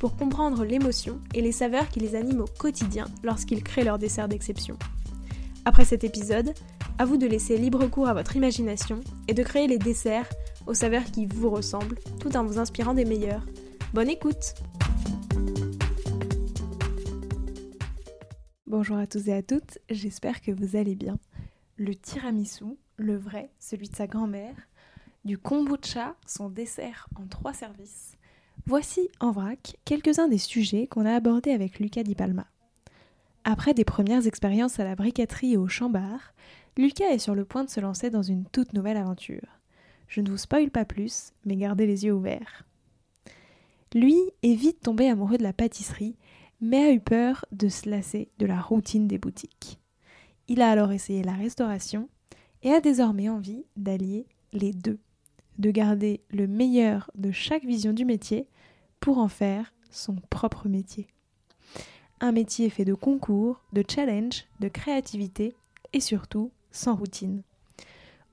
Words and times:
pour 0.00 0.16
comprendre 0.16 0.64
l'émotion 0.64 1.20
et 1.34 1.42
les 1.42 1.52
saveurs 1.52 1.88
qui 1.90 2.00
les 2.00 2.16
animent 2.16 2.40
au 2.40 2.46
quotidien 2.58 3.04
lorsqu'ils 3.22 3.62
créent 3.62 3.84
leur 3.84 3.98
dessert 3.98 4.28
d'exception. 4.28 4.78
Après 5.66 5.84
cet 5.84 6.04
épisode, 6.04 6.54
à 6.98 7.04
vous 7.04 7.18
de 7.18 7.26
laisser 7.26 7.58
libre 7.58 7.86
cours 7.86 8.08
à 8.08 8.14
votre 8.14 8.34
imagination 8.34 9.00
et 9.28 9.34
de 9.34 9.42
créer 9.42 9.66
les 9.66 9.78
desserts 9.78 10.28
aux 10.66 10.72
saveurs 10.72 11.04
qui 11.04 11.26
vous 11.26 11.50
ressemblent 11.50 11.98
tout 12.18 12.34
en 12.34 12.44
vous 12.44 12.58
inspirant 12.58 12.94
des 12.94 13.04
meilleurs. 13.04 13.44
Bonne 13.92 14.08
écoute 14.08 14.54
Bonjour 18.66 18.96
à 18.96 19.06
tous 19.06 19.28
et 19.28 19.34
à 19.34 19.42
toutes, 19.42 19.78
j'espère 19.90 20.40
que 20.40 20.50
vous 20.50 20.76
allez 20.76 20.94
bien. 20.94 21.18
Le 21.76 21.94
tiramisu, 21.94 22.78
le 22.96 23.16
vrai, 23.16 23.50
celui 23.58 23.90
de 23.90 23.96
sa 23.96 24.06
grand-mère, 24.06 24.54
du 25.26 25.36
kombucha, 25.36 26.16
son 26.24 26.48
dessert 26.48 27.08
en 27.16 27.26
trois 27.26 27.52
services. 27.52 28.09
Voici 28.66 29.08
en 29.20 29.32
vrac 29.32 29.76
quelques-uns 29.84 30.28
des 30.28 30.38
sujets 30.38 30.86
qu'on 30.86 31.06
a 31.06 31.14
abordés 31.14 31.52
avec 31.52 31.78
Lucas 31.78 32.02
Di 32.02 32.14
Palma. 32.14 32.46
Après 33.44 33.74
des 33.74 33.84
premières 33.84 34.26
expériences 34.26 34.78
à 34.78 34.84
la 34.84 34.94
briqueterie 34.94 35.54
et 35.54 35.56
au 35.56 35.66
chambard, 35.66 36.34
Lucas 36.76 37.10
est 37.10 37.18
sur 37.18 37.34
le 37.34 37.44
point 37.44 37.64
de 37.64 37.70
se 37.70 37.80
lancer 37.80 38.10
dans 38.10 38.22
une 38.22 38.44
toute 38.46 38.72
nouvelle 38.72 38.96
aventure. 38.96 39.46
Je 40.08 40.20
ne 40.20 40.30
vous 40.30 40.36
spoile 40.36 40.70
pas 40.70 40.84
plus, 40.84 41.32
mais 41.44 41.56
gardez 41.56 41.86
les 41.86 42.04
yeux 42.04 42.12
ouverts. 42.12 42.64
Lui 43.94 44.18
est 44.42 44.54
vite 44.54 44.80
tombé 44.82 45.08
amoureux 45.08 45.38
de 45.38 45.42
la 45.42 45.52
pâtisserie, 45.52 46.16
mais 46.60 46.84
a 46.84 46.92
eu 46.92 47.00
peur 47.00 47.46
de 47.52 47.68
se 47.68 47.88
lasser 47.88 48.30
de 48.38 48.46
la 48.46 48.60
routine 48.60 49.08
des 49.08 49.18
boutiques. 49.18 49.80
Il 50.48 50.62
a 50.62 50.70
alors 50.70 50.92
essayé 50.92 51.22
la 51.22 51.32
restauration 51.32 52.08
et 52.62 52.72
a 52.72 52.80
désormais 52.80 53.28
envie 53.28 53.64
d'allier 53.76 54.26
les 54.52 54.72
deux, 54.72 54.98
de 55.60 55.70
garder 55.70 56.20
le 56.30 56.46
meilleur 56.46 57.10
de 57.14 57.30
chaque 57.30 57.64
vision 57.64 57.92
du 57.92 58.04
métier 58.04 58.46
pour 58.98 59.18
en 59.18 59.28
faire 59.28 59.72
son 59.90 60.16
propre 60.30 60.68
métier. 60.68 61.06
Un 62.20 62.32
métier 62.32 62.70
fait 62.70 62.84
de 62.84 62.94
concours, 62.94 63.62
de 63.72 63.84
challenge, 63.86 64.46
de 64.60 64.68
créativité 64.68 65.54
et 65.92 66.00
surtout 66.00 66.50
sans 66.70 66.94
routine. 66.94 67.42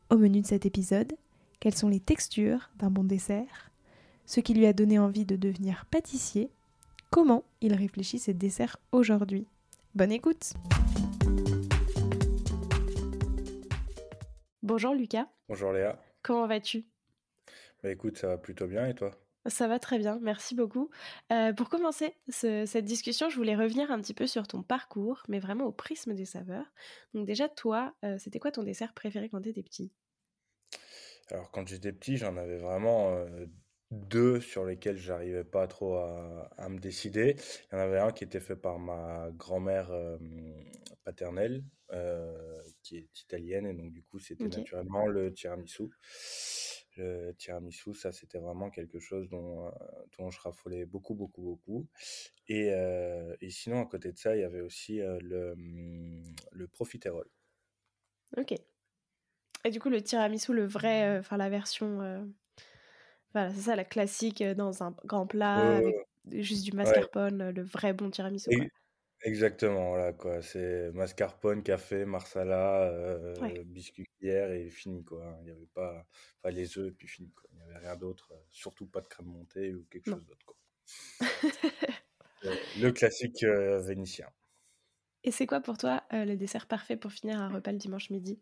Au 0.10 0.18
menu 0.18 0.42
de 0.42 0.48
cet 0.48 0.66
épisode, 0.66 1.14
quelles 1.60 1.76
sont 1.76 1.90
les 1.90 2.00
textures 2.00 2.70
d'un 2.78 2.90
bon 2.90 3.04
dessert, 3.04 3.72
ce 4.26 4.40
qui 4.40 4.54
lui 4.54 4.66
a 4.66 4.74
donné 4.74 5.00
envie 5.00 5.26
de 5.26 5.36
devenir 5.36 5.86
pâtissier, 5.86 6.50
comment 7.10 7.44
il 7.62 7.74
réfléchit 7.74 8.20
ses 8.20 8.34
desserts 8.34 8.78
aujourd'hui? 8.92 9.48
Bonne 9.96 10.12
écoute 10.12 10.54
Bonjour 14.62 14.94
Lucas. 14.94 15.28
Bonjour 15.48 15.72
Léa. 15.72 15.98
Comment 16.22 16.46
vas-tu? 16.46 16.86
Bah 17.84 17.92
écoute, 17.92 18.18
ça 18.18 18.28
va 18.28 18.38
plutôt 18.38 18.68
bien 18.68 18.88
et 18.88 18.96
toi? 18.96 19.12
Ça 19.48 19.68
va 19.68 19.80
très 19.80 19.98
bien, 19.98 20.20
merci 20.22 20.56
beaucoup. 20.56 20.90
Euh, 21.32 21.54
pour 21.54 21.70
commencer 21.70 22.14
cette 22.28 22.84
discussion, 22.84 23.30
je 23.30 23.38
voulais 23.38 23.56
revenir 23.56 23.92
un 23.92 24.02
petit 24.02 24.14
peu 24.14 24.28
sur 24.28 24.46
ton 24.46 24.62
parcours, 24.62 25.24
mais 25.30 25.40
vraiment 25.40 25.66
au 25.66 25.72
prisme 25.72 26.14
des 26.14 26.26
saveurs. 26.26 26.66
Donc 27.14 27.26
déjà, 27.26 27.48
toi, 27.48 27.96
euh, 28.04 28.18
c'était 28.18 28.40
quoi 28.40 28.52
ton 28.52 28.64
dessert 28.64 28.94
préféré 28.94 29.30
quand 29.30 29.42
tu 29.42 29.50
étais 29.50 29.64
petit? 29.64 29.94
Alors 31.32 31.50
quand 31.52 31.66
j'étais 31.68 31.94
petit, 31.94 32.18
j'en 32.18 32.36
avais 32.36 32.58
vraiment 32.58 33.14
euh, 33.14 33.46
deux 33.92 34.42
sur 34.42 34.66
lesquels 34.66 34.98
j'arrivais 34.98 35.46
pas 35.46 35.68
trop 35.68 35.96
à, 35.96 36.68
me 36.68 36.80
décider. 36.80 37.36
Il 37.72 37.76
y 37.76 37.78
en 37.78 37.82
avait 37.82 38.00
un 38.00 38.12
qui 38.12 38.26
était 38.26 38.42
fait 38.42 38.58
par 38.58 38.80
ma 38.80 39.30
grand-mère 39.32 39.90
paternelle, 41.06 41.64
qui 42.84 42.98
est 42.98 43.22
italienne, 43.22 43.66
et 43.66 43.74
donc 43.74 43.94
du 43.94 44.04
coup 44.04 44.20
c'était 44.20 44.48
naturellement 44.48 45.08
le 45.08 45.34
tiramisu. 45.34 45.90
Le 46.98 47.32
tiramisu, 47.38 47.94
ça, 47.94 48.12
c'était 48.12 48.40
vraiment 48.40 48.70
quelque 48.70 49.00
chose 49.00 49.30
dont, 49.30 49.68
euh, 49.68 49.72
dont 50.18 50.32
je 50.32 50.40
raffolais 50.42 50.86
beaucoup, 50.86 51.14
beaucoup, 51.14 51.42
beaucoup. 51.42 51.88
Et, 52.48 52.72
euh, 52.72 53.36
et, 53.40 53.50
sinon, 53.50 53.82
à 53.82 53.86
côté 53.86 54.12
de 54.12 54.18
ça, 54.18 54.36
il 54.36 54.42
y 54.42 54.44
avait 54.44 54.62
aussi 54.62 55.00
euh, 55.02 55.20
le, 55.22 55.56
mmh, 55.56 56.36
le 56.52 56.68
profiterole. 56.68 57.30
Ok. 58.36 58.54
Et 59.64 59.70
du 59.70 59.80
coup, 59.80 59.90
le 59.90 60.02
tiramisu, 60.02 60.54
le 60.54 60.66
vrai, 60.66 61.20
enfin 61.20 61.38
la 61.38 61.50
version, 61.50 62.32
voilà, 63.34 63.52
c'est 63.54 63.62
ça, 63.62 63.76
la 63.76 63.84
classique 63.84 64.44
dans 64.44 64.84
un 64.84 64.96
grand 65.06 65.28
plat 65.28 65.78
avec 65.78 65.96
juste 66.32 66.64
du 66.64 66.72
mascarpone, 66.72 67.50
le 67.50 67.64
vrai 67.64 67.94
bon 67.94 68.10
tiramisu. 68.10 68.50
Exactement, 69.24 69.90
voilà 69.90 70.14
quoi. 70.14 70.42
C'est 70.44 70.92
mascarpone, 70.94 71.64
café, 71.64 72.06
marsala, 72.06 72.84
euh, 72.84 73.64
biscuit 73.66 74.06
cuillère 74.06 74.52
et 74.52 74.70
fini 74.70 75.04
quoi. 75.04 75.26
Hein. 75.26 75.38
Il 75.42 75.46
n'y 75.46 75.52
avait 75.52 75.66
pas, 75.66 76.06
enfin 76.40 76.54
les 76.54 76.78
œufs 76.78 76.90
et 76.90 76.92
puis 76.92 77.08
fini 77.08 77.32
quoi. 77.34 77.50
Il 77.52 77.58
n'y 77.58 77.64
avait 77.64 77.78
rien 77.80 77.96
d'autre, 77.96 78.32
euh, 78.34 78.40
surtout 78.52 78.86
pas 78.86 79.02
de 79.02 79.08
crème 79.08 79.28
montée 79.28 79.74
ou 79.74 79.86
quelque 79.90 80.08
chose 80.08 80.24
d'autre 80.26 80.46
quoi. 80.46 80.56
le 82.76 82.92
classique 82.92 83.44
euh, 83.44 83.80
vénitien. 83.82 84.28
Et 85.24 85.30
c'est 85.32 85.46
quoi 85.46 85.62
pour 85.62 85.78
toi 85.78 86.04
le 86.12 86.34
dessert 86.36 86.66
parfait 86.68 86.98
pour 86.98 87.12
finir 87.12 87.40
un 87.40 87.50
repas 87.50 87.72
le 87.72 87.78
dimanche 87.78 88.10
midi? 88.10 88.42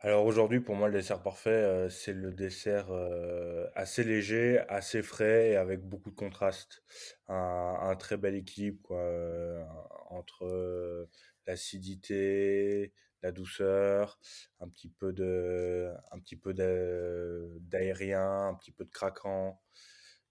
Alors 0.00 0.26
aujourd'hui, 0.26 0.60
pour 0.60 0.76
moi, 0.76 0.86
le 0.88 0.94
dessert 0.94 1.22
parfait, 1.22 1.50
euh, 1.50 1.88
c'est 1.88 2.12
le 2.12 2.32
dessert 2.32 2.86
euh, 2.92 3.66
assez 3.74 4.04
léger, 4.04 4.60
assez 4.68 5.02
frais 5.02 5.50
et 5.50 5.56
avec 5.56 5.80
beaucoup 5.82 6.10
de 6.10 6.14
contraste. 6.14 6.84
Un, 7.26 7.96
très 7.98 8.16
bel 8.16 8.36
équilibre 8.36 8.80
quoi, 8.82 9.00
euh, 9.00 9.64
entre 10.10 11.08
l'acidité, 11.46 12.92
la 13.22 13.32
douceur, 13.32 14.20
un 14.60 14.68
petit 14.68 14.88
peu 14.88 15.12
de, 15.12 15.92
un 16.12 16.20
petit 16.20 16.36
peu 16.36 16.54
d'aérien, 16.54 18.48
un 18.48 18.54
petit 18.54 18.70
peu 18.72 18.84
de 18.84 18.90
craquant. 18.90 19.60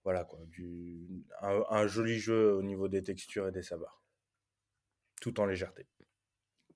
Voilà 0.06 0.24
quoi, 0.24 0.40
du, 0.46 1.26
un 1.42 1.88
joli 1.88 2.20
jeu 2.20 2.54
au 2.54 2.64
niveau 2.64 2.88
des 2.88 3.04
textures 3.04 3.48
et 3.50 3.52
des 3.52 3.64
saveurs, 3.64 4.02
tout 5.22 5.40
en 5.42 5.46
légèreté. 5.46 5.88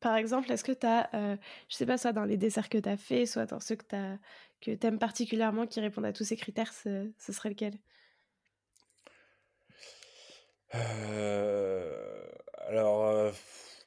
Par 0.01 0.16
exemple, 0.16 0.51
est-ce 0.51 0.63
que 0.63 0.72
tu 0.72 0.88
as, 0.88 1.09
euh, 1.13 1.38
je 1.69 1.75
sais 1.75 1.85
pas, 1.85 1.97
soit 1.97 2.12
dans 2.12 2.25
les 2.25 2.35
desserts 2.35 2.69
que 2.69 2.79
tu 2.79 2.89
as 2.89 2.97
fait, 2.97 3.25
soit 3.28 3.45
dans 3.45 3.59
ceux 3.59 3.75
que 3.75 4.17
tu 4.62 4.78
aimes 4.85 5.00
particulièrement 5.00 5.67
qui 5.67 5.79
répondent 5.79 6.06
à 6.06 6.13
tous 6.13 6.25
ces 6.25 6.35
critères, 6.35 6.73
ce, 6.73 7.12
serait 7.19 7.50
lequel? 7.50 7.73
Alors, 12.67 13.31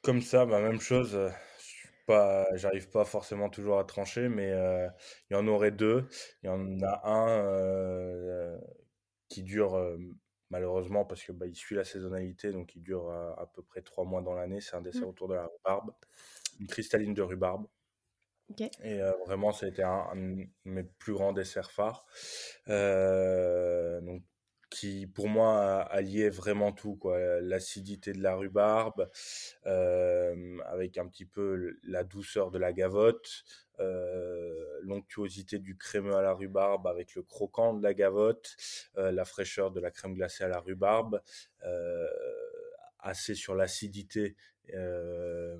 comme 0.03 0.21
ça, 0.21 0.45
bah, 0.45 0.61
même 0.61 0.79
chose. 0.79 1.19
J'arrive 2.07 2.89
pas 2.89 3.03
forcément 3.03 3.49
toujours 3.49 3.79
à 3.79 3.83
trancher, 3.83 4.29
mais 4.29 4.51
il 5.29 5.33
y 5.33 5.35
en 5.35 5.47
aurait 5.47 5.71
deux. 5.71 6.07
Il 6.43 6.47
y 6.47 6.49
en 6.49 6.81
a 6.81 7.01
un 7.03 8.57
qui 9.27 9.43
dure 9.43 9.77
malheureusement 10.49 11.05
parce 11.05 11.23
que 11.23 11.31
bah, 11.31 11.47
il 11.47 11.55
suit 11.55 11.75
la 11.75 11.83
saisonnalité, 11.83 12.51
donc 12.51 12.75
il 12.75 12.83
dure 12.83 13.11
à, 13.11 13.49
peu 13.53 13.61
près 13.61 13.81
trois 13.81 14.05
mois 14.05 14.21
dans 14.21 14.33
l'année. 14.33 14.61
C'est 14.61 14.75
un 14.75 14.81
dessert 14.81 15.03
mmh. 15.03 15.09
autour 15.09 15.27
de 15.27 15.35
la 15.35 15.45
rhubarbe, 15.47 15.91
une 16.59 16.67
cristalline 16.67 17.13
de 17.13 17.21
rhubarbe. 17.21 17.67
Et 18.83 18.99
vraiment, 19.25 19.51
ça 19.51 19.65
a 19.65 19.69
été 19.69 19.81
un, 19.81 20.15
de 20.15 20.45
mes 20.65 20.83
plus 20.83 21.13
grands 21.13 21.33
desserts 21.33 21.71
phares. 21.71 22.05
donc, 22.67 24.23
qui 24.69 25.07
pour 25.07 25.27
moi 25.27 25.81
alliait 25.81 26.29
vraiment 26.29 26.71
tout 26.71 26.95
quoi 26.95 27.41
l'acidité 27.41 28.13
de 28.13 28.21
la 28.21 28.35
rhubarbe 28.35 29.09
avec 29.63 30.97
un 30.97 31.07
petit 31.07 31.25
peu 31.25 31.77
la 31.83 32.03
douceur 32.03 32.51
de 32.51 32.57
la 32.57 32.73
gavotte 32.73 33.43
l'onctuosité 34.81 35.59
du 35.59 35.77
crémeux 35.77 36.15
à 36.15 36.21
la 36.21 36.33
rhubarbe 36.33 36.87
avec 36.87 37.15
le 37.15 37.23
croquant 37.23 37.73
de 37.73 37.83
la 37.83 37.93
gavotte, 37.93 38.55
la 38.95 39.25
fraîcheur 39.25 39.71
de 39.71 39.79
la 39.79 39.91
crème 39.91 40.13
glacée 40.15 40.43
à 40.43 40.47
la 40.47 40.59
rhubarbe, 40.59 41.21
assez 42.99 43.35
sur 43.35 43.55
l'acidité 43.55 44.35
de 44.73 45.59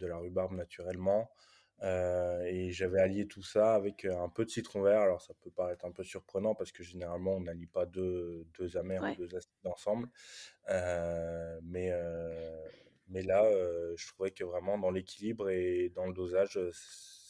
la 0.00 0.16
rhubarbe 0.18 0.52
naturellement. 0.52 1.30
Et 1.82 2.70
j'avais 2.70 3.00
allié 3.00 3.26
tout 3.26 3.42
ça 3.42 3.74
avec 3.74 4.04
un 4.04 4.28
peu 4.28 4.44
de 4.44 4.50
citron 4.50 4.82
vert. 4.82 5.00
Alors 5.00 5.20
ça 5.20 5.34
peut 5.34 5.50
paraître 5.50 5.84
un 5.84 5.92
peu 5.92 6.04
surprenant 6.04 6.54
parce 6.54 6.72
que 6.72 6.82
généralement 6.82 7.36
on 7.36 7.40
n'allie 7.40 7.66
pas 7.66 7.86
deux, 7.86 8.46
deux 8.58 8.76
amers 8.76 9.02
ou 9.02 9.14
deux 9.16 9.34
acides 9.36 9.52
ensemble. 9.64 10.08
mais, 10.68 11.92
mais 13.08 13.22
là, 13.22 13.44
je 13.96 14.06
trouvais 14.08 14.30
que 14.30 14.44
vraiment 14.44 14.78
dans 14.78 14.90
l'équilibre 14.90 15.50
et 15.50 15.90
dans 15.94 16.06
le 16.06 16.14
dosage, 16.14 16.58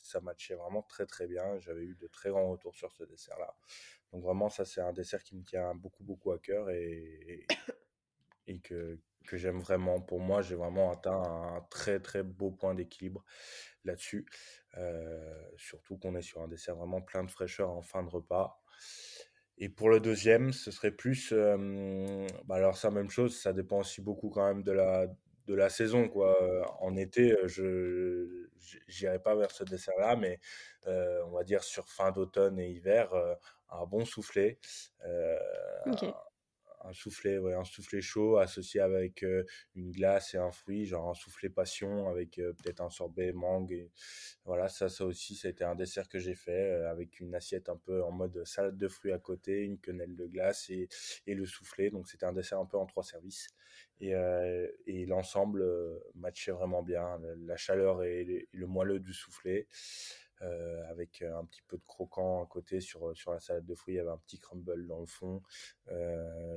ça 0.06 0.20
matchait 0.20 0.54
vraiment 0.54 0.82
très 0.82 1.06
très 1.06 1.26
bien. 1.26 1.58
J'avais 1.58 1.84
eu 1.84 1.96
de 1.96 2.06
très 2.06 2.30
grands 2.30 2.50
retours 2.50 2.74
sur 2.74 2.92
ce 2.92 3.04
dessert-là. 3.04 3.54
Donc 4.12 4.22
vraiment, 4.22 4.48
ça 4.48 4.64
c'est 4.64 4.80
un 4.80 4.92
dessert 4.92 5.22
qui 5.22 5.36
me 5.36 5.42
tient 5.42 5.74
beaucoup 5.74 6.04
beaucoup 6.04 6.32
à 6.32 6.38
cœur 6.38 6.70
et, 6.70 7.46
et, 8.46 8.60
que, 8.60 8.98
que 9.26 9.36
j'aime 9.36 9.60
vraiment. 9.60 10.00
Pour 10.00 10.20
moi, 10.20 10.42
j'ai 10.42 10.54
vraiment 10.54 10.90
atteint 10.92 11.22
un 11.22 11.60
très 11.70 12.00
très 12.00 12.22
beau 12.22 12.50
point 12.50 12.74
d'équilibre 12.74 13.24
là-dessus. 13.84 14.26
Euh, 14.76 15.42
surtout 15.56 15.96
qu'on 15.96 16.14
est 16.14 16.22
sur 16.22 16.42
un 16.42 16.48
dessert 16.48 16.76
vraiment 16.76 17.00
plein 17.00 17.24
de 17.24 17.30
fraîcheur 17.30 17.70
en 17.70 17.82
fin 17.82 18.02
de 18.02 18.08
repas. 18.10 18.60
Et 19.58 19.68
pour 19.68 19.88
le 19.88 20.00
deuxième, 20.00 20.52
ce 20.52 20.70
serait 20.70 20.90
plus. 20.90 21.32
Euh, 21.32 22.26
bah 22.44 22.56
alors, 22.56 22.76
ça, 22.76 22.90
même 22.90 23.10
chose, 23.10 23.38
ça 23.40 23.52
dépend 23.52 23.80
aussi 23.80 24.02
beaucoup 24.02 24.28
quand 24.28 24.46
même 24.46 24.62
de 24.62 24.72
la, 24.72 25.06
de 25.46 25.54
la 25.54 25.70
saison. 25.70 26.08
Quoi. 26.08 26.36
En 26.82 26.94
été, 26.96 27.34
je 27.46 28.48
n'irai 29.00 29.18
pas 29.18 29.34
vers 29.34 29.50
ce 29.50 29.64
dessert-là, 29.64 30.16
mais 30.16 30.40
euh, 30.86 31.22
on 31.26 31.30
va 31.30 31.44
dire 31.44 31.62
sur 31.64 31.88
fin 31.88 32.10
d'automne 32.12 32.58
et 32.58 32.68
hiver, 32.68 33.14
un 33.70 33.86
bon 33.86 34.04
un 35.86 36.12
soufflet, 36.92 37.38
ouais, 37.38 37.54
un 37.54 37.64
soufflet 37.64 38.00
chaud 38.00 38.38
associé 38.38 38.80
avec 38.80 39.24
une 39.74 39.90
glace 39.92 40.34
et 40.34 40.38
un 40.38 40.50
fruit, 40.50 40.86
genre 40.86 41.08
un 41.08 41.14
soufflet 41.14 41.48
passion 41.48 42.08
avec 42.08 42.36
peut-être 42.36 42.80
un 42.80 42.90
sorbet 42.90 43.32
mangue. 43.32 43.72
Et 43.72 43.90
voilà, 44.44 44.68
ça, 44.68 44.88
ça 44.88 45.04
aussi, 45.04 45.34
ça 45.34 45.48
a 45.48 45.50
été 45.50 45.64
un 45.64 45.74
dessert 45.74 46.08
que 46.08 46.18
j'ai 46.18 46.34
fait 46.34 46.84
avec 46.86 47.20
une 47.20 47.34
assiette 47.34 47.68
un 47.68 47.76
peu 47.76 48.02
en 48.02 48.10
mode 48.12 48.44
salade 48.44 48.76
de 48.76 48.88
fruits 48.88 49.12
à 49.12 49.18
côté, 49.18 49.62
une 49.62 49.78
quenelle 49.78 50.16
de 50.16 50.26
glace 50.26 50.70
et, 50.70 50.88
et 51.26 51.34
le 51.34 51.46
soufflet. 51.46 51.90
Donc 51.90 52.08
c'était 52.08 52.26
un 52.26 52.32
dessert 52.32 52.60
un 52.60 52.66
peu 52.66 52.76
en 52.76 52.86
trois 52.86 53.04
services. 53.04 53.48
Et, 54.00 54.12
et 54.86 55.06
l'ensemble 55.06 55.64
matchait 56.14 56.52
vraiment 56.52 56.82
bien. 56.82 57.18
La 57.46 57.56
chaleur 57.56 58.02
et 58.04 58.48
le 58.52 58.66
moelleux 58.66 59.00
du 59.00 59.12
soufflet. 59.12 59.66
Euh, 60.42 60.84
avec 60.90 61.22
euh, 61.22 61.38
un 61.38 61.46
petit 61.46 61.62
peu 61.62 61.78
de 61.78 61.84
croquant 61.86 62.42
à 62.42 62.46
côté 62.46 62.82
sur, 62.82 63.08
euh, 63.08 63.14
sur 63.14 63.32
la 63.32 63.40
salade 63.40 63.64
de 63.64 63.74
fruits. 63.74 63.94
Il 63.94 63.96
y 63.96 64.00
avait 64.00 64.10
un 64.10 64.18
petit 64.18 64.38
crumble 64.38 64.86
dans 64.86 65.00
le 65.00 65.06
fond, 65.06 65.42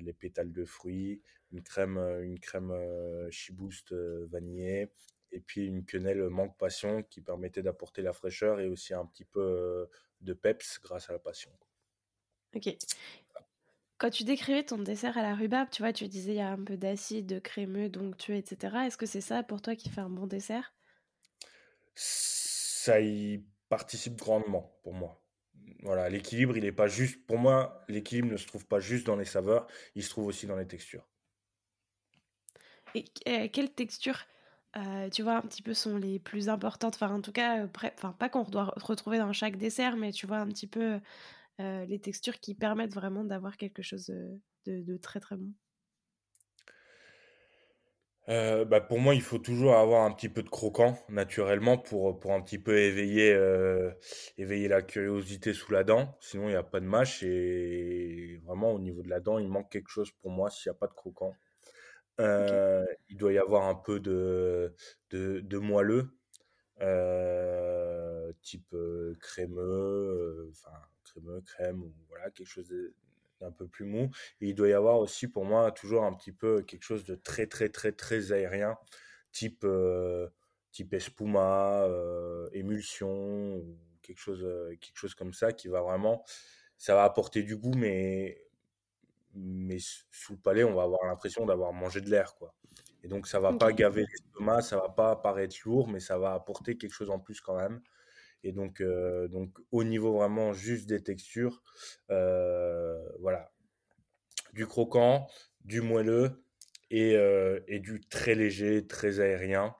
les 0.01 0.13
pétales 0.13 0.51
de 0.51 0.65
fruits, 0.65 1.21
une 1.51 1.63
crème, 1.63 1.97
une 1.97 2.39
crème 2.39 2.73
chibouste 3.31 3.93
vanillée, 3.93 4.91
et 5.31 5.39
puis 5.39 5.65
une 5.65 5.85
quenelle 5.85 6.27
mangue 6.29 6.57
passion 6.57 7.03
qui 7.03 7.21
permettait 7.21 7.61
d'apporter 7.61 8.01
la 8.01 8.11
fraîcheur 8.11 8.59
et 8.59 8.67
aussi 8.67 8.93
un 8.93 9.05
petit 9.05 9.25
peu 9.25 9.89
de 10.19 10.33
peps 10.33 10.79
grâce 10.81 11.09
à 11.09 11.13
la 11.13 11.19
passion. 11.19 11.51
Ok. 12.55 12.75
Quand 13.97 14.09
tu 14.09 14.23
décrivais 14.23 14.63
ton 14.63 14.77
dessert 14.79 15.17
à 15.17 15.21
la 15.21 15.35
rhubarbe, 15.35 15.69
tu 15.69 15.83
vois, 15.83 15.93
tu 15.93 16.07
disais 16.07 16.31
il 16.31 16.37
y 16.37 16.41
a 16.41 16.51
un 16.51 16.63
peu 16.63 16.77
d'acide, 16.77 17.27
de 17.27 17.39
crémeux, 17.39 17.89
donctueux, 17.89 18.35
etc. 18.35 18.75
Est-ce 18.87 18.97
que 18.97 19.05
c'est 19.05 19.21
ça 19.21 19.43
pour 19.43 19.61
toi 19.61 19.75
qui 19.75 19.89
fait 19.89 20.01
un 20.01 20.09
bon 20.09 20.27
dessert? 20.27 20.73
Ça 21.95 22.99
y 23.01 23.43
participe 23.69 24.15
grandement 24.15 24.79
pour 24.83 24.93
moi. 24.93 25.23
Voilà, 25.83 26.09
l'équilibre, 26.09 26.57
il 26.57 26.63
n'est 26.63 26.71
pas 26.71 26.87
juste. 26.87 27.25
Pour 27.25 27.37
moi, 27.37 27.85
l'équilibre 27.87 28.29
ne 28.31 28.37
se 28.37 28.45
trouve 28.47 28.65
pas 28.65 28.79
juste 28.79 29.05
dans 29.05 29.15
les 29.15 29.25
saveurs, 29.25 29.67
il 29.95 30.03
se 30.03 30.09
trouve 30.09 30.25
aussi 30.25 30.45
dans 30.45 30.55
les 30.55 30.67
textures. 30.67 31.07
Et 32.95 33.05
euh, 33.27 33.47
quelles 33.51 33.71
textures, 33.71 34.25
euh, 34.75 35.09
tu 35.09 35.21
vois, 35.21 35.37
un 35.37 35.41
petit 35.41 35.61
peu 35.61 35.73
sont 35.73 35.97
les 35.97 36.19
plus 36.19 36.49
importantes? 36.49 36.95
Enfin, 36.95 37.13
en 37.13 37.21
tout 37.21 37.31
cas, 37.31 37.63
euh, 37.63 37.67
enfin, 37.95 38.13
pas 38.13 38.29
qu'on 38.29 38.43
doit 38.43 38.73
retrouver 38.77 39.19
dans 39.19 39.31
chaque 39.31 39.57
dessert, 39.57 39.95
mais 39.95 40.11
tu 40.11 40.27
vois 40.27 40.37
un 40.37 40.47
petit 40.47 40.67
peu 40.67 40.99
les 41.59 41.99
textures 41.99 42.39
qui 42.39 42.55
permettent 42.55 42.93
vraiment 42.93 43.25
d'avoir 43.25 43.57
quelque 43.57 43.81
chose 43.81 44.13
de 44.65 44.97
très 44.97 45.19
très 45.19 45.35
bon. 45.35 45.53
Euh, 48.29 48.63
bah, 48.63 48.79
pour 48.79 48.99
moi, 48.99 49.15
il 49.15 49.21
faut 49.23 49.39
toujours 49.39 49.75
avoir 49.75 50.03
un 50.05 50.11
petit 50.11 50.29
peu 50.29 50.43
de 50.43 50.49
croquant, 50.49 50.95
naturellement, 51.09 51.79
pour, 51.79 52.19
pour 52.19 52.33
un 52.33 52.41
petit 52.41 52.59
peu 52.59 52.77
éveiller, 52.77 53.33
euh, 53.33 53.91
éveiller 54.37 54.67
la 54.67 54.83
curiosité 54.83 55.53
sous 55.53 55.71
la 55.71 55.83
dent. 55.83 56.15
Sinon, 56.19 56.43
il 56.43 56.51
n'y 56.51 56.55
a 56.55 56.63
pas 56.63 56.79
de 56.79 56.85
mâche. 56.85 57.23
Et 57.23 58.39
vraiment, 58.45 58.71
au 58.71 58.79
niveau 58.79 59.01
de 59.01 59.09
la 59.09 59.19
dent, 59.19 59.39
il 59.39 59.47
manque 59.49 59.71
quelque 59.71 59.89
chose 59.89 60.11
pour 60.21 60.29
moi 60.29 60.51
s'il 60.51 60.69
n'y 60.71 60.75
a 60.75 60.79
pas 60.79 60.87
de 60.87 60.93
croquant. 60.93 61.33
Euh, 62.19 62.85
il 63.09 63.17
doit 63.17 63.33
y 63.33 63.39
avoir 63.39 63.63
un 63.67 63.75
peu 63.75 63.99
de, 63.99 64.75
de, 65.09 65.39
de 65.39 65.57
moelleux, 65.57 66.11
type 68.41 68.75
crémeux, 69.19 70.49
enfin 70.51 70.77
crémeux, 71.03 71.41
crème, 71.41 71.81
ou 71.81 71.93
voilà, 72.09 72.29
quelque 72.29 72.47
chose 72.47 72.71
un 73.43 73.51
peu 73.51 73.67
plus 73.67 73.85
mou. 73.85 74.09
Et 74.41 74.49
il 74.49 74.55
doit 74.55 74.69
y 74.69 74.73
avoir 74.73 74.99
aussi 74.99 75.27
pour 75.27 75.45
moi 75.45 75.71
toujours 75.71 76.03
un 76.03 76.13
petit 76.13 76.31
peu 76.31 76.61
quelque 76.63 76.83
chose 76.83 77.05
de 77.05 77.15
très 77.15 77.47
très 77.47 77.69
très 77.69 77.91
très 77.91 78.31
aérien, 78.31 78.77
type, 79.31 79.63
euh, 79.65 80.27
type 80.71 80.93
espuma, 80.93 81.83
euh, 81.83 82.49
émulsion, 82.53 83.57
ou 83.57 83.77
quelque 84.01 84.19
chose, 84.19 84.47
quelque 84.81 84.97
chose 84.97 85.15
comme 85.15 85.33
ça 85.33 85.53
qui 85.53 85.67
va 85.67 85.81
vraiment, 85.81 86.23
ça 86.77 86.95
va 86.95 87.03
apporter 87.03 87.43
du 87.43 87.57
goût, 87.57 87.73
mais, 87.75 88.41
mais 89.35 89.77
sous 90.11 90.33
le 90.33 90.39
palais, 90.39 90.63
on 90.63 90.73
va 90.73 90.83
avoir 90.83 91.05
l'impression 91.05 91.45
d'avoir 91.45 91.73
mangé 91.73 92.01
de 92.01 92.09
l'air. 92.09 92.35
quoi. 92.35 92.55
Et 93.03 93.07
donc 93.07 93.27
ça 93.27 93.39
va 93.39 93.53
pas 93.53 93.71
gaver 93.71 94.05
l'estomac, 94.05 94.61
ça 94.61 94.77
va 94.77 94.89
pas 94.89 95.15
paraître 95.15 95.55
lourd, 95.65 95.87
mais 95.87 95.99
ça 95.99 96.17
va 96.17 96.33
apporter 96.33 96.77
quelque 96.77 96.93
chose 96.93 97.09
en 97.09 97.19
plus 97.19 97.39
quand 97.39 97.55
même. 97.55 97.81
Et 98.43 98.51
donc, 98.51 98.81
euh, 98.81 99.27
donc 99.27 99.57
au 99.71 99.83
niveau 99.83 100.13
vraiment 100.13 100.53
juste 100.53 100.87
des 100.87 101.03
textures, 101.03 101.61
euh, 102.09 102.97
voilà, 103.19 103.51
du 104.53 104.65
croquant, 104.65 105.27
du 105.65 105.81
moelleux 105.81 106.43
et, 106.89 107.15
euh, 107.15 107.59
et, 107.67 107.79
du 107.79 107.99
très 107.99 108.35
léger, 108.35 108.87
très 108.87 109.19
aérien. 109.19 109.75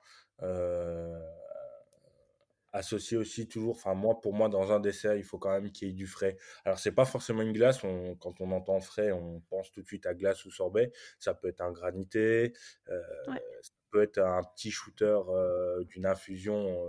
associé 2.72 3.18
aussi 3.18 3.48
toujours, 3.48 3.76
enfin 3.76 3.96
moi 3.96 4.22
pour 4.22 4.32
moi 4.32 4.48
dans 4.48 4.72
un 4.72 4.80
dessert 4.80 5.16
il 5.16 5.24
faut 5.24 5.40
quand 5.40 5.50
même 5.50 5.72
qu'il 5.72 5.88
y 5.88 5.92
ait 5.92 5.94
du 5.94 6.06
frais. 6.06 6.38
Alors 6.66 6.78
c'est 6.78 6.92
pas 6.92 7.06
forcément 7.06 7.42
une 7.42 7.52
glace, 7.52 7.80
quand 8.20 8.42
on 8.42 8.52
entend 8.52 8.80
frais 8.80 9.12
on 9.12 9.42
pense 9.50 9.72
tout 9.72 9.82
de 9.82 9.88
suite 9.88 10.06
à 10.06 10.14
glace 10.14 10.46
ou 10.46 10.52
sorbet. 10.52 10.92
Ça 11.18 11.34
peut 11.34 11.48
être 11.48 11.62
un 11.62 11.72
granité, 11.72 12.54
ça 12.86 12.94
peut 13.90 14.04
être 14.04 14.20
un 14.20 14.44
petit 14.44 14.70
shooter 14.70 15.20
d'une 15.88 16.06
infusion 16.06 16.88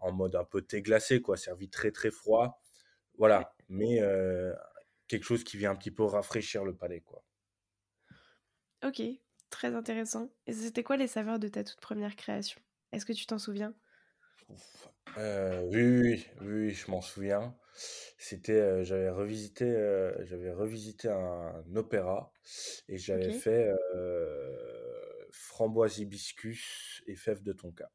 en 0.00 0.12
mode 0.12 0.36
un 0.36 0.44
peu 0.44 0.62
thé 0.62 0.82
glacé, 0.82 1.20
quoi, 1.20 1.36
servi 1.36 1.68
très 1.68 1.90
très 1.90 2.10
froid. 2.10 2.60
Voilà, 3.20 3.54
mais 3.68 4.00
euh, 4.00 4.54
quelque 5.06 5.24
chose 5.24 5.44
qui 5.44 5.58
vient 5.58 5.72
un 5.72 5.76
petit 5.76 5.90
peu 5.90 6.04
rafraîchir 6.04 6.64
le 6.64 6.74
palais, 6.74 7.00
quoi. 7.00 7.22
Ok, 8.82 9.02
très 9.50 9.74
intéressant. 9.74 10.30
Et 10.46 10.54
c'était 10.54 10.82
quoi 10.82 10.96
les 10.96 11.06
saveurs 11.06 11.38
de 11.38 11.48
ta 11.48 11.62
toute 11.62 11.80
première 11.80 12.16
création? 12.16 12.60
Est-ce 12.92 13.04
que 13.04 13.12
tu 13.12 13.26
t'en 13.26 13.38
souviens? 13.38 13.74
Euh, 15.18 15.60
oui, 15.70 15.82
oui, 15.82 16.26
oui, 16.40 16.70
je 16.70 16.90
m'en 16.90 17.02
souviens. 17.02 17.54
C'était, 18.16 18.84
j'avais 18.84 19.10
revisité, 19.10 19.66
j'avais 20.22 20.52
revisité 20.52 21.08
un, 21.08 21.62
opéra 21.76 22.32
et 22.88 22.96
j'avais 22.96 23.32
fait 23.32 23.70
framboise 25.30 25.98
hibiscus 25.98 27.02
et 27.06 27.16
fève 27.16 27.42
de 27.42 27.52
tonka. 27.52 27.90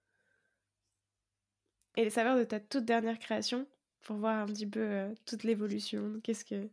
Et 1.97 2.03
les 2.03 2.09
saveurs 2.09 2.37
de 2.37 2.43
ta 2.43 2.59
toute 2.59 2.85
dernière 2.85 3.19
création, 3.19 3.67
pour 4.05 4.17
voir 4.17 4.43
un 4.43 4.45
petit 4.45 4.67
peu 4.67 4.79
euh, 4.81 5.13
toute 5.25 5.43
l'évolution. 5.43 6.19
Qu'est-ce 6.23 6.45
que. 6.45 6.69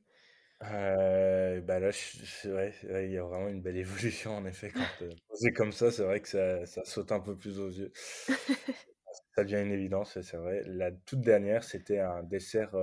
Euh, 0.62 1.60
bah 1.62 1.80
là, 1.80 1.90
c'est 1.90 2.48
vrai, 2.48 2.72
il 3.04 3.10
y 3.10 3.18
a 3.18 3.24
vraiment 3.24 3.48
une 3.48 3.62
belle 3.62 3.78
évolution 3.78 4.36
en 4.36 4.44
effet. 4.44 4.70
Quand 4.70 4.86
euh, 5.02 5.10
posé 5.28 5.52
comme 5.52 5.72
ça, 5.72 5.90
c'est 5.90 6.04
vrai 6.04 6.20
que 6.20 6.28
ça, 6.28 6.64
ça, 6.66 6.84
saute 6.84 7.10
un 7.10 7.18
peu 7.20 7.36
plus 7.36 7.58
aux 7.58 7.70
yeux. 7.70 7.90
ça 9.34 9.42
devient 9.42 9.62
une 9.62 9.72
évidence, 9.72 10.20
c'est 10.20 10.36
vrai. 10.36 10.62
La 10.66 10.92
toute 10.92 11.20
dernière, 11.20 11.64
c'était 11.64 11.98
un 11.98 12.22
dessert 12.22 12.74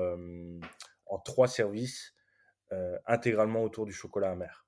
en 1.05 1.19
trois 1.19 1.47
services, 1.47 2.13
intégralement 3.05 3.63
autour 3.63 3.85
du 3.85 3.93
chocolat 3.93 4.31
amer. 4.31 4.67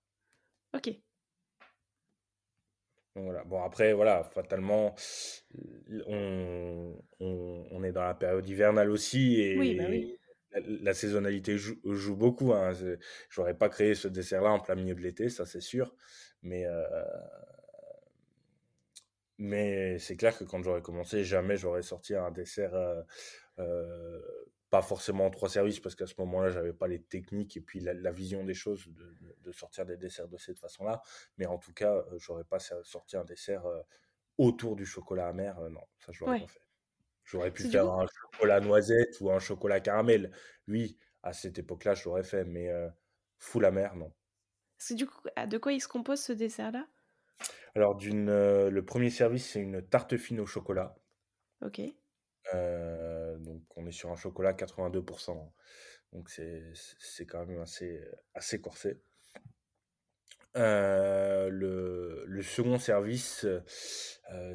Ok. 0.73 0.89
Voilà. 3.15 3.43
Bon, 3.43 3.61
après, 3.61 3.93
voilà, 3.93 4.23
fatalement, 4.23 4.95
on, 6.07 6.95
on, 7.19 7.83
est 7.83 7.91
dans 7.91 8.03
la 8.03 8.13
période 8.13 8.47
hivernale 8.47 8.89
aussi 8.89 9.41
et 9.41 9.75
bah 9.77 10.59
la, 10.81 10.93
saisonnalité 10.93 11.57
joue, 11.57 12.15
beaucoup. 12.15 12.53
Hein. 12.53 12.73
J'aurais 13.29 13.57
pas 13.57 13.69
créé 13.69 13.95
ce 13.95 14.07
dessert-là 14.07 14.51
en 14.51 14.59
plein 14.59 14.75
milieu 14.75 14.95
de 14.95 15.01
l'été, 15.01 15.29
ça 15.29 15.45
c'est 15.45 15.61
sûr. 15.61 15.95
Mais, 16.43 16.65
euh, 16.65 16.83
mais 19.37 19.99
c'est 19.99 20.15
clair 20.15 20.37
que 20.37 20.43
quand 20.43 20.61
j'aurais 20.63 20.81
commencé, 20.81 21.23
jamais 21.23 21.57
j'aurais 21.57 21.83
sorti 21.83 22.15
un 22.15 22.31
dessert. 22.31 22.73
Euh, 22.75 23.01
euh, 23.59 24.21
pas 24.71 24.81
forcément 24.81 25.25
en 25.25 25.29
trois 25.29 25.49
services 25.49 25.81
parce 25.81 25.95
qu'à 25.95 26.07
ce 26.07 26.15
moment-là, 26.19 26.49
j'avais 26.49 26.71
pas 26.71 26.87
les 26.87 27.01
techniques 27.01 27.57
et 27.57 27.61
puis 27.61 27.81
la, 27.81 28.11
vision 28.11 28.45
des 28.45 28.53
choses 28.53 28.87
de, 28.87 29.51
sortir 29.51 29.85
des 29.85 29.97
desserts 29.97 30.29
de 30.29 30.37
cette 30.37 30.57
façon-là. 30.57 31.01
Mais 31.37 31.45
en 31.45 31.57
tout 31.57 31.73
cas, 31.73 32.05
j'aurais 32.15 32.45
pas 32.45 32.59
sorti 32.59 33.17
un 33.17 33.25
dessert 33.25 33.63
autour 34.37 34.77
du 34.77 34.85
chocolat 34.85 35.27
amer. 35.27 35.59
non, 35.69 35.83
ça 35.99 36.13
je 36.13 36.23
l'aurais 36.23 36.39
pas 36.39 36.47
fait. 36.47 36.61
J'aurais 37.25 37.51
pu 37.51 37.63
faire 37.63 37.91
un 37.91 38.07
chocolat 38.07 38.61
noisette 38.61 39.17
ou 39.19 39.29
un 39.29 39.39
chocolat 39.39 39.81
caramel. 39.81 40.31
Oui, 40.69 40.97
à 41.21 41.33
cette 41.33 41.59
époque-là, 41.59 41.93
je 41.93 42.05
l'aurais 42.05 42.23
fait, 42.23 42.45
mais 42.45 42.71
full 43.39 43.65
amer, 43.65 43.93
non. 43.97 44.13
C'est 44.77 44.95
du 44.95 45.05
coup, 45.05 45.19
de 45.47 45.57
quoi 45.57 45.73
il 45.73 45.81
se 45.81 45.89
compose 45.89 46.21
ce 46.21 46.31
dessert-là? 46.31 46.87
Alors, 47.75 47.95
d'une, 47.95 48.27
le 48.69 48.85
premier 48.85 49.09
service, 49.09 49.51
c'est 49.51 49.59
une 49.59 49.81
tarte 49.81 50.15
fine 50.15 50.39
au 50.39 50.45
chocolat. 50.45 50.95
Ok. 51.61 51.81
Euh, 52.53 53.38
on 53.75 53.86
est 53.86 53.91
sur 53.91 54.12
un 54.12 54.15
chocolat 54.15 54.53
82%. 54.53 55.51
Donc 56.13 56.29
c'est 56.29 57.25
quand 57.25 57.46
même 57.46 57.62
assez, 57.62 58.03
assez 58.34 58.60
corsé. 58.60 59.01
le, 60.55 62.24
le, 62.25 62.41
second 62.41 62.77
service, 62.77 63.46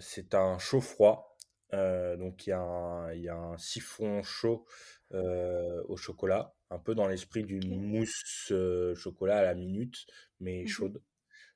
c'est 0.01 0.35
un 0.35 0.59
chaud-froid. 0.59 1.37
donc 1.73 2.47
il 2.47 2.51
y, 2.51 2.53
a 2.53 2.61
un, 2.61 3.15
y 3.15 3.29
a 3.29 3.37
un 3.37 3.57
siphon 3.57 4.23
chaud 4.23 4.67
au 5.13 5.97
chocolat, 5.97 6.55
un 6.71 6.79
peu 6.79 6.95
dans 6.95 7.09
l'esprit 7.09 7.45
d'une 7.45 7.81
mousse 7.81 8.53
chocolat 8.95 9.39
à 9.39 9.43
la 9.43 9.55
minute, 9.55 10.07
mais 10.41 10.63
mmh 10.65 10.69
chaude. 10.69 11.03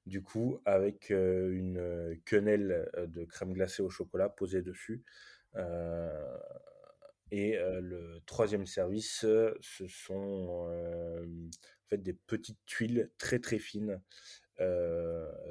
Du 0.06 0.22
coup, 0.22 0.58
avec 0.64 1.10
une 1.10 2.18
quenelle 2.24 2.90
de 2.96 3.24
crème 3.26 3.52
glacée 3.52 3.82
au 3.82 3.90
chocolat 3.90 4.30
posée 4.30 4.62
dessus. 4.62 5.04
Et 7.32 7.56
le 7.56 8.20
troisième 8.26 8.66
service, 8.66 9.20
ce 9.60 9.86
sont 9.88 10.68
des 11.92 12.12
petites 12.12 12.64
tuiles 12.66 13.10
très 13.18 13.38
très 13.38 13.58
fines 13.58 14.00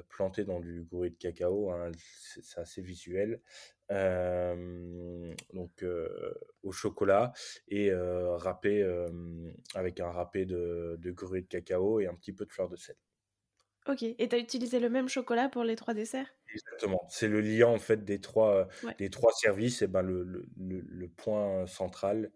plantées 0.10 0.46
dans 0.46 0.60
du 0.60 0.84
gourmet 0.84 1.10
de 1.10 1.16
cacao. 1.16 1.72
Hein, 1.72 1.92
c'est 2.42 2.60
assez 2.60 2.82
visuel. 2.82 3.42
donc 3.90 5.86
au 6.64 6.72
chocolat 6.72 7.34
et 7.68 7.92
râpé 7.94 8.84
avec 9.76 10.00
un 10.00 10.12
râpé 10.12 10.46
de, 10.46 10.98
de 11.00 11.12
de 11.12 11.40
cacao 11.48 12.00
et 12.00 12.08
un 12.08 12.16
petit 12.16 12.34
peu 12.34 12.46
de 12.46 12.52
fleur 12.52 12.70
de 12.70 12.76
sel. 12.76 12.96
Ok, 13.90 14.04
et 14.04 14.30
tu 14.30 14.36
as 14.36 14.40
utilisé 14.40 14.80
le 14.80 14.90
même 14.90 15.10
chocolat 15.10 15.50
pour 15.50 15.64
les 15.64 15.76
trois 15.76 15.94
desserts? 15.94 16.34
Exactement, 16.54 17.02
c'est 17.10 17.28
le 17.28 17.42
lien 17.42 17.68
en 17.68 17.80
fait 17.80 18.06
des 18.06 18.22
trois, 18.22 18.68
des 18.98 19.10
trois 19.10 19.34
services, 19.34 19.82
et 19.82 19.88
ben 19.88 20.04
le, 20.04 20.24
le, 20.24 20.48
le, 20.58 21.08
point 21.08 21.66
central, 21.68 22.32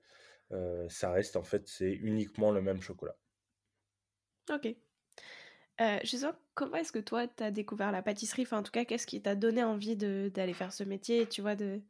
ça 0.89 1.11
reste 1.11 1.35
en 1.35 1.43
fait, 1.43 1.67
c'est 1.67 1.91
uniquement 1.91 2.51
le 2.51 2.61
même 2.61 2.81
chocolat. 2.81 3.15
Ok. 4.51 4.75
Euh, 5.81 5.99
justement, 6.03 6.33
comment 6.53 6.77
est-ce 6.77 6.91
que 6.91 6.99
toi, 6.99 7.27
tu 7.27 7.43
as 7.43 7.51
découvert 7.51 7.91
la 7.91 8.01
pâtisserie? 8.01 8.43
Enfin, 8.43 8.59
en 8.59 8.63
tout 8.63 8.71
cas, 8.71 8.85
qu'est-ce 8.85 9.07
qui 9.07 9.21
t'a 9.21 9.35
donné 9.35 9.63
envie 9.63 9.95
d'aller 9.95 10.53
faire 10.53 10.73
ce 10.73 10.83
métier, 10.83 11.27
tu 11.27 11.41
vois, 11.41 11.55
de... 11.55 11.81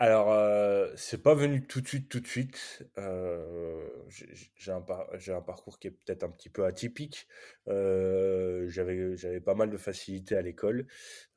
Alors, 0.00 0.32
euh, 0.32 0.92
c'est 0.96 1.22
pas 1.24 1.34
venu 1.34 1.66
tout 1.66 1.80
de 1.80 1.88
suite, 1.88 2.08
tout 2.08 2.20
de 2.20 2.26
suite. 2.26 2.84
Euh, 2.98 3.88
j'ai 4.56 4.70
un, 4.70 4.80
parcours 5.40 5.80
qui 5.80 5.88
est 5.88 5.90
peut-être 5.90 6.22
un 6.22 6.30
petit 6.30 6.50
peu 6.50 6.64
atypique. 6.64 7.26
Euh, 7.66 8.68
J'avais 8.68 9.40
pas 9.40 9.54
mal 9.54 9.70
de 9.70 9.76
facilité 9.76 10.36
à 10.36 10.42
l'école. 10.42 10.86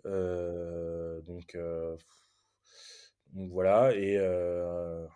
Donc, 0.05 1.57
donc, 3.33 3.49
voilà. 3.51 3.95
Et 3.95 4.19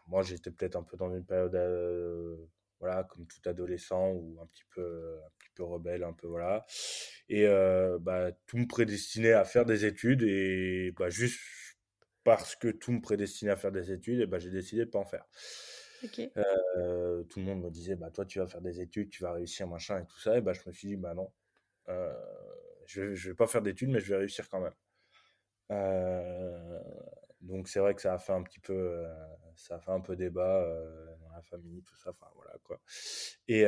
moi, 0.08 0.24
j'étais 0.24 0.50
peut-être 0.50 0.76
un 0.76 0.84
peu 0.84 0.98
dans 0.98 1.14
une 1.16 1.26
période, 1.26 1.56
voilà, 2.80 3.04
comme 3.04 3.28
tout 3.28 3.48
adolescent 3.48 4.10
ou 4.10 4.40
un 4.42 4.48
petit 4.48 4.66
peu, 4.74 5.20
un 5.24 5.30
petit 5.38 5.50
peu 5.54 5.64
rebelle, 5.64 6.04
un 6.04 6.14
peu 6.14 6.28
voilà. 6.28 6.66
Et 7.30 7.46
bah, 8.02 8.32
tout 8.48 8.58
me 8.58 8.68
prédestinait 8.68 9.34
à 9.34 9.46
faire 9.46 9.66
des 9.66 9.86
études 9.86 10.24
et 10.24 10.92
bah, 10.98 11.10
juste 11.10 11.40
parce 12.26 12.56
que 12.56 12.70
tout 12.70 12.92
me 12.92 13.02
prédestinait 13.02 13.52
à 13.52 13.56
faire 13.56 13.72
des 13.72 13.92
études, 13.92 14.20
et 14.20 14.26
ben, 14.26 14.40
j'ai 14.40 14.50
décidé 14.50 14.82
de 14.82 14.88
ne 14.88 14.92
pas 14.92 15.00
en 15.00 15.06
faire. 15.06 15.26
Euh, 16.38 17.24
tout 17.24 17.40
le 17.40 17.46
monde 17.46 17.62
me 17.62 17.70
disait, 17.70 17.96
bah, 17.96 18.10
toi, 18.10 18.26
tu 18.26 18.40
vas 18.40 18.48
faire 18.48 18.62
des 18.62 18.82
études, 18.82 19.10
tu 19.10 19.22
vas 19.24 19.32
réussir, 19.32 19.68
machin, 19.68 20.02
et 20.02 20.06
tout 20.06 20.20
ça. 20.20 20.38
Et 20.38 20.42
ben, 20.42 20.52
je 20.54 20.62
me 20.68 20.74
suis 20.74 20.90
dit, 20.90 20.96
bah 20.96 21.14
non, 21.14 21.32
euh, 21.88 22.14
je 22.88 23.04
ne 23.04 23.16
vais, 23.16 23.34
pas 23.36 23.46
faire 23.46 23.62
d'études, 23.62 23.90
mais 23.90 24.00
je 24.00 24.10
vais 24.10 24.18
réussir 24.18 24.50
quand 24.50 24.60
même. 24.60 24.74
Euh, 25.72 26.80
donc, 27.42 27.68
c'est 27.68 27.80
vrai 27.80 27.94
que 27.94 28.02
ça 28.02 28.16
a 28.16 28.18
fait 28.18 28.34
un 28.34 28.42
petit 28.42 28.60
peu, 28.60 29.06
ça 29.56 29.76
a 29.76 29.80
fait 29.80 29.92
un 29.92 30.02
peu 30.02 30.16
débat 30.16 30.68
dans 31.22 31.30
la 31.30 31.44
famille, 31.44 31.84
tout 31.84 31.96
ça. 31.98 32.10
Enfin, 32.10 32.32
voilà, 32.36 32.58
quoi. 32.64 32.82
Et, 33.48 33.66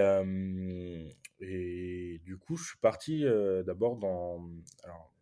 et 1.42 2.20
du 2.24 2.38
coup, 2.38 2.58
je 2.58 2.70
suis 2.70 2.80
parti 2.80 3.24
d'abord 3.66 3.98
dans. 3.98 4.50
Alors, 4.84 5.14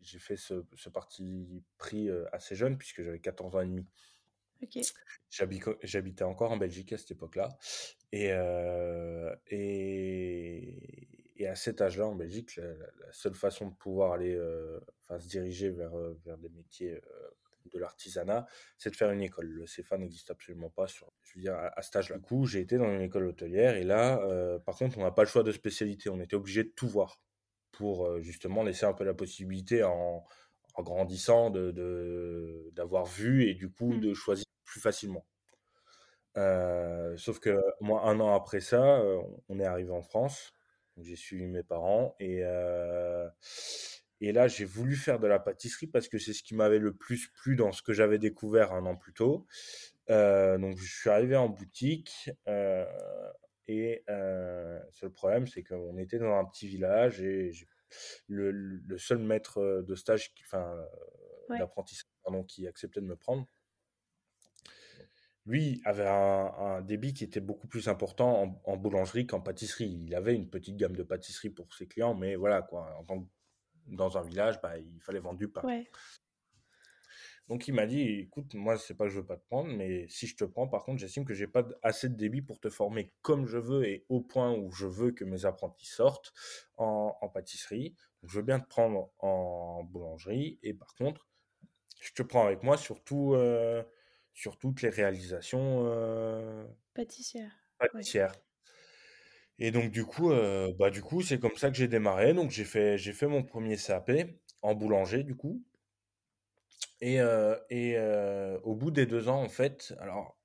j'ai 0.00 0.18
fait 0.18 0.36
ce, 0.36 0.54
parti 0.92 1.62
pris 1.78 2.08
assez 2.32 2.54
jeune, 2.54 2.76
puisque 2.78 3.02
j'avais 3.02 3.20
14 3.20 3.56
ans 3.56 3.60
et 3.60 3.66
demi. 3.66 3.86
J'habitais 5.82 6.24
encore 6.24 6.52
en 6.52 6.56
Belgique 6.56 6.92
à 6.92 6.98
cette 6.98 7.12
époque-là. 7.12 7.48
Et, 8.12 8.30
et, 11.36 11.46
à 11.46 11.54
cet 11.54 11.80
âge-là, 11.80 12.06
en 12.06 12.14
Belgique, 12.14 12.56
la, 12.56 13.12
seule 13.12 13.34
façon 13.34 13.68
de 13.68 13.74
pouvoir 13.74 14.12
aller, 14.12 14.38
enfin, 15.04 15.18
se 15.18 15.28
diriger 15.28 15.70
vers, 15.70 15.96
vers 16.24 16.36
des 16.38 16.50
métiers 16.50 17.00
de 17.72 17.78
l'artisanat, 17.78 18.46
c'est 18.76 18.90
de 18.90 18.96
faire 18.96 19.10
une 19.10 19.22
école. 19.22 19.46
Le 19.46 19.64
CFA 19.64 19.96
n'existe 19.98 20.30
absolument 20.30 20.70
pas 20.70 20.86
sur, 20.86 21.12
je 21.22 21.34
veux 21.36 21.42
dire, 21.42 21.54
à, 21.54 21.82
cet 21.82 21.96
âge-là. 21.96 22.16
Du 22.16 22.22
coup, 22.22 22.46
j'ai 22.46 22.60
été 22.60 22.76
dans 22.76 22.92
une 22.92 23.02
école 23.02 23.26
hôtelière 23.26 23.76
et 23.76 23.84
là, 23.84 24.20
par 24.66 24.76
contre, 24.76 24.98
on 24.98 25.02
n'a 25.02 25.12
pas 25.12 25.22
le 25.22 25.28
choix 25.28 25.42
de 25.42 25.52
spécialité. 25.52 26.10
On 26.10 26.20
était 26.20 26.36
obligé 26.36 26.64
de 26.64 26.70
tout 26.70 26.88
voir 26.88 27.20
pour 27.72 28.20
justement 28.20 28.62
laisser 28.62 28.86
un 28.86 28.92
peu 28.92 29.04
la 29.04 29.14
possibilité 29.14 29.82
en, 29.84 30.24
grandissant 30.78 31.50
de, 31.50 32.70
d'avoir 32.72 33.04
vu 33.04 33.44
et 33.46 33.54
du 33.54 33.70
coup 33.70 33.92
mmh. 33.92 34.00
de 34.00 34.14
choisir 34.14 34.46
plus 34.64 34.80
facilement. 34.80 35.26
sauf 36.34 37.38
que 37.40 37.60
moi, 37.80 38.04
un 38.04 38.18
an 38.20 38.34
après 38.34 38.60
ça, 38.60 39.02
on 39.48 39.58
est 39.58 39.64
arrivé 39.64 39.90
en 39.90 40.02
France. 40.02 40.52
J'ai 40.96 41.16
suivi 41.16 41.46
mes 41.46 41.62
parents 41.62 42.14
et, 42.18 42.42
et 44.20 44.32
là, 44.32 44.48
j'ai 44.48 44.64
voulu 44.64 44.96
faire 44.96 45.18
de 45.18 45.26
la 45.26 45.38
pâtisserie 45.38 45.86
parce 45.86 46.08
que 46.08 46.18
c'est 46.18 46.32
ce 46.32 46.42
qui 46.42 46.54
m'avait 46.54 46.78
le 46.78 46.94
plus 46.94 47.28
plu 47.28 47.56
dans 47.56 47.72
ce 47.72 47.82
que 47.82 47.92
j'avais 47.92 48.18
découvert 48.18 48.72
un 48.72 48.86
an 48.86 48.96
plus 48.96 49.12
tôt. 49.12 49.46
donc, 50.08 50.78
je 50.78 50.98
suis 50.98 51.10
arrivé 51.10 51.36
en 51.36 51.48
boutique 51.48 52.30
et 53.70 54.04
le 54.08 54.80
seul 54.92 55.10
problème, 55.10 55.46
c'est 55.46 55.62
qu'on 55.62 55.96
était 55.98 56.18
dans 56.18 56.34
un 56.34 56.44
petit 56.44 56.66
village 56.66 57.20
et 57.20 57.52
le, 58.26 58.50
le, 58.50 58.98
seul 58.98 59.18
maître 59.18 59.82
de 59.86 59.94
stage, 59.94 60.32
enfin, 60.42 60.76
d'apprentissage, 61.48 62.06
qui 62.46 62.66
acceptait 62.66 63.00
de 63.00 63.06
me 63.06 63.16
prendre, 63.16 63.46
lui 65.46 65.80
avait 65.84 66.06
un, 66.06 66.82
débit 66.82 67.14
qui 67.14 67.24
était 67.24 67.40
beaucoup 67.40 67.66
plus 67.66 67.88
important 67.88 68.60
en, 68.64 68.76
boulangerie 68.76 69.26
qu'en 69.26 69.40
pâtisserie. 69.40 70.04
Il 70.06 70.14
avait 70.14 70.34
une 70.34 70.48
petite 70.48 70.76
gamme 70.76 70.96
de 70.96 71.02
pâtisserie 71.02 71.50
pour 71.50 71.72
ses 71.74 71.86
clients, 71.86 72.14
mais 72.14 72.36
voilà, 72.36 72.62
quoi. 72.62 72.94
En 73.08 73.26
dans 73.86 74.16
un 74.16 74.22
village, 74.22 74.60
bah, 74.60 74.78
il 74.78 75.00
fallait 75.00 75.18
vendre 75.18 75.38
du 75.38 75.48
pain. 75.48 75.62
Donc 77.50 77.66
il 77.66 77.74
m'a 77.74 77.86
dit, 77.86 78.00
écoute, 78.00 78.54
moi 78.54 78.78
c'est 78.78 78.94
pas 78.94 79.06
que 79.06 79.10
je 79.10 79.18
veux 79.18 79.26
pas 79.26 79.36
te 79.36 79.44
prendre, 79.44 79.74
mais 79.74 80.06
si 80.08 80.28
je 80.28 80.36
te 80.36 80.44
prends, 80.44 80.68
par 80.68 80.84
contre, 80.84 81.00
j'estime 81.00 81.24
que 81.24 81.34
j'ai 81.34 81.48
pas 81.48 81.66
assez 81.82 82.08
de 82.08 82.14
débit 82.14 82.42
pour 82.42 82.60
te 82.60 82.70
former 82.70 83.12
comme 83.22 83.44
je 83.44 83.58
veux 83.58 83.84
et 83.88 84.06
au 84.08 84.20
point 84.20 84.56
où 84.56 84.70
je 84.70 84.86
veux 84.86 85.10
que 85.10 85.24
mes 85.24 85.44
apprentis 85.44 85.88
sortent 85.88 86.32
en, 86.76 87.28
pâtisserie. 87.34 87.96
je 88.22 88.36
veux 88.36 88.44
bien 88.44 88.60
te 88.60 88.68
prendre 88.68 89.10
en 89.18 89.82
boulangerie 89.82 90.60
et 90.62 90.74
par 90.74 90.94
contre, 90.94 91.26
je 92.00 92.12
te 92.12 92.22
prends 92.22 92.46
avec 92.46 92.62
moi 92.62 92.76
sur, 92.76 93.02
euh, 93.12 93.82
sur 94.32 94.56
toutes 94.56 94.80
les 94.82 94.88
réalisations 94.88 95.86
euh, 95.86 96.64
pâtissières. 96.94 97.66
Pâtissières. 97.80 98.32
Et 99.58 99.72
donc 99.72 99.90
du 99.90 100.04
coup, 100.04 100.30
euh, 100.30 100.72
bah 100.78 100.90
du 100.90 101.02
coup, 101.02 101.20
c'est 101.20 101.40
comme 101.40 101.56
ça 101.56 101.68
que 101.68 101.76
j'ai 101.76 101.88
démarré. 101.88 102.32
Donc 102.32 102.52
j'ai 102.52 102.64
fait, 102.64 102.96
j'ai 102.96 103.12
fait 103.12 103.26
mon 103.26 103.42
premier 103.42 103.76
CAP 103.76 104.12
en 104.62 104.76
boulanger 104.76 105.24
du 105.24 105.34
coup. 105.34 105.60
Et, 107.00 107.18
et 107.70 107.98
au 108.62 108.74
bout 108.74 108.90
des 108.90 109.06
deux 109.06 109.28
ans, 109.28 109.42
en 109.42 109.48
fait, 109.48 109.94
alors, 110.00 110.38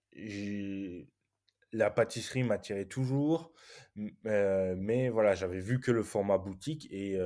la 1.72 1.90
pâtisserie 1.90 2.44
m'attirait 2.44 2.86
toujours, 2.86 3.52
mais 3.96 5.10
voilà, 5.10 5.36
j'avais 5.36 5.60
vu 5.60 5.80
que 5.80 5.92
le 5.92 6.04
format 6.04 6.38
boutique 6.38 6.88
et 6.92 7.18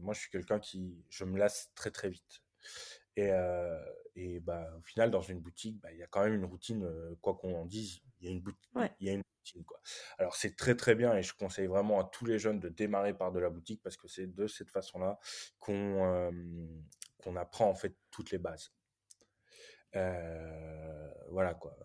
moi, 0.00 0.14
je 0.14 0.20
suis 0.20 0.30
quelqu'un 0.30 0.58
qui, 0.58 1.04
je 1.10 1.24
me 1.24 1.38
lasse 1.38 1.70
très 1.74 1.90
très 1.90 2.08
vite. 2.08 2.42
Et, 3.16 3.30
et 4.16 4.40
bah, 4.40 4.68
au 4.78 4.82
final, 4.82 5.10
dans 5.10 5.22
une 5.22 5.40
boutique, 5.40 5.80
bah, 5.80 5.92
il 5.92 5.98
y 5.98 6.02
a 6.02 6.06
quand 6.06 6.24
même 6.24 6.34
une 6.34 6.44
routine, 6.44 6.88
quoi 7.20 7.34
qu'on 7.34 7.54
en 7.54 7.66
dise, 7.66 8.00
il 8.20 8.26
y 8.26 8.28
a 8.28 8.32
une, 8.32 8.40
boutique, 8.40 8.70
il 9.00 9.06
y 9.06 9.10
a 9.10 9.12
une 9.12 9.22
routine. 9.38 9.64
Quoi. 9.64 9.80
Alors, 10.18 10.36
c'est 10.36 10.56
très 10.56 10.74
très 10.74 10.94
bien 10.94 11.14
et 11.16 11.22
je 11.22 11.34
conseille 11.34 11.66
vraiment 11.66 12.00
à 12.00 12.04
tous 12.04 12.24
les 12.24 12.38
jeunes 12.38 12.60
de 12.60 12.68
démarrer 12.68 13.14
par 13.14 13.32
de 13.32 13.38
la 13.38 13.50
boutique 13.50 13.82
parce 13.82 13.96
que 13.96 14.08
c'est 14.08 14.26
de 14.26 14.46
cette 14.46 14.70
façon-là 14.70 15.18
qu'on 15.58 16.32
qu'on 17.18 17.34
apprend 17.34 17.68
en 17.68 17.74
fait 17.74 17.96
toutes 18.10 18.30
les 18.30 18.38
bases. 18.38 18.72
Euh, 19.96 21.10
voilà 21.30 21.54
quoi. 21.54 21.76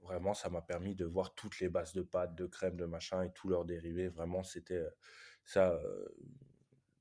Vraiment, 0.00 0.34
ça 0.34 0.50
m'a 0.50 0.60
permis 0.60 0.94
de 0.94 1.04
voir 1.04 1.34
toutes 1.34 1.60
les 1.60 1.68
bases 1.68 1.92
de 1.94 2.02
pâtes, 2.02 2.34
de 2.34 2.46
crème, 2.46 2.76
de 2.76 2.84
machin 2.84 3.22
et 3.22 3.32
tous 3.32 3.48
leurs 3.48 3.64
dérivés. 3.64 4.08
Vraiment, 4.08 4.42
c'était 4.42 4.82
ça. 5.44 5.80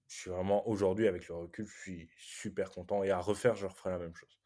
je 0.07 0.15
suis 0.15 0.29
vraiment 0.29 0.67
aujourd'hui, 0.67 1.07
avec 1.07 1.27
le 1.27 1.35
recul, 1.35 1.65
je 1.65 1.81
suis 1.81 2.09
super 2.17 2.69
content. 2.71 3.03
Et 3.03 3.09
à 3.11 3.19
refaire, 3.19 3.55
je 3.55 3.65
referai 3.65 3.89
la 3.89 3.97
même 3.97 4.15
chose. 4.15 4.39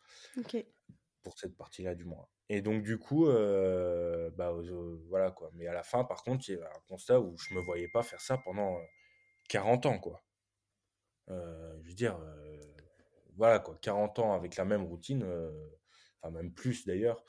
Pour 1.22 1.38
cette 1.38 1.56
partie-là, 1.58 1.96
du 1.96 2.06
moins. 2.06 2.28
Et 2.50 2.62
donc, 2.62 2.82
du 2.82 2.98
coup, 2.98 3.26
bah, 3.26 4.54
voilà 5.10 5.32
quoi. 5.32 5.52
Mais 5.54 5.68
à 5.68 5.74
la 5.74 5.84
fin, 5.84 6.04
par 6.06 6.24
contre, 6.24 6.50
il 6.50 6.58
y 6.58 6.62
a 6.62 6.66
un 6.66 6.82
constat 6.88 7.20
où 7.20 7.38
je 7.38 7.54
me 7.54 7.60
voyais 7.60 7.90
pas 7.90 8.04
faire 8.04 8.22
ça 8.22 8.38
pendant 8.38 8.80
40 9.50 9.86
ans, 9.86 10.00
quoi. 10.00 10.24
je 11.28 11.88
veux 11.88 11.94
dire, 11.94 12.18
voilà 13.38 13.60
quoi, 13.60 13.78
40 13.82 14.20
ans 14.20 14.34
avec 14.34 14.56
la 14.56 14.66
même 14.66 14.84
routine, 14.84 15.26
enfin 16.22 16.32
même 16.32 16.54
plus 16.54 16.86
d'ailleurs, 16.86 17.24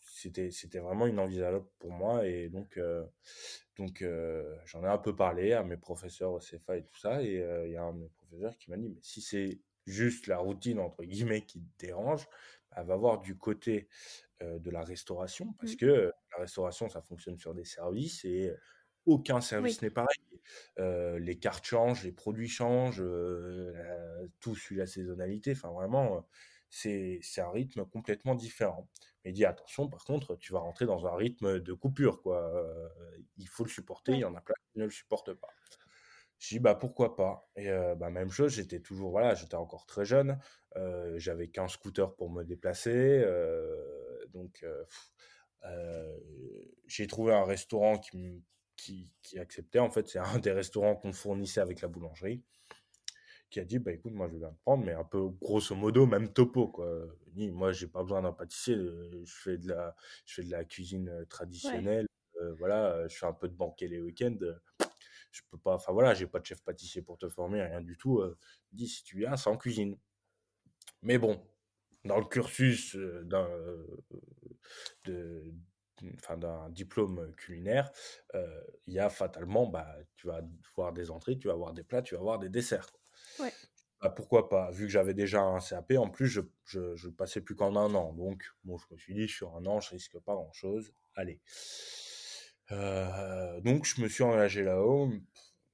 c'était 0.00 0.50
c'était 0.50 0.80
vraiment 0.80 1.06
inenvisageable 1.06 1.66
pour 1.78 1.92
moi 1.92 2.26
et 2.26 2.48
donc 2.48 2.78
donc 3.76 4.04
j'en 4.64 4.84
ai 4.84 4.88
un 4.88 4.98
peu 4.98 5.14
parlé 5.14 5.52
à 5.52 5.62
mes 5.62 5.76
professeurs 5.76 6.32
au 6.32 6.38
CFA 6.38 6.76
et 6.76 6.84
tout 6.84 6.96
ça 6.96 7.22
et 7.22 7.42
il 7.66 7.72
y 7.72 7.76
a 7.76 7.82
un 7.82 7.92
de 7.94 8.00
mes 8.00 8.08
professeurs 8.08 8.56
qui 8.58 8.70
m'a 8.70 8.76
dit 8.76 8.88
mais 8.88 9.00
si 9.02 9.20
c'est 9.20 9.60
juste 9.86 10.26
la 10.26 10.38
routine 10.38 10.78
entre 10.78 11.04
guillemets 11.04 11.42
qui 11.42 11.60
te 11.60 11.86
dérange, 11.86 12.26
bah, 12.70 12.82
va 12.82 12.96
voir 12.96 13.20
du 13.20 13.36
côté 13.36 13.88
de 14.40 14.70
la 14.70 14.82
restauration 14.82 15.52
parce 15.58 15.72
mmh. 15.72 15.76
que 15.76 16.12
la 16.32 16.38
restauration 16.38 16.88
ça 16.88 17.02
fonctionne 17.02 17.38
sur 17.38 17.54
des 17.54 17.64
services 17.64 18.24
et 18.24 18.54
aucun 19.06 19.40
service 19.40 19.82
n'est 19.82 19.90
pareil. 19.90 20.16
les 20.78 21.38
cartes 21.38 21.64
changent, 21.64 22.04
les 22.04 22.12
produits 22.12 22.48
changent, 22.48 23.02
tout 24.40 24.54
suit 24.54 24.76
la 24.76 24.86
saisonnalité. 24.86 25.52
Enfin, 25.52 25.70
vraiment, 25.70 26.26
c'est 26.68 27.20
un 27.38 27.50
rythme 27.50 27.84
complètement 27.84 28.34
différent. 28.34 28.88
Mais 29.24 29.32
dis 29.32 29.44
attention, 29.44 29.88
par 29.88 30.04
contre, 30.04 30.36
tu 30.36 30.52
vas 30.52 30.60
rentrer 30.60 30.86
dans 30.86 31.06
un 31.06 31.14
rythme 31.14 31.60
de 31.60 31.72
coupure, 31.72 32.22
quoi. 32.22 32.52
il 33.36 33.48
faut 33.48 33.64
le 33.64 33.70
supporter, 33.70 34.12
il 34.12 34.20
y 34.20 34.24
en 34.24 34.34
a 34.34 34.40
plein 34.40 34.54
qui 34.72 34.78
ne 34.78 34.84
le 34.84 34.90
supportent 34.90 35.34
pas. 35.34 35.48
Je 36.38 36.54
dis 36.54 36.58
bah 36.58 36.74
pourquoi 36.74 37.16
pas? 37.16 37.50
Et 37.56 37.68
bah, 37.98 38.08
même 38.08 38.30
chose, 38.30 38.54
j'étais 38.54 38.80
toujours 38.80 39.10
voilà, 39.10 39.34
j'étais 39.34 39.56
encore 39.56 39.84
très 39.84 40.06
jeune, 40.06 40.38
j'avais 41.16 41.48
qu'un 41.48 41.68
scooter 41.68 42.14
pour 42.16 42.30
me 42.30 42.44
déplacer, 42.44 43.22
donc 44.30 44.64
j'ai 46.86 47.06
trouvé 47.06 47.34
un 47.34 47.44
restaurant 47.44 47.98
qui, 47.98 48.42
qui, 48.80 49.10
qui 49.22 49.38
acceptait. 49.38 49.78
En 49.78 49.90
fait, 49.90 50.08
c'est 50.08 50.18
un 50.18 50.38
des 50.38 50.52
restaurants 50.52 50.96
qu'on 50.96 51.12
fournissait 51.12 51.60
avec 51.60 51.80
la 51.80 51.88
boulangerie 51.88 52.42
qui 53.50 53.58
a 53.58 53.64
dit 53.64 53.80
bah 53.80 53.92
écoute 53.92 54.12
moi 54.12 54.28
je 54.28 54.36
vais 54.36 54.46
te 54.46 54.60
prendre 54.62 54.84
mais 54.84 54.92
un 54.92 55.04
peu 55.04 55.28
grosso 55.28 55.74
modo 55.74 56.06
même 56.06 56.32
topo 56.32 56.68
quoi. 56.68 56.88
Moi 57.34 57.72
j'ai 57.72 57.88
pas 57.88 58.02
besoin 58.02 58.22
d'un 58.22 58.32
pâtissier 58.32 58.76
euh, 58.76 59.22
je 59.24 59.34
fais 59.34 59.58
de 59.58 59.68
la 59.68 59.96
je 60.24 60.34
fais 60.34 60.44
de 60.44 60.50
la 60.50 60.64
cuisine 60.64 61.08
euh, 61.08 61.24
traditionnelle 61.24 62.06
euh, 62.40 62.54
voilà 62.54 63.08
je 63.08 63.16
fais 63.16 63.26
un 63.26 63.32
peu 63.32 63.48
de 63.48 63.54
banquet 63.54 63.88
les 63.88 64.00
week-ends 64.00 64.38
je 65.32 65.42
peux 65.50 65.58
pas 65.58 65.74
enfin 65.74 65.92
voilà 65.92 66.14
j'ai 66.14 66.28
pas 66.28 66.38
de 66.38 66.46
chef 66.46 66.62
pâtissier 66.62 67.02
pour 67.02 67.18
te 67.18 67.28
former 67.28 67.62
rien 67.62 67.80
du 67.80 67.96
tout 67.96 68.22
dis 68.72 68.86
si 68.86 69.02
tu 69.02 69.18
viens 69.18 69.36
c'est 69.36 69.50
en 69.50 69.56
cuisine. 69.56 69.98
Mais 71.02 71.18
bon 71.18 71.44
dans 72.04 72.18
le 72.18 72.26
cursus 72.26 72.96
d'un 73.24 73.48
de 75.04 75.52
enfin 76.16 76.36
d'un 76.36 76.68
diplôme 76.70 77.32
culinaire, 77.36 77.90
il 78.34 78.94
y 78.94 78.98
a 78.98 79.08
fatalement, 79.08 79.66
bah, 79.66 79.96
tu 80.16 80.26
vas 80.26 80.42
voir 80.76 80.92
des 80.92 81.10
entrées, 81.10 81.38
tu 81.38 81.48
vas 81.48 81.54
voir 81.54 81.72
des 81.72 81.84
plats, 81.84 82.02
tu 82.02 82.14
vas 82.14 82.20
voir 82.20 82.38
des 82.38 82.48
desserts. 82.48 82.90
Bah, 84.00 84.08
pourquoi 84.08 84.48
pas? 84.48 84.70
Vu 84.70 84.86
que 84.86 84.92
j'avais 84.92 85.12
déjà 85.12 85.42
un 85.42 85.60
CAP, 85.60 85.92
en 85.98 86.08
plus, 86.08 86.28
je, 86.28 86.40
je, 86.64 87.08
passais 87.08 87.42
plus 87.42 87.54
qu'en 87.54 87.76
un 87.76 87.94
an. 87.94 88.14
Donc, 88.14 88.44
bon, 88.64 88.78
je 88.78 88.86
me 88.90 88.96
suis 88.96 89.14
dit, 89.14 89.28
sur 89.28 89.54
un 89.56 89.66
an, 89.66 89.80
je 89.80 89.90
risque 89.90 90.18
pas 90.20 90.32
grand-chose. 90.32 90.94
Allez. 91.14 91.40
Euh, 92.72 93.60
donc, 93.60 93.84
je 93.84 94.00
me 94.00 94.08
suis 94.08 94.22
engagé 94.22 94.62
là-haut. 94.62 95.12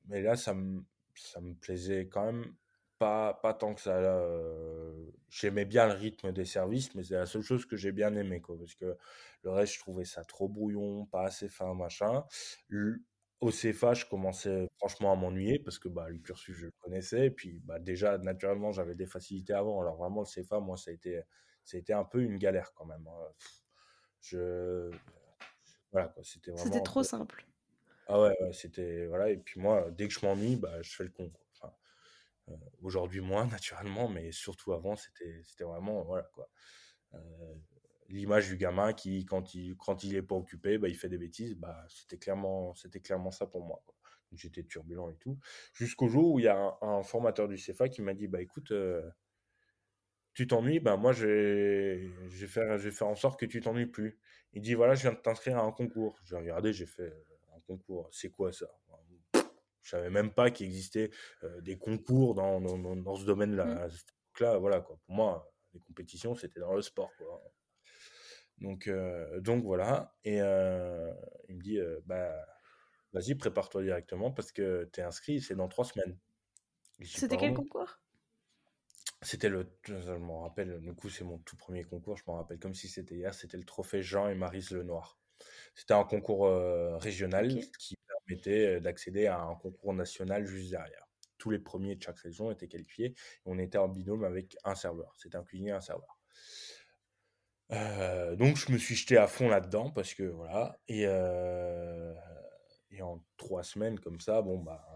Mais 0.06 0.22
là, 0.22 0.34
ça 0.36 0.54
me, 0.54 0.84
ça 1.14 1.40
me 1.40 1.54
plaisait 1.54 2.08
quand 2.08 2.32
même 2.32 2.52
pas, 2.98 3.34
pas 3.34 3.54
tant 3.54 3.74
que 3.74 3.80
ça. 3.80 3.96
Euh, 3.96 5.10
j'aimais 5.28 5.64
bien 5.64 5.86
le 5.86 5.94
rythme 5.94 6.32
des 6.32 6.44
services, 6.44 6.94
mais 6.94 7.02
c'est 7.02 7.14
la 7.14 7.26
seule 7.26 7.42
chose 7.42 7.66
que 7.66 7.76
j'ai 7.76 7.92
bien 7.92 8.14
aimé. 8.14 8.40
Quoi, 8.40 8.58
parce 8.58 8.74
que 8.74 8.96
le 9.42 9.50
reste, 9.50 9.74
je 9.74 9.80
trouvais 9.80 10.04
ça 10.04 10.24
trop 10.24 10.48
brouillon, 10.48 11.06
pas 11.06 11.24
assez 11.24 11.48
fin, 11.48 11.74
machin. 11.74 12.24
Au 13.40 13.50
CFA, 13.50 13.92
je 13.92 14.06
commençais 14.06 14.66
franchement 14.78 15.12
à 15.12 15.16
m'ennuyer 15.16 15.58
parce 15.58 15.78
que 15.78 15.88
bah, 15.88 16.08
le 16.08 16.18
cursus, 16.18 16.56
je 16.56 16.66
le 16.66 16.72
connaissais. 16.80 17.26
Et 17.26 17.30
puis 17.30 17.60
bah, 17.64 17.78
déjà, 17.78 18.18
naturellement, 18.18 18.72
j'avais 18.72 18.94
des 18.94 19.06
facilités 19.06 19.52
avant. 19.52 19.80
Alors 19.80 19.96
vraiment, 19.96 20.22
le 20.22 20.26
CFA, 20.26 20.60
moi, 20.60 20.76
ça 20.76 20.90
a 20.90 20.94
été, 20.94 21.20
ça 21.64 21.76
a 21.76 21.80
été 21.80 21.92
un 21.92 22.04
peu 22.04 22.22
une 22.22 22.38
galère 22.38 22.72
quand 22.74 22.86
même. 22.86 23.06
Hein. 23.06 23.32
Je... 24.20 24.90
Voilà, 25.92 26.08
quoi, 26.08 26.24
c'était 26.24 26.50
vraiment... 26.50 26.64
C'était 26.64 26.82
trop 26.82 27.02
simple. 27.02 27.46
Ah 28.08 28.20
ouais, 28.20 28.34
c'était... 28.52 29.06
Voilà, 29.06 29.30
et 29.30 29.36
puis 29.36 29.60
moi, 29.60 29.90
dès 29.90 30.08
que 30.08 30.14
je 30.14 30.24
m'ennuie, 30.24 30.56
bah, 30.56 30.80
je 30.80 30.94
fais 30.94 31.04
le 31.04 31.10
con. 31.10 31.30
Aujourd'hui, 32.82 33.20
moins, 33.20 33.46
naturellement, 33.50 34.08
mais 34.08 34.32
surtout 34.32 34.72
avant, 34.72 34.96
c'était, 34.96 35.64
vraiment... 35.64 36.16
Euh, 37.14 37.18
l'image 38.08 38.48
du 38.48 38.56
gamin 38.56 38.92
qui, 38.92 39.24
quand 39.24 39.54
il, 39.54 39.76
quand 39.76 40.04
est 40.04 40.22
pas 40.22 40.34
occupé, 40.34 40.78
bah, 40.78 40.88
il 40.88 40.96
fait 40.96 41.08
des 41.08 41.18
bêtises, 41.18 41.54
bah, 41.56 41.84
c'était 41.88 42.18
clairement, 42.18 42.74
ça 43.30 43.46
pour 43.46 43.64
moi. 43.64 43.82
J'étais 44.32 44.64
turbulent 44.64 45.10
et 45.10 45.16
tout. 45.16 45.38
Jusqu'au 45.72 46.08
jour 46.08 46.32
où 46.32 46.38
il 46.40 46.44
y 46.44 46.48
a 46.48 46.76
un, 46.82 47.02
formateur 47.02 47.48
du 47.48 47.56
CFA 47.56 47.88
qui 47.88 48.02
m'a 48.02 48.14
dit, 48.14 48.28
bah, 48.28 48.40
écoute, 48.40 48.70
euh, 48.72 49.02
tu 50.34 50.46
t'ennuies, 50.46 50.80
moi, 50.80 51.12
je 51.12 51.26
vais, 51.26 52.28
je, 52.28 52.40
vais 52.40 52.46
faire, 52.46 52.78
je 52.78 52.84
vais 52.84 52.94
faire 52.94 53.08
en 53.08 53.14
sorte 53.14 53.40
que 53.40 53.46
tu 53.46 53.60
t'ennuies 53.60 53.86
plus. 53.86 54.18
Il 54.52 54.62
dit, 54.62 54.74
voilà, 54.74 54.94
je 54.94 55.02
viens 55.02 55.12
de 55.12 55.18
t'inscrire 55.18 55.58
à 55.58 55.62
un 55.62 55.72
concours. 55.72 56.20
J'ai 56.24 56.36
regardé, 56.36 56.72
j'ai 56.72 56.86
fait 56.86 57.12
un 57.54 57.60
concours. 57.60 58.08
C'est 58.12 58.30
quoi 58.30 58.52
ça? 58.52 58.66
Je 59.86 59.90
savais 59.92 60.10
même 60.10 60.32
pas 60.32 60.50
qu'il 60.50 60.66
existait 60.66 61.10
euh, 61.44 61.60
des 61.60 61.78
concours 61.78 62.34
dans, 62.34 62.60
dans, 62.60 62.96
dans 62.96 63.14
ce 63.14 63.24
domaine-là. 63.24 63.86
Mmh. 63.86 63.90
Là, 64.40 64.58
voilà, 64.58 64.80
quoi. 64.80 64.98
Pour 65.06 65.14
moi, 65.14 65.54
les 65.74 65.80
compétitions, 65.80 66.34
c'était 66.34 66.58
dans 66.58 66.74
le 66.74 66.82
sport, 66.82 67.12
quoi. 67.16 67.40
Donc, 68.58 68.88
euh, 68.88 69.40
donc 69.40 69.62
voilà. 69.62 70.12
Et 70.24 70.40
euh, 70.40 71.12
il 71.48 71.58
me 71.58 71.62
dit, 71.62 71.78
bah, 72.04 72.34
vas-y, 73.12 73.36
prépare-toi 73.36 73.84
directement 73.84 74.32
parce 74.32 74.50
que 74.50 74.90
tu 74.92 75.00
es 75.00 75.04
inscrit, 75.04 75.40
c'est 75.40 75.54
dans 75.54 75.68
trois 75.68 75.84
semaines. 75.84 76.18
C'était 77.04 77.36
quel 77.36 77.54
concours? 77.54 78.00
C'était 79.22 79.48
le, 79.48 79.68
je 79.84 80.12
me 80.14 80.32
rappelle, 80.32 80.80
du 80.80 80.94
coup, 80.94 81.10
c'est 81.10 81.22
mon 81.22 81.38
tout 81.38 81.56
premier 81.56 81.84
concours, 81.84 82.16
je 82.16 82.24
m'en 82.26 82.38
rappelle 82.38 82.58
comme 82.58 82.74
si 82.74 82.88
c'était 82.88 83.14
hier, 83.14 83.34
c'était 83.34 83.56
le 83.56 83.64
trophée 83.64 84.02
Jean 84.02 84.28
et 84.28 84.34
Marise 84.34 84.72
Lenoir. 84.72 85.20
C'était 85.76 85.94
un 85.94 86.04
concours 86.04 86.50
régional 86.98 87.60
qui 87.78 87.96
permettait 88.26 88.80
d'accéder 88.80 89.26
à 89.26 89.40
un 89.40 89.54
concours 89.54 89.94
national 89.94 90.44
juste 90.46 90.70
derrière. 90.70 91.06
Tous 91.38 91.50
les 91.50 91.58
premiers 91.58 91.96
de 91.96 92.02
chaque 92.02 92.18
région 92.18 92.50
étaient 92.50 92.68
qualifiés 92.68 93.14
on 93.44 93.58
était 93.58 93.78
en 93.78 93.88
binôme 93.88 94.24
avec 94.24 94.56
un 94.64 94.74
serveur. 94.74 95.14
C'était 95.18 95.36
un 95.36 95.44
cuisinier 95.44 95.72
un 95.72 95.80
serveur 95.80 96.18
donc 97.68 98.56
je 98.56 98.70
me 98.70 98.78
suis 98.78 98.94
jeté 98.94 99.16
à 99.16 99.26
fond 99.26 99.48
là-dedans 99.48 99.90
parce 99.90 100.14
que 100.14 100.22
voilà 100.22 100.78
et, 100.86 101.02
et 102.90 103.02
en 103.02 103.24
trois 103.36 103.64
semaines 103.64 103.98
comme 103.98 104.20
ça 104.20 104.40
bon 104.40 104.58
bah 104.58 104.86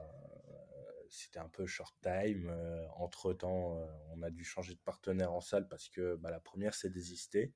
c'était 1.09 1.40
un 1.40 1.49
peu 1.49 1.66
short 1.66 1.97
time 2.01 2.55
entre 2.97 3.33
temps 3.33 3.77
on 4.14 4.23
a 4.23 4.31
dû 4.31 4.45
changer 4.45 4.75
de 4.75 4.81
partenaire 4.81 5.33
en 5.33 5.40
salle 5.40 5.66
parce 5.66 5.88
que 5.88 6.14
bah, 6.16 6.31
la 6.31 6.38
première 6.38 6.75
s'est 6.75 6.90
désistée 6.90 7.53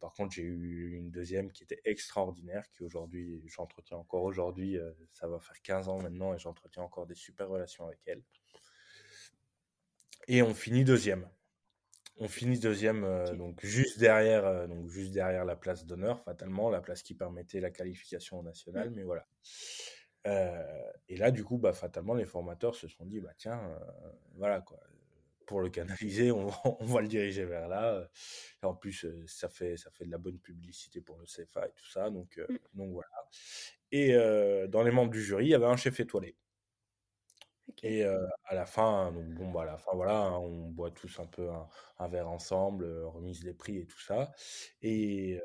par 0.00 0.12
contre 0.12 0.34
j'ai 0.34 0.42
eu 0.42 0.96
une 0.96 1.10
deuxième 1.10 1.52
qui 1.52 1.62
était 1.62 1.80
extraordinaire 1.84 2.68
qui 2.70 2.82
aujourd'hui 2.82 3.42
j'entretiens 3.46 3.98
encore 3.98 4.24
aujourd'hui 4.24 4.76
ça 5.12 5.28
va 5.28 5.38
faire 5.38 5.60
15 5.62 5.88
ans 5.88 6.02
maintenant 6.02 6.34
et 6.34 6.38
j'entretiens 6.38 6.82
encore 6.82 7.06
des 7.06 7.14
super 7.14 7.48
relations 7.48 7.86
avec 7.86 8.00
elle. 8.06 8.22
Et 10.28 10.42
on 10.42 10.54
finit 10.54 10.84
deuxième. 10.84 11.28
On 12.20 12.28
finit 12.28 12.58
deuxième, 12.58 13.04
euh, 13.04 13.34
donc 13.34 13.64
juste 13.64 13.98
derrière, 13.98 14.44
euh, 14.44 14.66
donc 14.66 14.88
juste 14.88 15.12
derrière 15.12 15.44
la 15.44 15.54
place 15.54 15.86
d'honneur, 15.86 16.20
fatalement, 16.20 16.68
la 16.68 16.80
place 16.80 17.02
qui 17.02 17.14
permettait 17.14 17.60
la 17.60 17.70
qualification 17.70 18.42
nationale, 18.42 18.90
mais 18.90 19.04
voilà. 19.04 19.26
Euh, 20.26 20.90
et 21.08 21.16
là, 21.16 21.30
du 21.30 21.44
coup, 21.44 21.58
bah, 21.58 21.72
fatalement, 21.72 22.14
les 22.14 22.26
formateurs 22.26 22.74
se 22.74 22.88
sont 22.88 23.06
dit, 23.06 23.20
bah 23.20 23.32
tiens, 23.38 23.78
voilà 24.34 24.60
quoi, 24.60 24.80
pour 25.48 25.62
le 25.62 25.70
canaliser, 25.70 26.30
on, 26.32 26.46
va 26.84 27.00
le 27.00 27.08
diriger 27.08 27.44
vers 27.44 27.68
là. 27.68 28.06
en 28.62 28.74
plus, 28.74 29.06
ça 29.26 29.48
fait, 29.48 29.76
ça 29.76 29.90
fait 29.90 30.04
de 30.04 30.10
la 30.10 30.18
bonne 30.18 30.38
publicité 30.38 31.00
pour 31.00 31.18
le 31.18 31.24
CFA 31.24 31.66
et 31.66 31.72
tout 31.74 31.90
ça, 31.90 32.10
donc, 32.10 32.36
mmh. 32.36 32.56
donc 32.74 32.92
voilà. 32.92 33.08
Et 33.90 34.12
dans 34.68 34.82
les 34.82 34.90
membres 34.90 35.10
du 35.10 35.22
jury, 35.22 35.46
il 35.46 35.50
y 35.50 35.54
avait 35.54 35.66
un 35.66 35.76
chef 35.76 35.98
étoilé. 35.98 36.36
Et 37.82 38.04
à 38.04 38.54
la 38.54 38.66
fin, 38.66 39.10
donc 39.12 39.26
bon, 39.34 39.50
bah, 39.50 39.62
à 39.62 39.66
la 39.66 39.78
fin, 39.78 39.92
voilà, 39.94 40.18
hein, 40.18 40.38
on 40.38 40.68
boit 40.70 40.90
tous 40.90 41.18
un 41.20 41.26
peu 41.26 41.48
un, 41.98 42.08
verre 42.08 42.28
ensemble, 42.28 42.86
remise 43.04 43.40
des 43.40 43.54
prix 43.54 43.78
et 43.78 43.86
tout 43.86 44.00
ça. 44.00 44.32
Et, 44.82 45.32
et, 45.32 45.40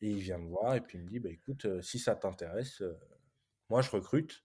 il 0.00 0.18
vient 0.18 0.38
me 0.38 0.48
voir 0.48 0.74
et 0.74 0.80
puis 0.80 0.98
il 0.98 1.04
me 1.04 1.08
dit, 1.08 1.20
bah, 1.20 1.30
écoute, 1.30 1.66
si 1.82 1.98
ça 1.98 2.16
t'intéresse, 2.16 2.82
moi 3.70 3.80
je 3.80 3.90
recrute. 3.90 4.42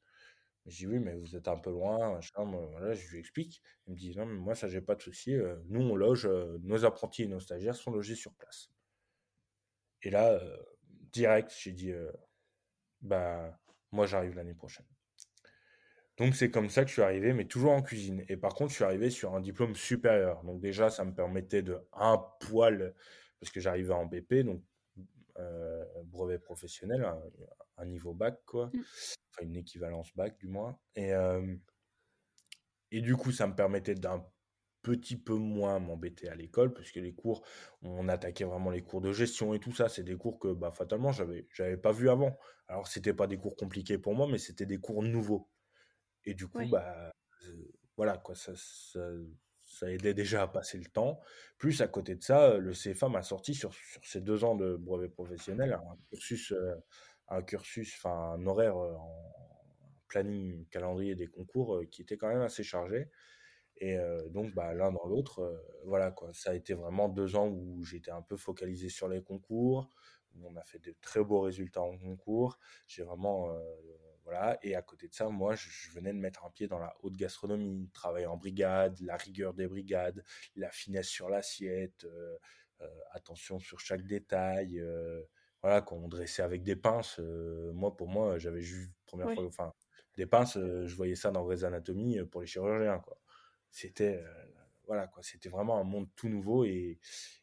Je 0.68 0.78
dis 0.78 0.88
oui, 0.88 1.00
mais 1.00 1.16
vous 1.16 1.36
êtes 1.36 1.48
un 1.48 1.58
peu 1.58 1.72
loin, 1.72 2.20
voilà, 2.36 2.94
je 2.94 3.10
lui 3.10 3.20
explique. 3.20 3.62
Il 3.88 3.94
me 3.94 3.98
dit 3.98 4.16
non, 4.16 4.26
mais 4.26 4.38
moi 4.38 4.54
ça 4.54 4.68
j'ai 4.68 4.82
pas 4.82 4.96
de 4.96 5.02
souci. 5.02 5.36
nous 5.66 5.82
on 5.82 5.96
loge, 5.96 6.28
nos 6.62 6.86
apprentis 6.86 7.24
et 7.24 7.28
nos 7.28 7.40
stagiaires 7.40 7.76
sont 7.76 7.92
logés 7.92 8.16
sur 8.16 8.34
place. 8.34 8.70
Et 10.04 10.10
là, 10.10 10.40
direct, 11.12 11.54
j'ai 11.58 11.72
dit, 11.72 11.94
bah 13.02 13.58
moi 13.92 14.06
j'arrive 14.06 14.36
l'année 14.36 14.54
prochaine. 14.54 14.86
Donc 16.18 16.36
c'est 16.36 16.50
comme 16.50 16.70
ça 16.70 16.82
que 16.82 16.88
je 16.88 16.94
suis 16.94 17.02
arrivé, 17.02 17.32
mais 17.32 17.46
toujours 17.46 17.72
en 17.72 17.82
cuisine. 17.82 18.26
Et 18.28 18.38
par 18.38 18.54
contre, 18.56 18.72
je 18.72 18.76
suis 18.76 18.84
arrivé 18.84 19.10
sur 19.10 19.36
un 19.36 19.40
diplôme 19.40 19.76
supérieur. 19.76 20.44
Donc 20.44 20.60
déjà, 20.60 20.90
ça 20.90 21.06
me 21.06 21.14
permettait 21.14 21.62
de 21.62 21.80
un 21.94 22.18
poil, 22.40 22.94
parce 23.40 23.52
que 23.52 23.60
j'arrivais 23.60 23.94
en 23.94 24.06
BP, 24.06 24.44
donc 24.44 24.64
euh, 25.40 25.86
brevet 26.06 26.40
professionnel, 26.40 27.06
un, 27.78 27.86
niveau 27.86 28.14
bac, 28.14 28.40
quoi. 28.46 28.68
Mmh. 28.68 28.80
Enfin, 29.30 29.46
une 29.46 29.56
équivalence 29.56 30.16
bac, 30.16 30.38
du 30.38 30.48
moins. 30.48 30.80
Et, 30.96 31.14
euh, 31.14 31.56
et 32.92 33.02
du 33.02 33.16
coup, 33.16 33.32
ça 33.32 33.48
me 33.48 33.56
permettait 33.56 33.96
d'un 33.96 34.26
petit 34.82 35.18
peu 35.18 35.36
moins 35.36 35.80
m'embêter 35.80 36.30
à 36.30 36.36
l'école, 36.36 36.74
puisque 36.74 36.96
les 36.96 37.14
cours, 37.14 37.44
on 37.82 38.08
attaquait 38.08 38.46
vraiment 38.46 38.70
les 38.70 38.82
cours 38.82 39.02
de 39.02 39.12
gestion 39.12 39.54
et 39.54 39.60
tout 39.60 39.74
ça. 39.74 39.90
C'est 39.90 40.04
des 40.04 40.18
cours 40.18 40.40
que, 40.40 40.54
bah, 40.54 40.72
fatalement, 40.72 41.12
j'avais, 41.12 41.48
j'avais 41.54 41.78
pas 41.78 41.92
vu 41.92 42.10
avant. 42.10 42.38
Alors, 42.68 42.88
c'était 42.88 43.14
pas 43.14 43.28
des 43.28 43.38
cours 43.38 43.56
compliqués 43.56 43.98
pour 43.98 44.16
moi, 44.16 44.28
mais 44.28 44.38
c'était 44.38 44.66
des 44.66 44.80
cours 44.80 45.04
nouveaux. 45.04 45.50
Et 46.26 46.34
du 46.34 46.48
coup, 46.48 46.66
bah, 46.70 47.12
voilà, 47.96 48.18
quoi, 48.18 48.36
ça, 48.36 48.54
ça, 48.56 49.02
aidait 49.84 50.14
déjà 50.14 50.44
à 50.44 50.48
passer 50.48 50.78
le 50.78 50.86
temps. 50.86 51.20
Plus, 51.58 51.82
à 51.82 51.88
côté 51.88 52.16
de 52.16 52.24
ça, 52.24 52.58
le 52.58 52.74
CFA 52.74 53.10
m'a 53.10 53.24
sorti 53.24 53.54
sur, 53.54 53.74
sur 53.74 54.04
ces 54.04 54.22
deux 54.22 54.44
ans 54.44 54.56
de 54.56 54.76
brevet 54.76 55.10
professionnel 55.10 55.74
un 55.74 55.98
cursus, 56.10 56.54
un 57.28 57.42
cursus, 57.42 57.96
enfin, 57.98 58.34
un 58.34 58.46
horaire 58.48 58.78
en 58.78 59.14
planning, 60.08 60.66
calendrier 60.70 61.16
des 61.16 61.28
concours 61.28 61.82
qui 61.92 62.02
était 62.02 62.18
quand 62.18 62.30
même 62.30 62.42
assez 62.42 62.64
chargé. 62.64 63.10
Et 63.78 63.98
donc, 64.30 64.54
bah, 64.56 64.74
l'un 64.74 64.92
dans 64.92 65.06
l'autre, 65.06 65.64
voilà 65.86 66.12
quoi. 66.12 66.32
Ça 66.34 66.52
a 66.52 66.54
été 66.56 66.74
vraiment 66.74 67.10
deux 67.10 67.36
ans 67.36 67.48
où 67.48 67.84
j'étais 67.84 68.12
un 68.12 68.24
peu 68.24 68.38
focalisé 68.38 68.90
sur 68.90 69.08
les 69.08 69.22
concours, 69.22 69.92
on 70.44 70.56
a 70.56 70.64
fait 70.64 70.80
de 70.80 70.96
très 71.02 71.24
beaux 71.24 71.42
résultats 71.42 71.82
en 71.82 71.98
concours. 71.98 72.60
J'ai 72.88 73.04
vraiment, 73.04 73.50
voilà. 74.28 74.60
Et 74.62 74.76
à 74.76 74.82
côté 74.82 75.08
de 75.08 75.14
ça, 75.14 75.30
moi, 75.30 75.56
je, 75.56 75.92
venais 75.92 76.14
de 76.14 76.20
mettre 76.20 76.46
un 76.46 76.50
pied 76.50 76.68
dans 76.68 76.80
la 76.80 76.96
haute 77.02 77.16
gastronomie, 77.16 77.90
travailler 77.94 78.26
en 78.26 78.38
brigade, 78.38 79.00
la 79.02 79.16
rigueur 79.16 79.54
des 79.54 79.68
brigades, 79.68 80.24
la 80.56 80.70
finesse 80.70 81.08
sur 81.08 81.30
l'assiette, 81.30 82.06
attention 83.12 83.60
sur 83.60 83.80
chaque 83.80 84.06
détail. 84.06 84.84
voilà, 85.62 85.82
quand 85.82 85.96
on 85.96 86.08
dressait 86.08 86.44
avec 86.44 86.64
des 86.64 86.76
pinces, 86.76 87.20
moi, 87.74 87.96
pour 87.96 88.10
moi, 88.10 88.38
j'avais 88.38 88.62
vu 88.62 88.92
première 89.06 89.34
fois, 89.34 89.46
enfin, 89.46 89.74
des 90.18 90.26
pinces, 90.26 90.58
je 90.58 90.96
voyais 90.96 91.16
ça 91.16 91.32
dans 91.32 91.44
Grey's 91.46 91.64
Anatomy 91.64 92.24
pour 92.26 92.42
les 92.42 92.48
chirurgiens, 92.48 93.00
quoi 93.00 93.18
c'était 93.72 94.24
euh, 94.24 94.46
voilà 94.88 95.08
quoi, 95.08 95.22
c'était 95.22 95.50
vraiment 95.50 95.80
un 95.80 95.84
monde 95.84 96.08
tout 96.16 96.30
nouveau 96.30 96.64
et, 96.64 96.98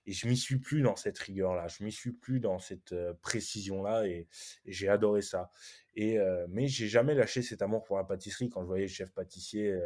et 0.07 0.12
je 0.12 0.26
m'y 0.26 0.37
suis 0.37 0.59
plus 0.59 0.83
dans 0.83 0.96
cette 0.96 1.18
rigueur 1.18 1.54
là, 1.54 1.68
je 1.68 1.85
m'y 1.85 1.92
suis 1.92 2.12
plus 2.12 2.40
dans 2.40 2.59
cette 2.59 2.92
euh, 2.92 3.12
précision 3.22 3.83
là 3.83 4.07
et, 4.07 4.26
j'ai 4.66 4.88
adoré 4.88 5.22
ça. 5.22 5.50
Et 5.94 6.18
euh, 6.18 6.46
mais 6.48 6.66
j'ai 6.66 6.88
jamais 6.88 7.14
lâché 7.14 7.42
cet 7.42 7.62
amour 7.62 7.85
pour 7.85 7.96
la 7.96 8.04
pâtisserie 8.04 8.48
quand 8.48 8.62
je 8.62 8.66
voyais 8.66 8.87
le 8.87 8.90
chef 8.90 9.12
pâtissier. 9.12 9.78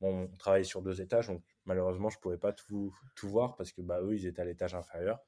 on 0.00 0.26
travaillait 0.38 0.64
sur 0.64 0.82
deux 0.82 1.00
étages, 1.00 1.28
donc 1.28 1.42
malheureusement 1.64 2.08
je 2.08 2.18
pouvais 2.18 2.38
pas 2.38 2.52
tout, 2.52 2.92
tout 3.14 3.28
voir 3.28 3.54
parce 3.54 3.72
que 3.72 3.82
bah 3.82 4.00
eux 4.02 4.14
ils 4.14 4.26
étaient 4.26 4.42
à 4.42 4.44
l'étage 4.44 4.74
inférieur 4.74 5.20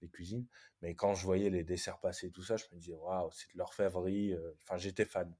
des 0.00 0.08
cuisines. 0.08 0.46
Mais 0.82 0.94
quand 0.94 1.14
je 1.14 1.24
voyais 1.24 1.50
les 1.50 1.64
desserts 1.64 1.98
passer 1.98 2.30
tout 2.30 2.42
ça, 2.42 2.56
je 2.56 2.64
me 2.72 2.78
disais 2.78 2.94
waouh 2.94 3.30
c'est 3.32 3.50
de 3.52 3.58
l'orfèvrerie. 3.58 4.34
Enfin 4.62 4.76
j'étais 4.76 5.06
fan. 5.06 5.34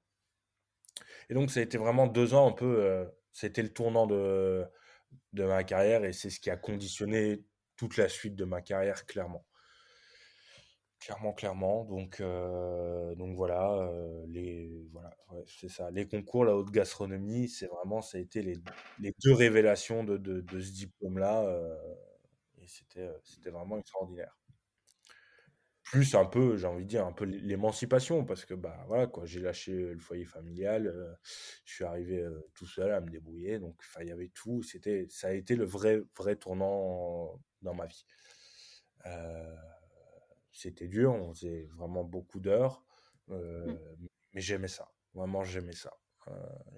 Et 1.29 1.35
donc 1.35 1.51
ça 1.51 1.61
a 1.61 1.63
été 1.63 1.79
vraiment 1.79 2.07
deux 2.07 2.35
ans 2.35 2.49
un 2.49 2.53
peu 2.53 3.07
c'était 3.35 3.63
le 3.63 3.73
tournant 3.73 4.07
de, 4.07 4.65
de 5.33 5.45
ma 5.45 5.65
carrière 5.65 6.05
et 6.05 6.13
c'est 6.13 6.31
ce 6.31 6.41
qui 6.41 6.51
a 6.51 6.57
conditionné 6.57 7.45
toute 7.77 7.97
la 7.97 8.09
suite 8.09 8.37
de 8.37 8.45
ma 8.45 8.63
carrière, 8.63 9.07
clairement. 9.07 9.45
Clairement, 11.01 11.33
clairement. 11.35 11.85
Donc, 11.85 12.21
euh, 12.21 13.15
donc 13.17 13.37
voilà, 13.37 13.73
euh, 13.75 14.25
les, 14.29 14.89
voilà 14.93 15.11
c'est 15.47 15.69
ça. 15.69 15.91
Les 15.91 16.07
concours, 16.09 16.45
la 16.45 16.57
haute 16.57 16.71
gastronomie, 16.71 17.49
c'est 17.49 17.67
vraiment, 17.67 18.01
ça 18.01 18.19
a 18.19 18.21
été 18.21 18.43
les, 18.43 18.57
deux 19.23 19.35
révélations 19.35 20.05
de 20.05 20.43
ce 20.51 20.73
diplôme-là. 20.73 21.43
Euh, 21.45 21.77
et 22.63 22.67
c'était, 22.67 23.11
c'était 23.23 23.51
vraiment 23.51 23.79
extraordinaire 23.79 24.35
plus 25.85 26.15
un 26.15 26.25
peu, 26.25 26.57
j'ai 26.57 26.67
envie 26.67 26.85
de 26.85 26.89
dire, 26.89 27.07
un 27.07 27.13
peu 27.13 27.25
l'émancipation, 27.27 28.25
parce 28.25 28.45
que 28.45 28.55
bah 28.55 28.85
voilà 28.89 29.07
quoi, 29.07 29.27
j'ai 29.27 29.41
lâché 29.41 29.73
le 29.73 29.99
foyer 29.99 30.25
familial, 30.25 31.19
je 31.65 31.75
suis 31.75 31.85
arrivé 31.85 32.27
tout 32.55 32.67
seul 32.67 32.91
à 32.91 33.01
me 33.01 33.11
débrouiller, 33.11 33.59
donc 33.59 33.81
il 34.01 34.09
y 34.09 34.13
avait 34.13 34.31
tout, 34.35 34.63
c'était, 34.63 35.07
ça 35.11 35.29
a 35.29 35.33
été 35.33 35.57
le 35.57 35.65
vrai 35.65 36.03
vrai 36.17 36.37
tournant 36.37 37.39
dans 37.63 37.75
ma 37.75 37.87
vie. 37.87 38.07
c'était 40.53 40.89
dur, 40.89 41.13
on 41.13 41.35
faisait 41.35 41.69
vraiment 41.77 42.03
beaucoup 42.03 42.41
d'heures, 42.41 42.83
mmh. 43.29 43.75
mais 44.33 44.41
j'aimais 44.41 44.69
ça, 44.69 44.91
vraiment 45.13 45.45
j'aimais 45.45 45.75
ça, 45.75 45.93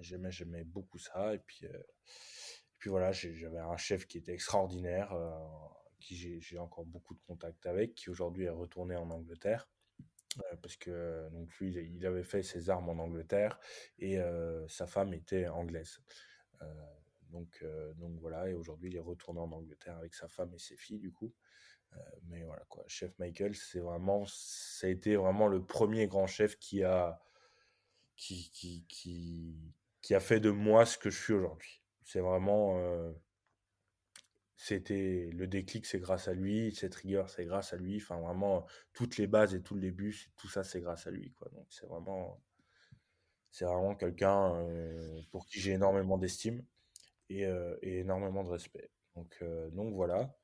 j'aimais 0.01 0.31
j'aimais 0.31 0.65
beaucoup 0.65 0.99
ça, 0.99 1.33
et 1.33 1.39
puis 1.39 1.65
et 1.65 2.77
puis 2.77 2.89
voilà, 2.89 3.11
j'avais 3.13 3.57
un 3.59 3.77
chef 3.77 4.05
qui 4.05 4.17
était 4.17 4.33
extraordinaire 4.33 5.15
j'ai 6.15 6.59
encore 6.59 6.85
beaucoup 6.85 7.13
de 7.13 7.21
contacts 7.21 7.65
avec, 7.65 7.95
qui 7.95 8.09
aujourd'hui 8.09 8.45
est 8.45 8.49
retourné 8.49 8.95
en 8.95 9.09
Angleterre. 9.09 9.69
Euh, 10.39 10.55
parce 10.61 10.75
que 10.75 11.29
donc 11.31 11.53
lui, 11.57 11.71
il 11.71 12.05
avait 12.05 12.23
fait 12.23 12.43
ses 12.43 12.69
armes 12.69 12.89
en 12.89 13.03
Angleterre 13.03 13.59
et 13.97 14.19
euh, 14.19 14.67
sa 14.67 14.87
femme 14.87 15.13
était 15.13 15.47
anglaise. 15.47 15.99
Euh, 16.61 16.65
donc, 17.29 17.63
donc 17.97 18.17
voilà, 18.19 18.47
et 18.47 18.53
aujourd'hui, 18.53 18.89
il 18.89 18.95
est 18.95 19.01
retourné 19.01 19.41
en 19.41 19.51
Angleterre 19.51 19.97
avec 19.97 20.13
sa 20.13 20.27
femme 20.27 20.53
et 20.53 20.59
ses 20.59 20.77
filles, 20.77 20.99
du 20.99 21.11
coup. 21.11 21.33
mais 22.23 22.43
voilà, 22.43 22.63
quoi. 22.69 22.85
Chef 22.87 23.17
Michael, 23.19 23.53
c'est 23.53 23.79
vraiment, 23.79 24.23
ça 24.27 24.87
a 24.87 24.89
été 24.89 25.17
vraiment 25.17 25.47
le 25.47 25.63
premier 25.63 26.07
grand 26.07 26.27
chef 26.27 26.57
qui 26.57 26.83
a, 26.83 27.19
qui, 28.15 28.49
qui, 28.51 28.85
qui 30.01 30.15
a 30.15 30.19
fait 30.21 30.39
de 30.39 30.51
moi 30.51 30.85
ce 30.85 30.97
que 30.97 31.09
je 31.09 31.21
suis 31.21 31.33
aujourd'hui. 31.33 31.81
C'est 32.03 32.21
vraiment 32.21 32.79
c'était 34.57 35.29
le 35.33 35.47
déclic, 35.47 35.85
c'est 35.85 35.99
grâce 35.99 36.27
à 36.27 36.33
lui, 36.33 36.73
cette 36.75 36.95
rigueur, 36.95 37.29
c'est 37.29 37.45
grâce 37.45 37.73
à 37.73 37.77
lui. 37.77 37.97
Enfin, 37.97 38.19
vraiment, 38.19 38.65
toutes 38.91 39.17
les 39.17 39.27
bases 39.27 39.53
et 39.53 39.61
tout 39.61 39.75
le 39.75 39.81
début, 39.81 40.15
tout 40.35 40.49
ça, 40.49 40.63
c'est 40.63 40.81
grâce 40.81 41.05
à 41.05 41.11
lui. 41.11 41.31
Quoi. 41.33 41.49
Donc, 41.53 41.67
c'est 41.69 41.85
vraiment, 41.85 42.41
c'est 43.51 43.65
vraiment 43.65 43.95
quelqu'un 43.95 44.55
euh, 44.55 45.21
pour 45.31 45.45
qui 45.45 45.59
j'ai 45.59 45.73
énormément 45.73 46.17
d'estime 46.17 46.65
et, 47.29 47.45
euh, 47.45 47.77
énormément 47.83 48.43
de 48.43 48.49
respect. 48.49 48.89
Donc, 49.15 49.37
euh, 49.43 49.69
donc 49.71 49.93
voilà. 49.93 50.35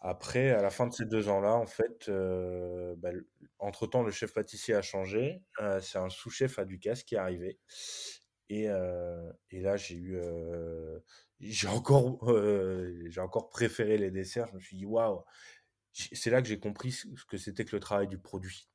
Après, 0.00 0.50
à 0.50 0.62
la 0.62 0.70
fin 0.70 0.86
de 0.86 0.92
ces 0.94 1.04
deux 1.04 1.28
ans-là, 1.28 1.54
en 1.54 1.66
fait, 1.66 2.10
bah, 2.98 3.10
entre-temps, 3.58 4.02
le 4.02 4.10
chef 4.10 4.32
pâtissier 4.32 4.74
a 4.74 4.82
changé. 4.82 5.42
c'est 5.82 5.98
un 5.98 6.08
sous-chef 6.08 6.58
à 6.58 6.64
Ducasse 6.64 7.02
qui 7.02 7.16
est 7.16 7.18
arrivé. 7.18 7.58
Et, 8.50 8.64
et 9.50 9.60
là, 9.60 9.76
j'ai 9.76 9.96
eu, 9.96 10.18
j'ai 11.40 11.68
encore, 11.68 12.30
euh, 12.30 13.06
j'ai 13.08 13.20
encore 13.20 13.48
préféré 13.48 13.96
les 13.96 14.10
desserts. 14.10 14.46
Je 14.48 14.54
me 14.54 14.60
suis 14.60 14.76
dit, 14.76 14.84
waouh, 14.84 15.24
c'est 15.92 16.30
là 16.30 16.42
que 16.42 16.48
j'ai 16.48 16.58
compris 16.58 16.92
ce 16.92 17.06
que 17.26 17.38
c'était 17.38 17.64
que 17.64 17.74
le 17.74 17.80
travail 17.80 18.08
du 18.08 18.18
produit 18.18 18.68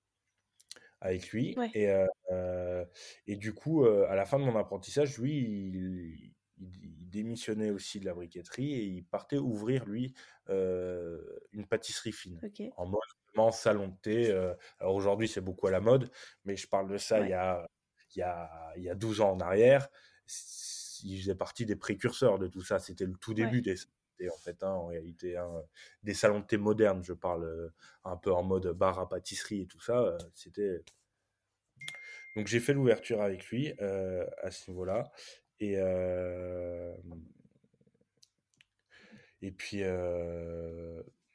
avec 0.99 1.29
lui. 1.29 1.55
Et, 1.75 1.89
euh, 2.31 2.85
et 3.27 3.35
du 3.35 3.53
coup, 3.53 3.85
euh, 3.85 4.07
à 4.09 4.15
la 4.15 4.25
fin 4.25 4.39
de 4.39 4.43
mon 4.43 4.57
apprentissage, 4.57 5.17
lui, 5.19 5.37
il, 5.37 6.31
démissionnait 6.57 7.69
aussi 7.69 7.99
de 7.99 8.05
la 8.05 8.13
briqueterie 8.13 8.73
et 8.73 8.83
il 8.83 9.03
partait 9.05 9.37
ouvrir, 9.37 9.85
lui, 9.85 10.13
une 10.49 11.65
pâtisserie 11.69 12.11
fine. 12.11 12.39
En 12.77 12.87
mode 12.87 13.53
salon 13.53 13.89
de 13.89 13.95
thé. 14.01 14.31
alors 14.79 14.95
aujourd'hui, 14.95 15.27
c'est 15.27 15.41
beaucoup 15.41 15.67
à 15.67 15.71
la 15.71 15.81
mode, 15.81 16.09
mais 16.45 16.55
je 16.55 16.67
parle 16.67 16.89
de 16.89 16.97
ça 16.97 17.19
il, 17.21 17.29
y 17.29 17.33
a, 17.33 17.69
il, 18.15 18.19
y 18.19 18.23
a, 18.23 18.73
il 18.77 18.83
y 18.83 18.89
a 18.89 18.95
12 18.95 19.21
ans 19.21 19.31
en 19.31 19.39
arrière 19.39 19.89
il 21.03 21.19
faisait 21.19 21.35
partie 21.35 21.65
des 21.65 21.75
précurseurs 21.75 22.39
de 22.39 22.47
tout 22.47 22.63
ça. 22.63 22.79
C'était 22.79 23.05
le 23.05 23.13
tout 23.13 23.33
début 23.33 23.61
des 23.61 23.75
en 24.31 24.37
fait, 24.37 24.63
hein, 24.63 24.69
en 24.69 24.87
réalité, 24.87 25.35
hein, 25.35 25.51
des 26.03 26.13
salons 26.13 26.39
de 26.39 26.45
thé 26.45 26.55
modernes. 26.55 27.03
Je 27.03 27.11
parle 27.11 27.43
euh, 27.43 27.73
un 28.05 28.15
peu 28.15 28.31
en 28.31 28.43
mode 28.43 28.67
bar 28.67 28.97
à 28.97 29.09
pâtisserie 29.09 29.61
et 29.61 29.67
tout 29.67 29.81
ça. 29.81 29.99
Euh, 29.99 30.17
c'était 30.33 30.83
donc 32.35 32.47
j'ai 32.47 32.61
fait 32.61 32.73
l'ouverture 32.73 33.21
avec 33.21 33.45
lui 33.47 33.73
euh, 33.81 34.25
à 34.41 34.51
ce 34.51 34.69
niveau-là 34.71 35.11
et 35.59 35.75
et 39.41 39.51
puis 39.51 39.83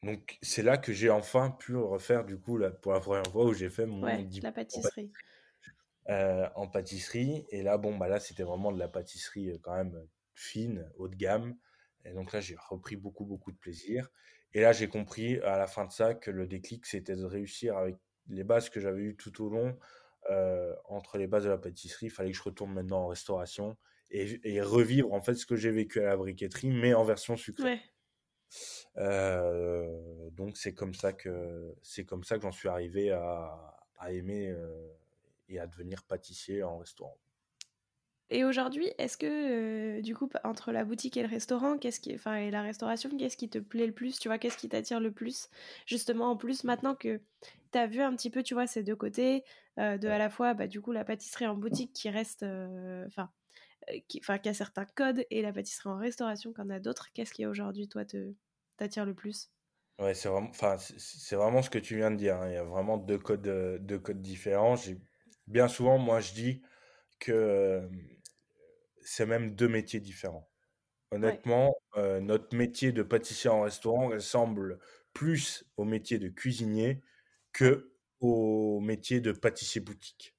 donc 0.03 0.39
c'est 0.43 0.63
là 0.63 0.77
que 0.77 0.93
j'ai 0.93 1.11
enfin 1.11 1.51
pu 1.51 1.77
refaire 1.77 2.25
du 2.25 2.39
coup 2.39 2.59
pour 2.83 2.93
la 2.93 3.01
première 3.01 3.27
fois 3.27 3.47
où 3.47 3.55
j'ai 3.55 3.71
fait 3.71 3.87
mon 3.87 4.03
ouais, 4.05 4.27
la 4.43 4.53
pâtisserie. 4.53 5.11
Euh, 6.11 6.49
en 6.57 6.67
pâtisserie. 6.67 7.47
Et 7.51 7.63
là, 7.63 7.79
bon, 7.79 7.97
bah 7.97 8.09
là, 8.09 8.19
c'était 8.19 8.43
vraiment 8.43 8.73
de 8.73 8.79
la 8.81 8.89
pâtisserie 8.89 9.51
euh, 9.51 9.59
quand 9.63 9.77
même 9.77 10.09
fine, 10.35 10.91
haut 10.97 11.07
de 11.07 11.15
gamme. 11.15 11.57
Et 12.05 12.13
donc 12.13 12.33
là, 12.33 12.41
j'ai 12.41 12.57
repris 12.59 12.97
beaucoup, 12.97 13.25
beaucoup 13.25 13.53
de 13.53 13.57
plaisir. 13.57 14.11
Et 14.53 14.61
là, 14.61 14.73
j'ai 14.73 14.89
compris 14.89 15.39
à 15.41 15.57
la 15.57 15.69
fin 15.69 15.85
de 15.85 15.93
ça 15.93 16.15
que 16.15 16.33
le 16.33 16.49
déclic, 16.49 16.85
c'était 16.85 17.15
de 17.15 17.25
réussir 17.25 17.77
avec 17.77 17.97
les 18.27 18.43
bases 18.43 18.71
que 18.71 18.81
j'avais 18.81 19.03
eues 19.03 19.17
tout 19.17 19.45
au 19.45 19.51
long, 19.51 19.79
euh, 20.31 20.75
entre 20.87 21.17
les 21.17 21.29
bases 21.29 21.45
de 21.45 21.51
la 21.51 21.59
pâtisserie. 21.59 22.07
Il 22.07 22.11
fallait 22.11 22.33
que 22.33 22.37
je 22.37 22.43
retourne 22.43 22.73
maintenant 22.73 23.05
en 23.05 23.07
restauration 23.07 23.77
et, 24.11 24.61
revivre 24.61 25.13
en 25.13 25.21
fait 25.21 25.35
ce 25.35 25.47
que 25.47 25.55
j'ai 25.55 25.71
vécu 25.71 26.01
à 26.01 26.07
la 26.07 26.17
briqueterie, 26.17 26.71
mais 26.71 26.93
en 26.93 27.05
version 27.05 27.37
sucrée. 27.37 27.81
donc 28.97 30.57
c'est 30.57 30.75
comme 30.75 30.95
ça 30.95 31.13
que 31.13 31.73
c'est 31.83 32.05
comme 32.05 32.25
ça 32.25 32.37
que 32.37 32.43
j'en 32.43 32.51
suis 32.51 32.69
arrivé 32.69 33.13
à, 33.13 33.79
à 34.01 34.11
aimer 34.11 34.53
et 35.51 35.59
à 35.61 35.67
devenir 35.67 36.05
pâtissier 36.05 36.63
en 36.63 36.79
restaurant. 36.79 37.19
Et 38.33 38.45
aujourd'hui, 38.45 38.87
est-ce 38.99 39.17
que 39.19 39.99
euh, 39.99 40.03
du 40.03 40.15
coup 40.15 40.29
entre 40.45 40.71
la 40.71 40.85
boutique 40.85 41.17
et 41.17 41.23
le 41.23 41.29
restaurant, 41.29 41.77
qu'est-ce 41.79 41.99
qui, 41.99 42.15
enfin 42.15 42.37
et 42.37 42.51
la 42.53 42.63
restauration, 42.63 43.11
qu'est-ce 43.19 43.37
qui 43.37 43.49
te 43.49 43.59
plaît 43.59 43.87
le 43.87 43.93
plus? 43.93 44.21
Tu 44.21 44.29
vois, 44.29 44.39
qu'est-ce 44.39 44.57
qui 44.57 44.69
t'attire 44.69 45.01
le 45.01 45.11
plus? 45.11 45.49
Justement, 45.85 46.31
en 46.31 46.37
plus 46.37 46.63
maintenant 46.63 46.95
que 46.95 47.21
tu 47.73 47.79
as 47.79 47.89
vu 47.89 48.01
un 48.01 48.15
petit 48.15 48.31
peu, 48.31 48.45
tu 48.45 48.55
vois, 48.55 48.69
ces 48.69 48.85
deux 48.85 48.95
côtés, 48.95 49.43
euh, 49.79 49.99
de 49.99 50.07
à 50.07 50.19
la 50.19 50.31
fois, 50.31 50.55
bah, 50.55 50.69
du 50.69 50.81
coup, 50.81 50.93
la 50.93 51.05
pâtisserie 51.05 51.49
en 51.49 51.57
boutique 51.57 51.93
qui 51.93 52.09
reste, 52.09 52.45
euh, 52.45 53.05
enfin, 53.07 53.31
qui, 54.09 54.21
qui 54.21 54.49
a 54.49 54.55
certains 54.55 54.87
codes 54.87 55.25
et 55.31 55.43
la 55.43 55.53
pâtisserie 55.53 55.89
en 55.91 55.97
restauration 55.97 56.53
qu'en 56.53 56.71
a 56.71 56.79
d'autres. 56.79 57.09
Qu'est-ce 57.15 57.35
qui 57.35 57.47
aujourd'hui, 57.47 57.89
toi, 57.89 58.05
te 58.05 58.33
t'attire 58.77 59.07
le 59.07 59.15
plus? 59.15 59.51
Ouais, 59.99 60.15
c'est 60.15 60.29
vraiment, 60.29 60.49
enfin, 60.51 60.77
c'est 60.79 61.37
vraiment 61.37 61.63
ce 61.63 61.69
que 61.71 61.79
tu 61.79 61.97
viens 61.97 62.11
de 62.11 62.17
dire. 62.17 62.37
Hein. 62.37 62.49
Il 62.49 62.55
y 62.55 62.57
a 62.57 62.65
vraiment 62.65 62.97
deux 62.97 63.19
codes, 63.19 63.43
deux 63.43 63.99
codes 63.99 64.23
différents. 64.23 64.77
Bien 65.51 65.67
souvent, 65.67 65.99
moi, 65.99 66.21
je 66.21 66.33
dis 66.33 66.63
que 67.19 67.83
c'est 69.03 69.27
même 69.27 69.51
deux 69.57 69.67
métiers 69.67 69.99
différents. 69.99 70.49
Honnêtement, 71.11 71.75
notre 71.97 72.57
métier 72.57 72.93
de 72.93 73.03
pâtissier 73.03 73.51
en 73.51 73.63
restaurant 73.63 74.11
ressemble 74.11 74.79
plus 75.13 75.65
au 75.77 75.85
métier 75.85 76.21
de 76.21 76.29
cuisinier 76.29 77.03
que 77.53 77.93
au 78.21 78.79
métier 78.79 79.21
de 79.21 79.33
pâtissier 79.33 79.81
boutique. 79.81 80.37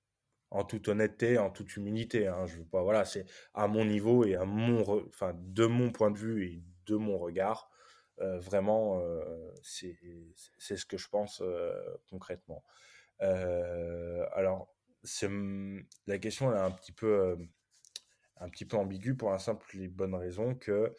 En 0.49 0.63
toute 0.63 0.87
honnêteté, 0.87 1.37
en 1.37 1.49
toute 1.49 1.75
humilité. 1.75 2.27
Hein. 2.27 2.45
Je 2.45 2.59
veux 2.59 2.65
pas, 2.65 2.81
voilà, 2.81 3.03
c'est 3.03 3.25
à 3.53 3.67
mon 3.67 3.83
niveau 3.83 4.23
et 4.23 4.35
à 4.35 4.45
mon, 4.45 4.81
enfin, 5.09 5.33
de 5.37 5.65
mon 5.65 5.91
point 5.91 6.11
de 6.11 6.17
vue 6.17 6.45
et 6.45 6.63
de 6.85 6.95
mon 6.95 7.17
regard. 7.17 7.69
vraiment, 8.17 9.01
c'est 9.61 9.97
ce 10.57 10.85
que 10.85 10.95
je 10.97 11.09
pense 11.09 11.43
concrètement. 12.09 12.63
alors, 13.19 14.73
la 16.07 16.17
question 16.19 16.53
est 16.53 16.59
un 16.59 16.71
petit 16.71 16.91
peu 16.91 17.37
un 18.37 18.49
petit 18.49 18.65
peu 18.65 18.77
ambiguë 18.77 19.15
pour 19.15 19.31
la 19.31 19.39
simple 19.39 19.65
et 19.77 19.87
bonne 19.87 20.15
raison 20.15 20.55
que 20.55 20.95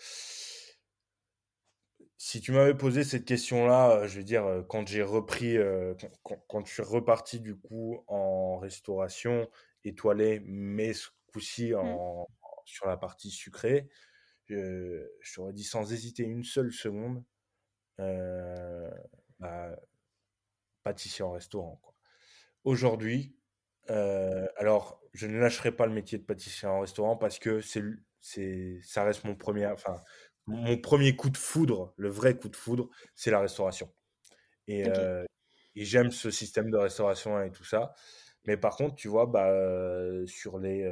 si 2.17 2.41
tu 2.41 2.53
m'avais 2.53 2.77
posé 2.77 3.03
cette 3.03 3.25
question-là, 3.25 4.07
je 4.07 4.19
veux 4.19 4.25
dire, 4.25 4.65
quand 4.69 4.87
j'ai 4.87 5.03
repris, 5.03 5.57
quand, 6.23 6.65
je 6.65 6.73
suis 6.73 6.83
reparti 6.83 7.41
du 7.41 7.57
coup 7.57 8.05
en 8.07 8.59
restauration 8.59 9.51
étoilée, 9.83 10.41
mais 10.45 10.93
ce 10.93 11.09
coup-ci 11.33 11.73
mmh. 11.73 12.25
sur 12.65 12.87
la 12.87 12.97
partie 12.97 13.31
sucrée, 13.31 13.89
je, 14.47 15.35
t'aurais 15.35 15.53
dit 15.53 15.65
sans 15.65 15.93
hésiter 15.93 16.23
une 16.23 16.45
seule 16.45 16.73
seconde, 16.73 17.25
bah, 17.99 19.77
pâtissier 20.85 21.25
en 21.25 21.33
restaurant. 21.33 21.81
Aujourd'hui, 22.63 23.35
alors, 24.57 25.01
je 25.13 25.27
ne 25.27 25.39
lâcherai 25.39 25.73
pas 25.73 25.87
le 25.87 25.93
métier 25.93 26.19
de 26.19 26.25
pâtissier 26.25 26.69
en 26.69 26.81
restaurant 26.81 27.17
parce 27.17 27.39
que 27.39 27.61
c'est, 27.61 27.83
c'est, 28.21 28.79
ça 28.83 29.05
reste 29.05 29.25
mon 29.25 29.35
premier, 29.35 29.67
enfin, 29.67 30.01
mon 30.47 30.79
premier 30.79 31.17
coup 31.17 31.31
de 31.31 31.37
foudre, 31.37 31.95
le 31.97 32.09
vrai 32.09 32.37
coup 32.37 32.49
de 32.49 32.57
foudre, 32.57 32.89
c'est 33.15 33.31
la 33.31 33.41
restauration. 33.41 33.93
Et, 34.69 34.85
et 35.75 35.85
j'aime 35.85 36.11
ce 36.11 36.31
système 36.31 36.71
de 36.71 36.77
restauration 36.77 37.43
et 37.43 37.51
tout 37.51 37.65
ça. 37.65 37.95
Mais 38.45 38.57
par 38.57 38.77
contre, 38.77 38.95
tu 38.95 39.09
vois, 39.09 39.27
bah, 39.27 39.53
sur 40.27 40.59
les, 40.59 40.91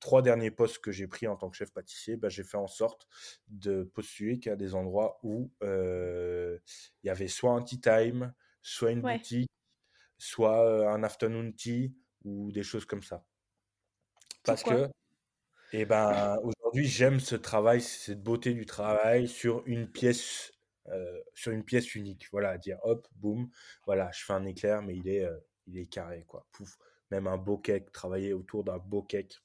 trois 0.00 0.20
derniers 0.20 0.50
postes 0.50 0.78
que 0.78 0.90
j'ai 0.90 1.06
pris 1.06 1.26
en 1.28 1.36
tant 1.36 1.48
que 1.48 1.56
chef 1.56 1.72
pâtissier, 1.72 2.16
bah, 2.16 2.28
j'ai 2.28 2.42
fait 2.42 2.56
en 2.56 2.66
sorte 2.66 3.06
de 3.48 3.84
postuler 3.84 4.38
qu'à 4.40 4.56
des 4.56 4.74
endroits 4.74 5.18
où 5.22 5.50
il 5.62 6.60
y 7.04 7.10
avait 7.10 7.28
soit 7.28 7.52
un 7.52 7.62
tea 7.62 7.80
time, 7.80 8.34
soit 8.62 8.90
une 8.90 9.00
boutique, 9.00 9.50
soit 10.22 10.88
un 10.88 11.02
afternoon 11.02 11.50
tea 11.50 11.92
ou 12.24 12.52
des 12.52 12.62
choses 12.62 12.84
comme 12.84 13.02
ça. 13.02 13.26
Parce 14.44 14.62
que, 14.62 14.88
eh 15.72 15.84
ben, 15.84 16.38
aujourd'hui, 16.44 16.86
j'aime 16.86 17.18
ce 17.18 17.34
travail, 17.34 17.80
cette 17.80 18.22
beauté 18.22 18.54
du 18.54 18.64
travail 18.64 19.26
sur 19.26 19.64
une 19.66 19.90
pièce, 19.90 20.52
sur 21.34 21.50
une 21.50 21.64
pièce 21.64 21.96
unique. 21.96 22.28
Voilà, 22.30 22.56
dire 22.56 22.78
hop, 22.84 23.08
boum, 23.16 23.50
voilà, 23.84 24.12
je 24.12 24.24
fais 24.24 24.32
un 24.32 24.44
éclair, 24.44 24.80
mais 24.80 24.96
il 24.96 25.08
est, 25.08 25.26
il 25.66 25.76
est 25.76 25.86
carré, 25.86 26.24
quoi. 26.28 26.46
Pouf. 26.52 26.78
Même 27.10 27.26
un 27.26 27.36
beau 27.36 27.58
cake, 27.58 27.90
travailler 27.90 28.32
autour 28.32 28.62
d'un 28.62 28.78
beau 28.78 29.02
cake, 29.02 29.42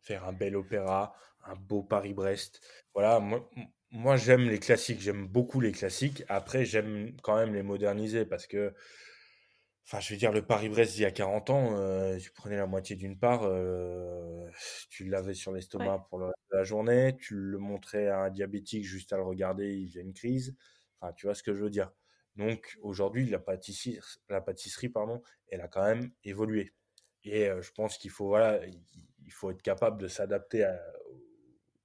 faire 0.00 0.24
un 0.24 0.32
bel 0.32 0.56
opéra, 0.56 1.14
un 1.44 1.56
beau 1.56 1.82
Paris-Brest. 1.82 2.60
Voilà, 2.94 3.20
moi, 3.20 3.50
moi 3.94 4.16
j'aime 4.16 4.48
les 4.48 4.58
classiques, 4.58 5.00
j'aime 5.00 5.26
beaucoup 5.26 5.60
les 5.60 5.72
classiques. 5.72 6.24
Après, 6.28 6.64
j'aime 6.64 7.16
quand 7.22 7.36
même 7.36 7.54
les 7.54 7.62
moderniser 7.62 8.24
parce 8.26 8.46
que, 8.46 8.74
enfin, 9.86 10.00
je 10.00 10.12
veux 10.12 10.18
dire, 10.18 10.32
le 10.32 10.42
Paris-Brest 10.44 10.94
d'il 10.94 11.02
y 11.02 11.06
a 11.06 11.12
40 11.12 11.50
ans, 11.50 11.76
euh, 11.78 12.18
tu 12.18 12.32
prenais 12.32 12.56
la 12.56 12.66
moitié 12.66 12.96
d'une 12.96 13.18
part, 13.18 13.42
euh, 13.44 14.48
tu 14.90 15.04
l'avais 15.04 15.34
sur 15.34 15.52
l'estomac 15.52 16.06
pour 16.10 16.20
la 16.50 16.64
journée, 16.64 17.16
tu 17.18 17.34
le 17.36 17.58
montrais 17.58 18.08
à 18.08 18.18
un 18.18 18.30
diabétique 18.30 18.84
juste 18.84 19.12
à 19.12 19.16
le 19.16 19.22
regarder, 19.22 19.72
il 19.74 19.88
faisait 19.88 20.02
une 20.02 20.14
crise. 20.14 20.56
Enfin, 21.00 21.12
tu 21.12 21.26
vois 21.26 21.34
ce 21.34 21.42
que 21.42 21.54
je 21.54 21.62
veux 21.62 21.70
dire. 21.70 21.92
Donc 22.36 22.76
aujourd'hui, 22.82 23.26
la 23.30 23.38
pâtisserie, 23.38 24.00
la 24.28 24.40
pâtisserie 24.40 24.88
pardon, 24.88 25.22
elle 25.48 25.60
a 25.60 25.68
quand 25.68 25.84
même 25.84 26.10
évolué. 26.24 26.74
Et 27.24 27.48
euh, 27.48 27.62
je 27.62 27.70
pense 27.72 27.96
qu'il 27.96 28.10
faut, 28.10 28.26
voilà, 28.26 28.60
il 28.66 29.32
faut 29.32 29.50
être 29.52 29.62
capable 29.62 30.00
de 30.00 30.08
s'adapter 30.08 30.64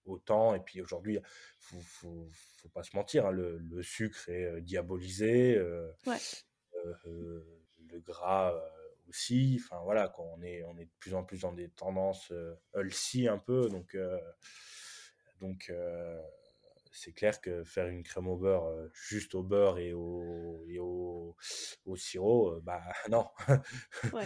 au 0.10 0.20
temps. 0.20 0.56
Et 0.56 0.60
puis 0.60 0.82
aujourd'hui, 0.82 1.16
il 1.16 1.22
faut, 1.58 1.80
faut, 1.82 2.30
faut, 2.62 2.70
pas 2.70 2.84
se 2.84 2.96
mentir, 2.96 3.26
hein, 3.26 3.32
le, 3.32 3.58
le, 3.58 3.84
sucre 3.84 4.30
est 4.30 4.62
diabolisé, 4.62 5.56
euh, 5.56 5.92
euh, 7.06 7.44
le 7.88 8.00
gras 8.00 8.54
aussi. 9.08 9.60
Enfin 9.64 9.82
voilà, 9.84 10.10
quand 10.10 10.24
on 10.38 10.42
est, 10.42 10.64
on 10.64 10.78
est 10.78 10.86
de 10.86 10.92
plus 11.00 11.14
en 11.14 11.24
plus 11.24 11.42
dans 11.42 11.54
des 11.54 11.70
tendances 11.70 12.32
healthy 12.76 13.28
un 13.28 13.40
peu, 13.40 13.70
donc 13.70 13.98
donc 15.40 15.72
c'est 16.92 17.14
clair 17.14 17.40
que 17.40 17.64
faire 17.64 17.88
une 17.88 18.04
crème 18.04 18.28
au 18.28 18.38
beurre 18.38 18.90
juste 18.94 19.36
au 19.36 19.44
beurre 19.44 19.78
et 19.80 19.94
au, 19.94 20.64
et 20.68 20.80
au, 20.80 21.36
au 21.86 21.96
sirop, 21.96 22.60
bah 22.62 22.82
non. 23.10 23.28
Ouais 24.14 24.26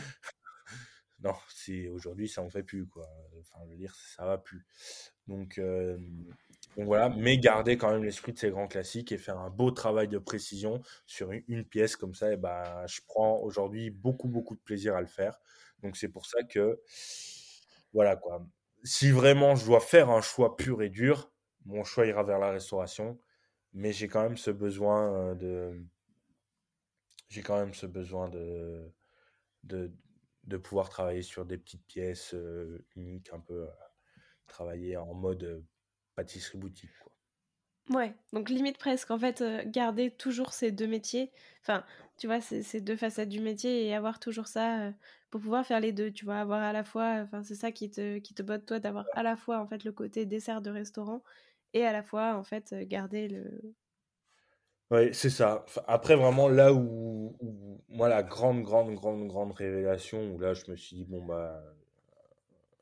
non, 1.23 1.33
c'est 1.47 1.87
aujourd'hui 1.87 2.27
ça 2.27 2.41
en 2.41 2.49
fait 2.49 2.63
plus 2.63 2.85
quoi. 2.85 3.07
Enfin, 3.41 3.59
je 3.65 3.71
veux 3.71 3.77
dire, 3.77 3.95
ça 3.95 4.25
va 4.25 4.37
plus. 4.37 4.65
Donc, 5.27 5.59
donc 6.77 6.85
voilà, 6.85 7.09
mais 7.09 7.37
garder 7.37 7.77
quand 7.77 7.91
même 7.91 8.03
l'esprit 8.03 8.33
de 8.33 8.39
ces 8.39 8.49
grands 8.49 8.67
classiques 8.67 9.11
et 9.11 9.17
faire 9.17 9.37
un 9.37 9.49
beau 9.49 9.71
travail 9.71 10.07
de 10.07 10.17
précision 10.17 10.81
sur 11.05 11.31
une, 11.31 11.65
pièce 11.65 11.95
comme 11.95 12.13
ça, 12.15 12.33
et 12.33 12.37
ben, 12.37 12.85
je 12.87 12.99
prends 13.07 13.37
aujourd'hui 13.39 13.89
beaucoup 13.89 14.27
beaucoup 14.27 14.55
de 14.55 14.61
plaisir 14.61 14.95
à 14.95 15.01
le 15.01 15.07
faire. 15.07 15.39
Donc 15.81 15.97
c'est 15.97 16.09
pour 16.09 16.25
ça 16.25 16.43
que 16.43 16.81
voilà 17.93 18.15
quoi. 18.15 18.45
Si 18.83 19.11
vraiment 19.11 19.55
je 19.55 19.65
dois 19.65 19.79
faire 19.79 20.09
un 20.09 20.21
choix 20.21 20.57
pur 20.57 20.81
et 20.81 20.89
dur, 20.89 21.31
mon 21.65 21.83
choix 21.83 22.05
ira 22.05 22.23
vers 22.23 22.39
la 22.39 22.51
restauration, 22.51 23.19
mais 23.73 23.93
j'ai 23.93 24.07
quand 24.07 24.23
même 24.23 24.37
ce 24.37 24.51
besoin 24.51 25.35
de 25.35 25.85
j'ai 27.29 27.41
quand 27.41 27.57
même 27.57 27.73
ce 27.73 27.85
besoin 27.87 28.29
de, 28.29 28.91
de 30.43 30.57
pouvoir 30.57 30.89
travailler 30.89 31.21
sur 31.21 31.45
des 31.45 31.57
petites 31.57 31.85
pièces 31.85 32.35
uniques, 32.95 33.31
un 33.33 33.39
peu 33.39 33.67
travailler 34.47 34.97
en 34.97 35.13
mode 35.13 35.63
pâtisserie 36.15 36.57
boutique. 36.57 36.91
Quoi. 37.01 37.13
Ouais, 37.89 38.13
donc 38.31 38.49
limite 38.49 38.77
presque, 38.77 39.11
en 39.11 39.19
fait, 39.19 39.43
garder 39.67 40.09
toujours 40.11 40.53
ces 40.53 40.71
deux 40.71 40.87
métiers, 40.87 41.31
enfin, 41.61 41.85
tu 42.17 42.27
vois, 42.27 42.39
ces, 42.39 42.79
deux 42.79 42.95
facettes 42.95 43.29
du 43.29 43.41
métier 43.41 43.85
et 43.87 43.93
avoir 43.93 44.19
toujours 44.19 44.47
ça 44.47 44.93
pour 45.29 45.41
pouvoir 45.41 45.65
faire 45.65 45.81
les 45.81 45.91
deux, 45.91 46.11
tu 46.11 46.23
vois, 46.23 46.37
avoir 46.39 46.61
à 46.61 46.71
la 46.71 46.83
fois, 46.85 47.21
enfin, 47.23 47.43
c'est 47.43 47.55
ça 47.55 47.71
qui 47.71 47.89
te, 47.89 48.19
qui 48.19 48.33
te 48.33 48.41
botte 48.41 48.65
toi, 48.65 48.79
d'avoir 48.79 49.05
à 49.13 49.23
la 49.23 49.35
fois, 49.35 49.59
en 49.59 49.67
fait, 49.67 49.83
le 49.83 49.91
côté 49.91 50.25
dessert 50.25 50.61
de 50.61 50.69
restaurant 50.69 51.23
et 51.73 51.85
à 51.85 51.91
la 51.91 52.03
fois, 52.03 52.37
en 52.37 52.43
fait, 52.43 52.73
garder 52.87 53.27
le, 53.27 53.75
oui, 54.91 55.13
c'est 55.13 55.29
ça. 55.29 55.65
Après, 55.87 56.15
vraiment, 56.15 56.49
là 56.49 56.73
où, 56.73 57.35
moi, 57.89 58.09
la 58.09 58.23
grande, 58.23 58.63
grande, 58.63 58.93
grande, 58.95 59.27
grande 59.27 59.53
révélation, 59.53 60.31
où 60.33 60.39
là, 60.39 60.53
je 60.53 60.69
me 60.69 60.75
suis 60.75 60.95
dit, 60.97 61.05
bon, 61.05 61.23
bah, 61.25 61.63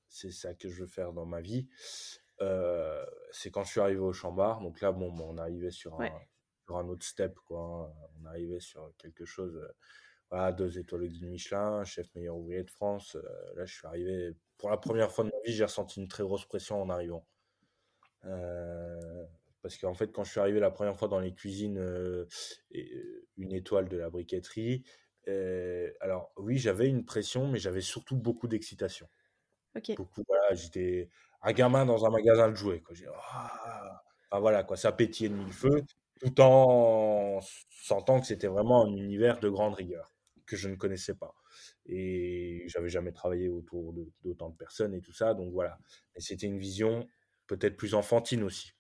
c'est 0.10 0.32
ça 0.32 0.54
que 0.54 0.70
je 0.70 0.82
veux 0.82 0.88
faire 0.88 1.14
dans 1.14 1.26
ma 1.26 1.42
vie, 1.42 1.68
euh, 2.42 3.06
c'est 3.32 3.52
quand 3.52 3.64
je 3.64 3.72
suis 3.72 3.80
arrivé 3.80 4.00
au 4.00 4.14
Chambard. 4.14 4.62
Donc 4.62 4.82
là, 4.82 4.92
bon, 4.92 5.12
bah, 5.14 5.24
on 5.28 5.38
arrivait 5.38 5.72
sur 5.72 6.00
un, 6.02 6.10
sur 6.66 6.78
un 6.78 6.88
autre 6.90 7.06
step, 7.06 7.36
quoi. 7.46 7.62
Hein. 7.62 8.10
On 8.22 8.26
arrivait 8.26 8.60
sur 8.60 8.92
quelque 8.98 9.26
chose, 9.26 9.56
euh, 9.56 9.72
voilà, 10.30 10.52
deux 10.52 10.80
étoiles 10.80 11.10
de 11.10 11.26
Michelin, 11.28 11.84
chef 11.86 12.14
meilleur 12.16 12.36
ouvrier 12.38 12.64
de 12.64 12.72
France. 12.72 13.16
Euh, 13.16 13.54
là, 13.56 13.66
je 13.66 13.74
suis 13.74 13.88
arrivé, 13.88 14.36
pour 14.58 14.70
la 14.70 14.78
première 14.78 15.12
fois 15.12 15.24
de 15.24 15.30
ma 15.30 15.40
vie, 15.46 15.54
j'ai 15.54 15.64
ressenti 15.66 16.02
une 16.02 16.08
très 16.08 16.24
grosse 16.24 16.46
pression 16.46 16.82
en 16.82 16.90
arrivant. 16.90 17.26
Parce 19.62 19.78
qu'en 19.78 19.94
fait, 19.94 20.12
quand 20.12 20.24
je 20.24 20.32
suis 20.32 20.40
arrivé 20.40 20.60
la 20.60 20.72
première 20.72 20.98
fois 20.98 21.08
dans 21.08 21.20
les 21.20 21.34
cuisines, 21.34 21.78
euh, 21.78 22.26
euh, 22.76 23.28
une 23.38 23.54
étoile 23.54 23.88
de 23.90 23.98
la 23.98 24.10
briqueterie, 24.10 24.84
euh, 25.28 25.92
alors 26.02 26.32
oui, 26.38 26.58
j'avais 26.58 26.88
une 26.88 27.06
pression, 27.06 27.48
mais 27.48 27.60
j'avais 27.60 27.82
surtout 27.82 28.16
beaucoup 28.16 28.48
d'excitation. 28.48 29.08
Beaucoup, 29.96 30.24
voilà, 30.28 30.54
j'étais 30.56 31.10
un 31.42 31.54
gamin 31.54 31.86
dans 31.86 32.06
un 32.06 32.10
magasin 32.10 32.50
de 32.50 32.56
jouets. 32.56 32.82
Quoi. 32.82 32.96
enfin, 34.30 34.40
voilà, 34.40 34.64
quoi, 34.64 34.78
ça 34.78 34.92
pétillait 34.92 35.30
de 35.30 35.36
mille 35.36 35.54
feux, 35.54 35.84
tout 36.20 36.42
en 36.42 37.40
sentant 37.70 38.20
que 38.20 38.28
c'était 38.28 38.48
vraiment 38.48 38.86
un 38.86 38.96
univers 38.96 39.40
de 39.40 39.50
grande 39.50 39.76
rigueur 39.76 40.14
que 40.46 40.58
je 40.58 40.68
ne 40.68 40.76
connaissais 40.76 41.16
pas. 41.16 41.34
Et 41.86 42.64
j'avais 42.68 42.90
jamais 42.90 43.12
travaillé 43.12 43.50
autour 43.50 43.94
d'autant 44.24 44.50
de, 44.50 44.54
de 44.54 44.58
personnes 44.58 44.94
et 44.94 45.02
tout 45.02 45.14
ça, 45.14 45.34
donc 45.34 45.52
voilà. 45.54 45.78
C'était 46.18 46.48
une 46.48 46.60
vision 46.60 47.08
peut-être 47.48 47.78
plus 47.78 47.94
enfantine 47.96 48.44
aussi. 48.44 48.74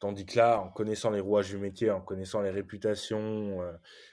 Tandis 0.00 0.26
que 0.26 0.36
là, 0.36 0.60
en 0.60 0.70
connaissant 0.70 1.10
les 1.10 1.20
rouages 1.20 1.48
du 1.48 1.58
métier, 1.58 1.90
en 1.90 2.00
connaissant 2.00 2.42
les 2.42 2.50
réputations, 2.50 3.62
euh, 3.62 3.72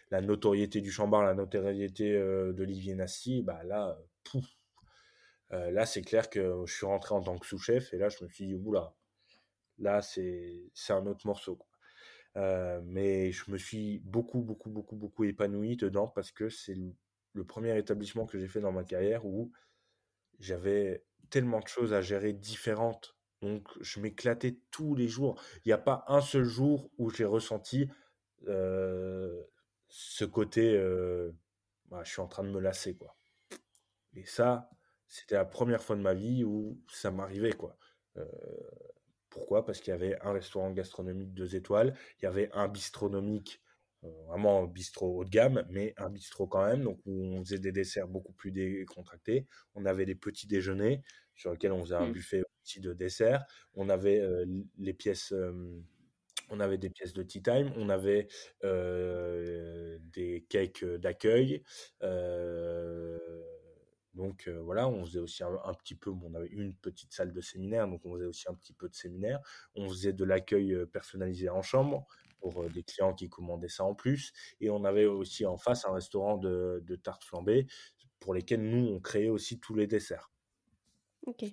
la 0.09 0.21
notoriété 0.21 0.79
du 0.81 0.91
Chambard, 0.91 1.23
la 1.23 1.33
notoriété 1.33 2.15
euh, 2.15 2.53
d'Olivier 2.53 2.95
Nassi, 2.95 3.41
bah 3.41 3.63
là, 3.63 3.97
pouf, 4.23 4.45
là, 5.49 5.85
c'est 5.85 6.01
clair 6.01 6.29
que 6.29 6.63
je 6.65 6.73
suis 6.73 6.85
rentré 6.85 7.13
en 7.13 7.21
tant 7.21 7.37
que 7.37 7.45
sous-chef 7.45 7.93
et 7.93 7.97
là, 7.97 8.07
je 8.07 8.23
me 8.23 8.29
suis 8.29 8.45
dit, 8.47 8.55
oula, 8.55 8.93
là, 9.79 10.01
c'est 10.01 10.71
un 10.89 11.05
autre 11.07 11.27
morceau. 11.27 11.59
mais 12.35 13.31
je 13.33 13.51
me 13.51 13.57
suis 13.57 13.99
beaucoup, 13.99 14.41
beaucoup, 14.41 14.69
beaucoup, 14.69 14.95
beaucoup 14.95 15.25
épanoui 15.25 15.75
dedans 15.75 16.07
parce 16.07 16.31
que 16.31 16.47
c'est 16.49 16.75
le, 17.33 17.43
premier 17.43 17.77
établissement 17.77 18.25
que 18.25 18.39
j'ai 18.39 18.47
fait 18.47 18.61
dans 18.61 18.71
ma 18.71 18.85
carrière 18.85 19.25
où 19.25 19.51
j'avais 20.39 21.03
tellement 21.29 21.59
de 21.59 21.67
choses 21.67 21.93
à 21.93 22.01
gérer 22.01 22.33
différentes. 22.33 23.15
Donc, 23.41 23.67
je 23.81 23.99
m'éclatais 23.99 24.57
tous 24.69 24.95
les 24.95 25.07
jours. 25.07 25.41
Il 25.65 25.69
n'y 25.69 25.73
a 25.73 25.77
pas 25.77 26.05
un 26.07 26.21
seul 26.21 26.43
jour 26.43 26.89
où 26.97 27.09
j'ai 27.09 27.25
ressenti 27.25 27.89
ce 28.45 30.25
côté, 30.25 30.77
bah, 31.87 32.01
je 32.03 32.11
suis 32.11 32.21
en 32.21 32.27
train 32.27 32.43
de 32.43 32.49
me 32.49 32.59
lasser, 32.59 32.95
quoi. 32.95 33.15
Et 34.15 34.25
ça, 34.25 34.69
c'était 35.07 35.35
la 35.35 35.45
première 35.45 35.83
fois 35.83 35.95
de 35.95 36.01
ma 36.01 36.13
vie 36.13 36.43
où 36.43 36.81
ça 36.89 37.11
m'arrivait, 37.11 37.53
quoi. 37.53 37.77
pourquoi? 39.29 39.65
Parce 39.65 39.79
qu'il 39.79 39.91
y 39.91 39.95
avait 39.95 40.19
un 40.21 40.33
restaurant 40.33 40.71
gastronomique 40.71 41.33
deux 41.33 41.55
étoiles, 41.55 41.95
il 42.19 42.25
y 42.25 42.27
avait 42.27 42.49
un 42.53 42.67
bistronomique, 42.67 43.61
vraiment 44.27 44.65
bistrot 44.65 45.19
haut 45.19 45.25
de 45.25 45.29
gamme, 45.29 45.65
mais 45.69 45.93
un 45.97 46.09
bistrot 46.09 46.47
quand 46.47 46.65
même, 46.65 46.83
donc 46.83 46.99
où 47.05 47.11
on 47.11 47.43
faisait 47.43 47.59
des 47.59 47.71
desserts 47.71 48.07
beaucoup 48.07 48.33
plus 48.33 48.51
décontractés. 48.51 49.47
On 49.73 49.85
avait 49.85 50.05
des 50.05 50.15
petits 50.15 50.47
déjeuners 50.47 51.01
sur 51.35 51.51
lesquels 51.51 51.71
on 51.71 51.83
faisait 51.83 51.95
un 51.95 52.07
mmh. 52.07 52.13
buffet 52.13 52.43
aussi 52.63 52.79
de 52.79 52.93
desserts. 52.93 53.45
On 53.73 53.89
avait 53.89 54.21
les 54.77 54.93
pièces 54.93 55.33
on 56.51 56.59
avait 56.59 56.77
des 56.77 56.89
pièces 56.89 57.13
de 57.13 57.23
tea 57.23 57.41
time, 57.41 57.71
on 57.77 57.89
avait 57.89 58.27
des 58.61 60.45
cakes 60.49 60.83
d'accueil. 60.83 61.63
donc 64.13 64.49
voilà, 64.49 64.87
on 64.87 65.03
faisait 65.05 65.19
aussi 65.19 65.43
un, 65.43 65.73
petit 65.73 65.95
peu, 65.95 66.11
on 66.11 66.33
avait 66.35 66.49
une 66.49 66.75
petite 66.75 67.13
salle 67.13 67.31
de 67.31 67.41
séminaire, 67.41 67.87
donc 67.87 68.05
on 68.05 68.13
faisait 68.15 68.25
aussi 68.25 68.49
un 68.49 68.53
petit 68.53 68.73
peu 68.73 68.89
de 68.89 68.95
séminaire. 68.95 69.39
On 69.75 69.87
faisait 69.87 70.13
de 70.13 70.25
l'accueil 70.25 70.85
personnalisé 70.91 71.49
en 71.49 71.61
chambre 71.61 72.05
pour 72.41 72.69
des 72.69 72.83
clients 72.83 73.13
qui 73.13 73.29
commandaient 73.29 73.69
ça 73.69 73.85
en 73.85 73.95
plus. 73.95 74.33
Et 74.59 74.69
on 74.69 74.83
avait 74.83 75.05
aussi 75.05 75.45
en 75.45 75.57
face 75.57 75.85
un 75.85 75.93
restaurant 75.93 76.37
de, 76.37 76.83
de 76.85 76.95
tartes 76.95 77.23
flambées 77.23 77.67
pour 78.19 78.33
lesquels 78.33 78.61
nous, 78.61 78.87
on 78.87 78.99
créait 78.99 79.29
aussi 79.29 79.59
tous 79.59 79.75
les 79.75 79.87
desserts. 79.87 80.31
Ok. 81.25 81.45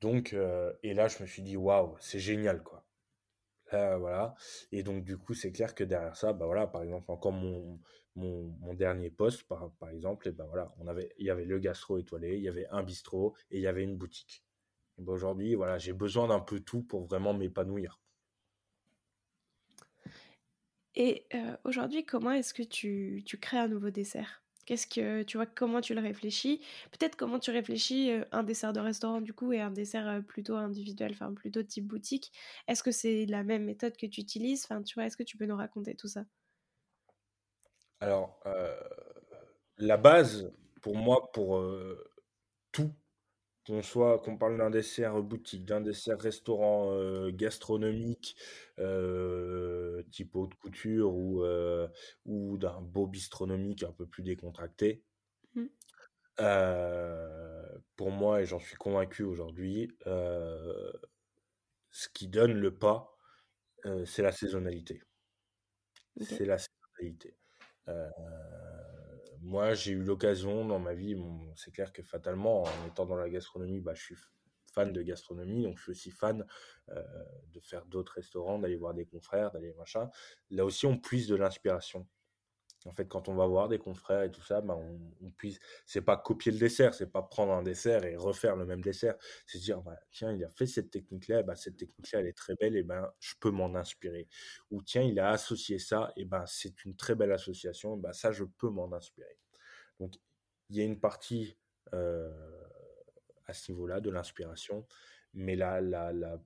Donc, 0.00 0.34
et 0.82 0.94
là, 0.94 1.08
je 1.08 1.22
me 1.22 1.26
suis 1.26 1.42
dit, 1.42 1.56
waouh, 1.56 1.96
c'est 1.98 2.18
génial, 2.18 2.62
quoi 2.62 2.84
voilà. 3.98 4.34
Et 4.72 4.82
donc, 4.82 5.04
du 5.04 5.16
coup, 5.18 5.34
c'est 5.34 5.52
clair 5.52 5.74
que 5.74 5.84
derrière 5.84 6.16
ça, 6.16 6.32
bah 6.32 6.46
voilà, 6.46 6.66
par 6.66 6.82
exemple, 6.82 7.10
encore 7.10 7.32
mon, 7.32 7.80
mon, 8.16 8.74
dernier 8.74 9.10
poste, 9.10 9.44
par, 9.44 9.72
par 9.78 9.90
exemple, 9.90 10.28
et 10.28 10.32
ben 10.32 10.46
voilà, 10.46 10.72
on 10.78 10.86
avait, 10.86 11.12
il 11.18 11.26
y 11.26 11.30
avait 11.30 11.44
le 11.44 11.58
gastro 11.58 11.98
étoilé, 11.98 12.36
il 12.36 12.42
y 12.42 12.48
avait 12.48 12.66
un 12.70 12.82
bistrot 12.82 13.34
et 13.50 13.58
il 13.58 13.62
y 13.62 13.66
avait 13.66 13.82
une 13.82 13.96
boutique. 13.96 14.44
Ben 14.98 15.12
aujourd'hui, 15.12 15.54
voilà, 15.54 15.78
j'ai 15.78 15.92
besoin 15.92 16.28
d'un 16.28 16.40
peu 16.40 16.60
tout 16.60 16.82
pour 16.82 17.06
vraiment 17.06 17.34
m'épanouir. 17.34 18.00
Et 20.96 21.26
aujourd'hui, 21.64 22.04
comment 22.04 22.30
est-ce 22.30 22.54
que 22.54 22.62
tu, 22.62 23.24
tu 23.26 23.38
crées 23.38 23.58
un 23.58 23.66
nouveau 23.66 23.90
dessert? 23.90 24.43
Qu'est-ce 24.66 24.86
que 24.86 25.22
tu 25.22 25.36
vois 25.36 25.46
comment 25.46 25.80
tu 25.80 25.94
le 25.94 26.00
réfléchis? 26.00 26.60
Peut-être 26.90 27.16
comment 27.16 27.38
tu 27.38 27.50
réfléchis 27.50 28.10
un 28.32 28.42
dessert 28.42 28.72
de 28.72 28.80
restaurant 28.80 29.20
du 29.20 29.32
coup 29.32 29.52
et 29.52 29.60
un 29.60 29.70
dessert 29.70 30.22
plutôt 30.26 30.56
individuel, 30.56 31.12
enfin 31.12 31.32
plutôt 31.34 31.62
type 31.62 31.86
boutique. 31.86 32.32
Est-ce 32.68 32.82
que 32.82 32.90
c'est 32.90 33.26
la 33.26 33.42
même 33.42 33.64
méthode 33.64 33.96
que 33.96 34.06
tu 34.06 34.20
utilises? 34.20 34.66
Enfin, 34.68 34.82
est-ce 35.02 35.16
que 35.16 35.22
tu 35.22 35.36
peux 35.36 35.46
nous 35.46 35.56
raconter 35.56 35.94
tout 35.94 36.08
ça? 36.08 36.24
Alors, 38.00 38.40
la 39.78 39.96
base 39.96 40.52
pour 40.82 40.96
moi, 40.96 41.30
pour 41.32 41.62
tout, 42.72 42.92
qu'on 43.66 43.82
soit 43.82 44.18
qu'on 44.18 44.36
parle 44.36 44.58
d'un 44.58 44.70
dessert 44.70 45.22
boutique, 45.22 45.64
d'un 45.64 45.80
dessert 45.80 46.18
restaurant 46.18 46.94
gastronomique, 47.30 48.36
type 50.10 50.36
haute 50.36 50.54
couture 50.54 51.14
ou, 51.14 51.44
ou 52.26 52.58
d'un 52.58 52.80
beau 52.80 53.06
bistronomique 53.06 53.82
un 53.82 53.92
peu 53.92 54.06
plus 54.06 54.22
décontracté. 54.22 55.02
Mmh. 55.54 55.66
pour 57.96 58.10
moi, 58.10 58.42
et 58.42 58.46
j'en 58.46 58.58
suis 58.58 58.76
convaincu 58.76 59.22
aujourd'hui, 59.22 59.90
ce 61.90 62.08
qui 62.12 62.28
donne 62.28 62.52
le 62.52 62.74
pas, 62.74 63.16
c'est 64.04 64.22
la 64.22 64.32
saisonnalité. 64.32 65.02
C'est 66.20 66.44
la 66.44 66.58
saisonnalité. 66.58 67.36
Moi, 69.44 69.74
j'ai 69.74 69.92
eu 69.92 70.02
l'occasion 70.02 70.64
dans 70.64 70.78
ma 70.78 70.94
vie, 70.94 71.22
c'est 71.54 71.70
clair 71.70 71.92
que 71.92 72.02
fatalement, 72.02 72.62
en 72.62 72.86
étant 72.86 73.04
dans 73.04 73.16
la 73.16 73.28
gastronomie, 73.28 73.78
bah, 73.78 73.92
je 73.92 74.02
suis 74.02 74.16
fan 74.72 74.90
de 74.90 75.02
gastronomie, 75.02 75.64
donc 75.64 75.76
je 75.76 75.82
suis 75.82 75.92
aussi 75.92 76.10
fan 76.10 76.46
euh, 76.88 77.02
de 77.52 77.60
faire 77.60 77.84
d'autres 77.84 78.14
restaurants, 78.14 78.58
d'aller 78.58 78.76
voir 78.76 78.94
des 78.94 79.04
confrères, 79.04 79.50
d'aller 79.50 79.74
machin. 79.74 80.08
Là 80.50 80.64
aussi, 80.64 80.86
on 80.86 80.96
puise 80.96 81.28
de 81.28 81.36
l'inspiration. 81.36 82.08
En 82.86 82.92
fait, 82.92 83.06
quand 83.06 83.28
on 83.28 83.34
va 83.34 83.46
voir 83.46 83.68
des 83.68 83.78
confrères 83.78 84.22
et 84.22 84.30
tout 84.30 84.42
ça, 84.42 84.60
bah, 84.60 84.76
on, 84.76 85.30
puise. 85.30 85.58
C'est 85.86 86.02
pas 86.02 86.18
copier 86.18 86.52
le 86.52 86.58
dessert, 86.58 86.92
c'est 86.92 87.10
pas 87.10 87.22
prendre 87.22 87.52
un 87.52 87.62
dessert 87.62 88.04
et 88.04 88.14
refaire 88.14 88.56
le 88.56 88.66
même 88.66 88.82
dessert. 88.82 89.14
C'est 89.46 89.58
dire, 89.58 89.80
bah, 89.80 89.98
tiens, 90.10 90.32
il 90.32 90.44
a 90.44 90.50
fait 90.50 90.66
cette 90.66 90.90
technique-là, 90.90 91.42
bah, 91.42 91.56
cette 91.56 91.78
technique-là, 91.78 92.20
elle 92.20 92.26
est 92.26 92.36
très 92.36 92.54
belle, 92.56 92.76
et 92.76 92.82
ben, 92.82 93.10
je 93.20 93.34
peux 93.40 93.50
m'en 93.50 93.74
inspirer. 93.74 94.28
Ou 94.70 94.82
tiens, 94.82 95.02
il 95.02 95.18
a 95.18 95.30
associé 95.30 95.78
ça, 95.78 96.12
et 96.16 96.26
ben, 96.26 96.44
c'est 96.46 96.84
une 96.84 96.94
très 96.94 97.14
belle 97.14 97.32
association, 97.32 97.96
bah, 97.96 98.12
ça, 98.12 98.32
je 98.32 98.44
peux 98.44 98.68
m'en 98.68 98.92
inspirer. 98.92 99.38
Donc, 99.98 100.14
il 100.68 100.76
y 100.76 100.80
a 100.82 100.84
une 100.84 101.00
partie 101.00 101.56
euh, 101.94 102.30
à 103.46 103.54
ce 103.54 103.72
niveau-là 103.72 104.00
de 104.00 104.10
l'inspiration, 104.10 104.86
mais 105.32 105.56
la, 105.56 105.80
la, 105.80 106.12
la, 106.12 106.38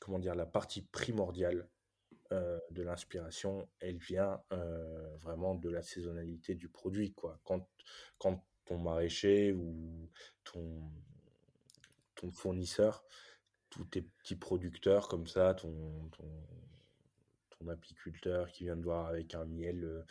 comment 0.00 0.18
dire, 0.18 0.34
la 0.34 0.46
partie 0.46 0.82
primordiale 0.82 1.68
euh, 2.32 2.58
de 2.70 2.82
l'inspiration, 2.82 3.68
elle 3.80 3.98
vient 3.98 4.42
euh, 4.52 5.16
vraiment 5.18 5.54
de 5.54 5.68
la 5.68 5.82
saisonnalité 5.82 6.54
du 6.54 6.68
produit. 6.68 7.12
Quoi. 7.12 7.38
Quand, 7.44 7.68
quand 8.18 8.44
ton 8.64 8.78
maraîcher 8.78 9.52
ou 9.52 10.10
ton, 10.44 10.90
ton 12.14 12.30
fournisseur, 12.30 13.04
tous 13.70 13.84
tes 13.84 14.02
petits 14.02 14.36
producteurs 14.36 15.08
comme 15.08 15.26
ça, 15.26 15.54
ton, 15.54 16.08
ton, 16.10 16.30
ton 17.50 17.68
apiculteur 17.68 18.50
qui 18.50 18.64
vient 18.64 18.76
de 18.76 18.84
voir 18.84 19.06
avec 19.06 19.34
un 19.34 19.44
miel 19.44 19.84
euh, 19.84 20.02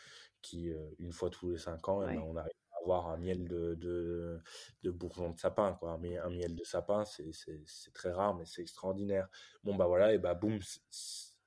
qui, 0.42 0.72
une 1.00 1.12
fois 1.12 1.30
tous 1.30 1.50
les 1.52 1.58
cinq 1.58 1.90
ans, 1.90 2.04
eh 2.04 2.14
ben, 2.14 2.22
on 2.22 2.36
arrive 2.36 2.54
à 2.72 2.78
avoir 2.82 3.08
un 3.08 3.18
miel 3.18 3.48
de, 3.48 3.74
de, 3.74 4.40
de 4.84 4.92
bourgeon 4.92 5.32
de 5.32 5.40
sapin. 5.40 5.74
Quoi. 5.74 5.98
Mais 5.98 6.20
un 6.20 6.30
miel 6.30 6.56
de 6.56 6.64
sapin, 6.64 7.04
c'est 7.04 7.92
très 7.94 8.12
rare, 8.12 8.36
mais 8.36 8.46
c'est 8.46 8.62
extraordinaire. 8.62 9.28
Bon, 9.64 9.76
bah 9.76 9.88
voilà, 9.88 10.14
et 10.14 10.20
bah 10.20 10.36
boum, 10.36 10.60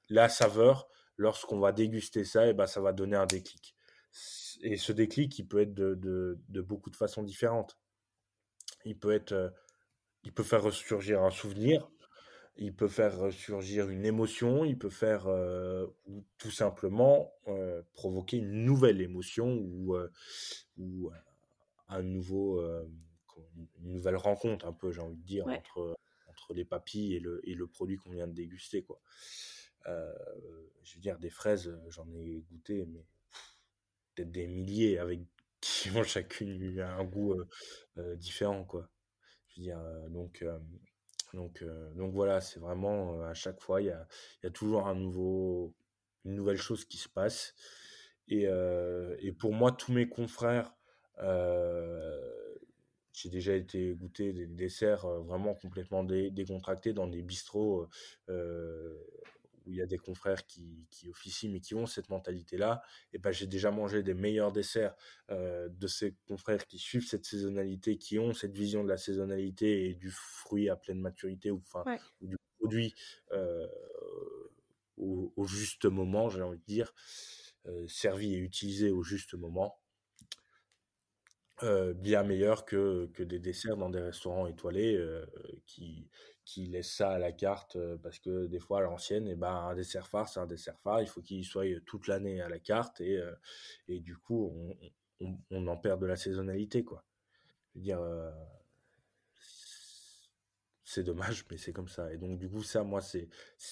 la 0.08 0.28
saveur, 0.28 0.88
lorsqu'on 1.16 1.58
va 1.58 1.72
déguster 1.72 2.24
ça, 2.24 2.46
et 2.46 2.50
eh 2.50 2.52
ben, 2.54 2.66
ça 2.66 2.80
va 2.80 2.92
donner 2.92 3.16
un 3.16 3.26
déclic. 3.26 3.74
Et 4.62 4.76
ce 4.76 4.92
déclic, 4.92 5.38
il 5.38 5.46
peut 5.46 5.60
être 5.60 5.74
de, 5.74 5.94
de, 6.48 6.60
beaucoup 6.60 6.90
de 6.90 6.96
façons 6.96 7.22
différentes. 7.22 7.78
Il 8.84 8.98
peut 8.98 9.12
être, 9.12 9.32
euh, 9.32 9.50
il 10.24 10.32
peut 10.32 10.42
faire 10.42 10.62
ressurgir 10.62 11.22
un 11.22 11.30
souvenir, 11.30 11.90
il 12.56 12.74
peut 12.74 12.88
faire 12.88 13.16
ressurgir 13.18 13.88
une 13.88 14.04
émotion, 14.04 14.64
il 14.64 14.78
peut 14.78 14.90
faire 14.90 15.26
euh, 15.26 15.86
ou 16.06 16.24
tout 16.38 16.50
simplement 16.50 17.32
euh, 17.46 17.82
provoquer 17.94 18.38
une 18.38 18.64
nouvelle 18.64 19.00
émotion 19.00 19.46
ou, 19.46 19.96
ou 20.76 21.10
un 21.88 22.02
nouveau, 22.02 22.60
une 23.80 23.92
nouvelle 23.92 24.16
rencontre 24.16 24.66
un 24.66 24.72
peu, 24.72 24.90
j'ai 24.90 25.00
envie 25.00 25.16
de 25.16 25.24
dire, 25.24 25.46
entre, 25.46 25.96
entre 26.26 26.54
les 26.54 26.64
papilles 26.64 27.14
et 27.14 27.20
le, 27.20 27.40
et 27.48 27.54
le 27.54 27.66
produit 27.66 27.96
qu'on 27.96 28.10
vient 28.10 28.26
de 28.26 28.34
déguster, 28.34 28.82
quoi. 28.82 29.00
Euh, 29.88 30.12
je 30.82 30.94
veux 30.94 31.00
dire, 31.00 31.18
des 31.18 31.30
fraises, 31.30 31.68
euh, 31.68 31.78
j'en 31.90 32.06
ai 32.14 32.44
goûté, 32.50 32.86
mais 32.86 33.04
peut-être 34.14 34.30
des 34.30 34.46
milliers 34.46 34.98
avec 34.98 35.20
qui 35.60 35.90
ont 35.90 36.04
chacune 36.04 36.80
un 36.80 37.04
goût 37.04 37.34
euh, 37.96 38.16
différent, 38.16 38.64
quoi. 38.64 38.88
Je 39.48 39.60
veux 39.60 39.62
dire, 39.64 39.80
donc, 40.10 40.44
donc, 41.34 41.64
donc 41.96 42.12
voilà, 42.12 42.40
c'est 42.40 42.60
vraiment 42.60 43.20
à 43.22 43.34
chaque 43.34 43.60
fois, 43.60 43.82
il 43.82 43.86
y 43.86 43.90
a, 43.90 44.06
y 44.44 44.46
a, 44.46 44.50
toujours 44.50 44.86
un 44.86 44.94
nouveau, 44.94 45.74
une 46.24 46.36
nouvelle 46.36 46.58
chose 46.58 46.84
qui 46.84 46.96
se 46.96 47.08
passe. 47.08 47.54
Et, 48.28 48.44
et 48.44 49.32
pour 49.32 49.52
moi, 49.52 49.72
tous 49.72 49.92
mes 49.92 50.08
confrères, 50.08 50.76
j'ai 53.12 53.30
déjà 53.30 53.54
été 53.54 53.94
goûter 53.94 54.32
des 54.32 54.46
desserts 54.46 55.08
vraiment 55.22 55.54
complètement 55.54 56.04
décontractés 56.04 56.92
dans 56.92 57.08
des 57.08 57.22
bistrots 57.22 57.88
où 59.68 59.72
il 59.72 59.78
y 59.78 59.82
a 59.82 59.86
des 59.86 59.98
confrères 59.98 60.46
qui, 60.46 60.86
qui 60.90 61.08
officient 61.08 61.50
mais 61.50 61.60
qui 61.60 61.74
ont 61.74 61.86
cette 61.86 62.08
mentalité-là, 62.08 62.82
et 63.12 63.18
ben 63.18 63.30
j'ai 63.30 63.46
déjà 63.46 63.70
mangé 63.70 64.02
des 64.02 64.14
meilleurs 64.14 64.50
desserts 64.50 64.94
euh, 65.30 65.68
de 65.68 65.86
ces 65.86 66.14
confrères 66.26 66.66
qui 66.66 66.78
suivent 66.78 67.06
cette 67.06 67.26
saisonnalité, 67.26 67.98
qui 67.98 68.18
ont 68.18 68.32
cette 68.32 68.56
vision 68.56 68.82
de 68.82 68.88
la 68.88 68.96
saisonnalité 68.96 69.88
et 69.88 69.94
du 69.94 70.10
fruit 70.10 70.70
à 70.70 70.76
pleine 70.76 71.00
maturité 71.00 71.50
ou, 71.50 71.58
enfin, 71.58 71.84
du 72.20 72.36
produit 72.58 72.94
euh, 73.32 73.68
au, 74.96 75.46
juste 75.46 75.84
moment, 75.84 76.28
j'ai 76.28 76.42
envie 76.42 76.58
de 76.58 76.64
dire, 76.64 76.92
euh, 77.66 77.86
servi 77.86 78.34
et 78.34 78.38
utilisé 78.38 78.90
au 78.90 79.02
juste 79.02 79.34
moment. 79.34 79.78
bien 81.96 82.22
meilleur 82.22 82.64
que, 82.64 83.10
que 83.14 83.22
des 83.22 83.38
desserts 83.38 83.76
dans 83.76 83.90
des 83.90 84.00
restaurants 84.00 84.46
étoilés 84.46 84.96
qui, 85.66 86.08
qui 86.48 86.66
laissent 86.66 86.92
ça 86.92 87.10
à 87.10 87.18
la 87.18 87.30
carte 87.32 87.76
parce 88.02 88.18
que 88.18 88.46
des 88.46 88.58
fois 88.58 88.78
à 88.78 88.82
l'ancienne, 88.82 89.28
et 89.28 89.32
eh 89.32 89.34
ben, 89.36 89.52
un 89.52 89.74
dessert 89.74 90.08
phare, 90.08 90.28
c'est 90.28 90.40
un 90.40 90.46
dessert 90.46 90.78
phare, 90.80 91.02
il 91.02 91.06
faut 91.06 91.20
qu'il 91.20 91.44
soit 91.44 91.66
toute 91.84 92.06
l'année 92.08 92.40
à 92.40 92.48
la 92.48 92.58
carte 92.58 93.02
et, 93.02 93.20
et 93.86 94.00
du 94.00 94.16
coup, 94.16 94.50
on, 95.20 95.36
on, 95.50 95.66
en 95.66 95.76
perd 95.76 96.00
de 96.00 96.06
la 96.06 96.16
saisonnalité. 96.16 96.84
Quoi. 96.84 97.04
Je 97.74 97.78
veux 97.78 97.82
dire, 97.84 98.00
c'est 100.84 101.02
dommage, 101.02 101.44
mais 101.50 101.58
c'est 101.58 101.72
comme 101.72 101.88
ça. 101.88 102.10
Et 102.12 102.16
donc, 102.16 102.38
du 102.38 102.48
coup, 102.48 102.62
ça, 102.62 102.82
moi, 102.82 103.02
c'est, 103.02 103.28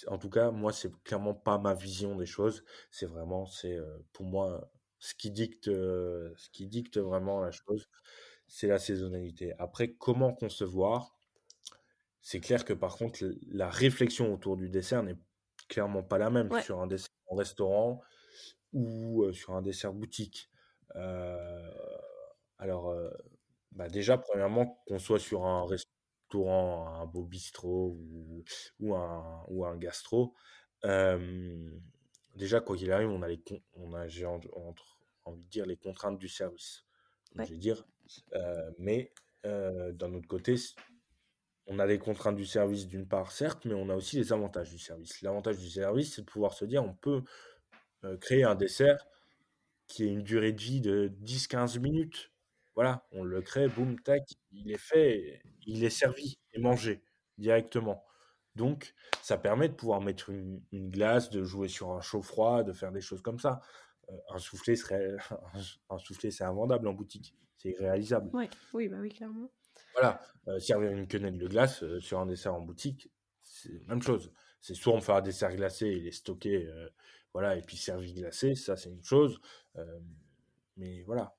en 0.07 0.18
tout 0.18 0.29
cas, 0.29 0.51
moi, 0.51 0.72
c'est 0.72 0.93
clairement 1.03 1.35
pas 1.35 1.57
ma 1.59 1.72
vision 1.74 2.14
des 2.16 2.27
choses. 2.27 2.62
C'est 2.91 3.07
vraiment, 3.07 3.47
c'est 3.47 3.79
pour 4.12 4.27
moi, 4.27 4.70
ce 4.99 5.14
qui 5.14 5.31
dicte, 5.31 5.64
ce 5.66 6.51
qui 6.53 6.66
dicte 6.66 6.99
vraiment 6.99 7.41
la 7.41 7.53
chose, 7.53 7.89
c'est 8.49 8.68
la 8.68 8.79
saisonnalité. 8.79 9.55
Après, 9.59 9.95
comment 9.95 10.35
concevoir? 10.35 11.15
C'est 12.29 12.41
clair 12.41 12.64
que 12.64 12.72
par 12.72 12.97
contre, 12.97 13.24
la 13.53 13.70
réflexion 13.70 14.35
autour 14.35 14.57
du 14.57 14.68
dessert 14.68 15.05
n'est 15.05 15.14
clairement 15.68 16.03
pas 16.03 16.18
la 16.18 16.29
même 16.29 16.51
sur 16.61 16.81
un 16.81 16.89
dessert 16.89 17.14
en 17.29 17.37
restaurant 17.37 18.03
ou 18.72 19.33
sur 19.33 19.55
un 19.55 19.62
dessert 19.62 19.93
boutique. 19.93 20.51
alors, 22.59 22.93
bah 23.70 23.89
déjà, 23.89 24.18
premièrement, 24.18 24.83
qu'on 24.89 24.99
soit 24.99 25.20
sur 25.20 25.47
un 25.47 25.64
restaurant, 25.66 27.01
un 27.01 27.07
beau 27.07 27.22
bistrot 27.22 27.97
ou, 27.97 28.43
ou, 28.81 28.97
un, 28.97 29.45
ou 29.47 29.64
un 29.64 29.77
gastro, 29.77 30.35
déjà, 32.35 32.61
quoi 32.61 32.77
qu'il 32.77 32.91
arrive, 32.91 33.09
on 33.09 33.22
a, 33.22 33.29
les, 33.29 33.41
on 33.74 33.95
a 33.95 34.09
j'ai 34.09 34.27
envie 34.27 34.49
de 34.49 35.49
dire, 35.49 35.64
les 35.64 35.77
contraintes 35.77 36.18
du 36.18 36.29
service. 36.29 36.87
Je 37.37 37.55
dire. 37.55 37.87
mais 38.81 39.12
d'un 39.45 40.12
autre 40.12 40.27
côté, 40.27 40.57
on 41.66 41.78
a 41.78 41.86
les 41.86 41.98
contraintes 41.98 42.36
du 42.36 42.46
service 42.46 42.86
d'une 42.86 43.06
part, 43.06 43.32
certes, 43.32 43.64
mais 43.64 43.74
on 43.74 43.88
a 43.88 43.94
aussi 43.94 44.16
les 44.16 44.32
avantages 44.32 44.70
du 44.70 44.78
service. 44.78 45.22
L'avantage 45.22 45.58
du 45.58 45.68
service, 45.68 46.14
c'est 46.14 46.22
de 46.22 46.26
pouvoir 46.26 46.52
se 46.52 46.64
dire, 46.64 46.84
on 46.84 46.94
peut 46.94 47.22
créer 48.20 48.44
un 48.44 48.54
dessert 48.54 49.04
qui 49.86 50.04
a 50.04 50.06
une 50.06 50.22
durée 50.22 50.52
de 50.52 50.60
vie 50.60 50.80
de 50.80 51.12
10-15 51.24 51.78
minutes. 51.80 52.32
Voilà, 52.74 53.06
on 53.12 53.24
le 53.24 53.40
crée, 53.40 53.68
boum, 53.68 53.98
tac, 54.00 54.22
il 54.52 54.70
est 54.70 54.78
fait, 54.78 55.40
il 55.66 55.82
est 55.84 55.90
servi 55.90 56.38
et 56.52 56.60
mangé 56.60 57.02
directement. 57.38 58.04
Donc, 58.54 58.94
ça 59.22 59.38
permet 59.38 59.68
de 59.68 59.74
pouvoir 59.74 60.00
mettre 60.00 60.30
une, 60.30 60.60
glace, 60.72 61.30
de 61.30 61.42
jouer 61.42 61.68
sur 61.68 61.90
un 61.90 62.00
chaud-froid, 62.00 62.62
de 62.64 62.72
faire 62.72 62.92
des 62.92 63.00
choses 63.00 63.22
comme 63.22 63.38
ça. 63.38 63.60
Euh, 64.10 64.16
un 64.30 64.38
soufflé 64.38 64.76
serait, 64.76 65.16
un 65.90 65.98
soufflé, 65.98 66.30
c'est 66.30 66.44
invendable 66.44 66.88
en 66.88 66.92
boutique, 66.92 67.34
c'est 67.56 67.70
irréalisable. 67.70 68.34
Ouais, 68.34 68.48
oui, 68.72 68.88
bah 68.88 68.98
oui, 69.00 69.10
clairement. 69.10 69.50
Voilà, 69.97 70.20
euh, 70.49 70.61
servir 70.61 70.92
une 70.92 71.09
quenelle 71.09 71.38
de 71.38 71.49
glace 71.49 71.82
euh, 71.82 72.01
sur 72.01 72.20
un 72.20 72.26
dessert 72.26 72.55
en 72.55 72.61
boutique, 72.61 73.11
c'est 73.42 73.72
la 73.72 73.94
même 73.94 74.03
chose. 74.03 74.32
C'est 74.61 74.74
soit 74.74 74.92
on 74.92 75.01
fait 75.01 75.12
un 75.12 75.22
dessert 75.22 75.55
glacé 75.55 75.86
et 75.86 76.01
les 76.01 76.12
stocker, 76.12 76.68
voilà, 77.32 77.57
et 77.57 77.62
puis 77.62 77.76
servi 77.76 78.12
glacé, 78.14 78.55
ça 78.55 78.76
c'est 78.76 78.90
une 78.90 79.05
chose. 79.05 79.40
mais 80.76 81.03
voilà. 81.05 81.36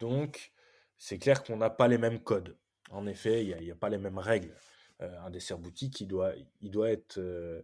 Donc, 0.00 0.52
c'est 0.98 1.18
clair 1.18 1.44
qu'on 1.44 1.56
n'a 1.56 1.70
pas 1.70 1.86
les 1.86 1.98
mêmes 1.98 2.20
codes. 2.20 2.56
En 2.90 3.06
effet, 3.06 3.44
il 3.44 3.56
n'y 3.56 3.70
a, 3.70 3.74
pas 3.76 3.88
les 3.88 3.98
mêmes 3.98 4.18
règles. 4.18 4.54
Euh, 5.00 5.20
un 5.20 5.30
dessert 5.30 5.58
boutique, 5.58 6.00
il 6.00 6.08
doit, 6.08 6.32
il 6.60 6.70
doit 6.70 6.90
être. 6.90 7.18
Euh, 7.18 7.62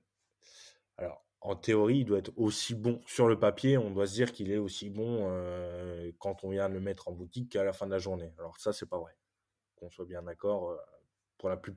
alors, 0.97 1.25
en 1.41 1.57
théorie, 1.57 1.99
il 1.99 2.05
doit 2.05 2.19
être 2.19 2.33
aussi 2.37 2.75
bon. 2.75 3.01
Sur 3.07 3.29
le 3.29 3.39
papier, 3.39 3.79
on 3.79 3.91
doit 3.91 4.07
se 4.07 4.15
dire 4.15 4.33
qu'il 4.33 4.51
est 4.51 4.57
aussi 4.57 4.91
bon 4.91 5.29
euh, 5.31 6.13
quand 6.19 6.45
on 6.45 6.51
vient 6.51 6.69
le 6.69 6.81
mettre 6.81 7.09
en 7.09 7.13
boutique 7.13 7.53
qu'à 7.53 7.65
la 7.65 7.73
fin 7.73 7.87
de 7.87 7.93
la 7.93 7.99
journée. 7.99 8.33
Alors, 8.39 8.59
ça, 8.59 8.73
c'est 8.73 8.89
pas 8.89 8.99
vrai. 8.99 9.13
Qu'on 9.79 9.91
soit 9.91 10.07
bien 10.07 10.23
d'accord. 10.23 10.77
pour 11.39 11.49
la 11.49 11.57
plus... 11.57 11.77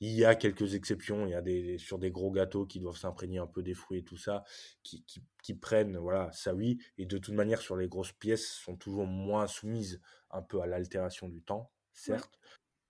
Il 0.00 0.12
y 0.12 0.24
a 0.24 0.36
quelques 0.36 0.74
exceptions. 0.74 1.26
Il 1.26 1.30
y 1.30 1.34
a 1.34 1.42
des, 1.42 1.78
sur 1.78 1.98
des 1.98 2.12
gros 2.12 2.30
gâteaux 2.30 2.66
qui 2.66 2.78
doivent 2.78 2.96
s'imprégner 2.96 3.38
un 3.38 3.48
peu 3.48 3.62
des 3.62 3.74
fruits 3.74 3.98
et 4.00 4.04
tout 4.04 4.16
ça, 4.16 4.44
qui, 4.84 5.04
qui, 5.42 5.54
prennent, 5.54 5.96
voilà, 5.96 6.30
ça 6.32 6.54
oui. 6.54 6.78
Et 6.98 7.06
de 7.06 7.18
toute 7.18 7.34
manière, 7.34 7.60
sur 7.60 7.76
les 7.76 7.88
grosses 7.88 8.12
pièces, 8.12 8.46
sont 8.46 8.76
toujours 8.76 9.06
moins 9.06 9.48
soumises 9.48 10.00
un 10.30 10.42
peu 10.42 10.60
à 10.60 10.66
l'altération 10.66 11.28
du 11.28 11.42
temps, 11.42 11.72
certes. 11.92 12.38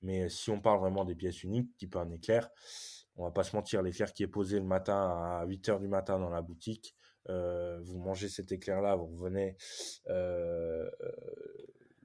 Mais 0.02 0.28
si 0.28 0.50
on 0.50 0.60
parle 0.60 0.80
vraiment 0.80 1.04
des 1.04 1.14
pièces 1.14 1.42
uniques, 1.42 1.76
type 1.76 1.96
un 1.96 2.10
éclair, 2.10 2.50
on 3.16 3.24
va 3.24 3.30
pas 3.30 3.42
se 3.42 3.56
mentir, 3.56 3.82
l'éclair 3.82 4.12
qui 4.12 4.22
est 4.22 4.28
posé 4.28 4.58
le 4.58 4.66
matin 4.66 5.40
à 5.40 5.44
8 5.46 5.68
heures 5.70 5.80
du 5.80 5.88
matin 5.88 6.18
dans 6.18 6.30
la 6.30 6.42
boutique, 6.42 6.94
euh, 7.28 7.80
vous 7.82 7.98
mangez 7.98 8.28
cet 8.28 8.52
éclair-là, 8.52 8.96
vous 8.96 9.06
revenez 9.06 9.56
euh, 10.08 10.88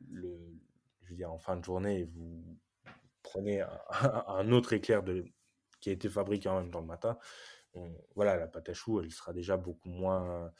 le, 0.10 0.40
veux 1.14 1.18
dire, 1.18 1.32
en 1.32 1.40
fin 1.40 1.56
de 1.56 1.64
journée 1.64 2.04
vous 2.04 2.58
prenez 3.24 3.62
un, 4.28 4.52
autre 4.52 4.74
éclair 4.74 5.04
de, 5.04 5.26
qui 5.80 5.90
a 5.90 5.94
été 5.94 6.10
fabriqué 6.10 6.50
en 6.50 6.62
même 6.62 6.72
temps 6.72 6.82
le 6.82 6.88
matin. 6.88 7.18
voilà, 8.16 8.38
la 8.38 8.48
pâte 8.48 8.70
à 8.70 8.74
choux, 8.74 9.02
elle 9.02 9.12
sera 9.12 9.34
déjà 9.34 9.58
beaucoup 9.58 9.90
moins, 9.90 10.52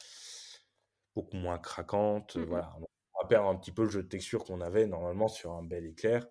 beaucoup 1.14 1.36
moins 1.36 1.58
craquante. 1.58 2.36
Mmh 2.36 2.44
voilà, 2.44 2.74
on 2.78 3.22
va 3.22 3.28
perdre 3.28 3.48
un 3.48 3.56
petit 3.56 3.72
peu 3.72 3.84
le 3.84 3.90
jeu 3.90 4.02
de 4.02 4.08
texture 4.08 4.44
qu'on 4.44 4.60
avait 4.60 4.86
normalement 4.86 5.28
sur 5.28 5.52
un 5.52 5.62
bel 5.62 5.86
éclair 5.86 6.26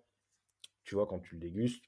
tu 0.84 0.94
vois, 0.94 1.06
quand 1.06 1.18
tu 1.18 1.34
le 1.34 1.40
dégustes, 1.40 1.84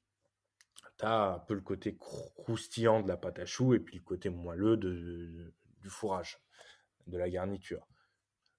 tu 0.98 1.04
as 1.04 1.34
un 1.34 1.38
peu 1.38 1.54
le 1.54 1.60
côté 1.60 1.96
croustillant 1.96 3.02
de 3.02 3.08
la 3.08 3.16
pâte 3.16 3.38
à 3.38 3.46
choux 3.46 3.74
et 3.74 3.80
puis 3.80 3.98
le 3.98 4.02
côté 4.02 4.30
moelleux 4.30 4.76
de, 4.76 5.54
du 5.80 5.88
fourrage, 5.88 6.38
de 7.06 7.18
la 7.18 7.28
garniture. 7.28 7.86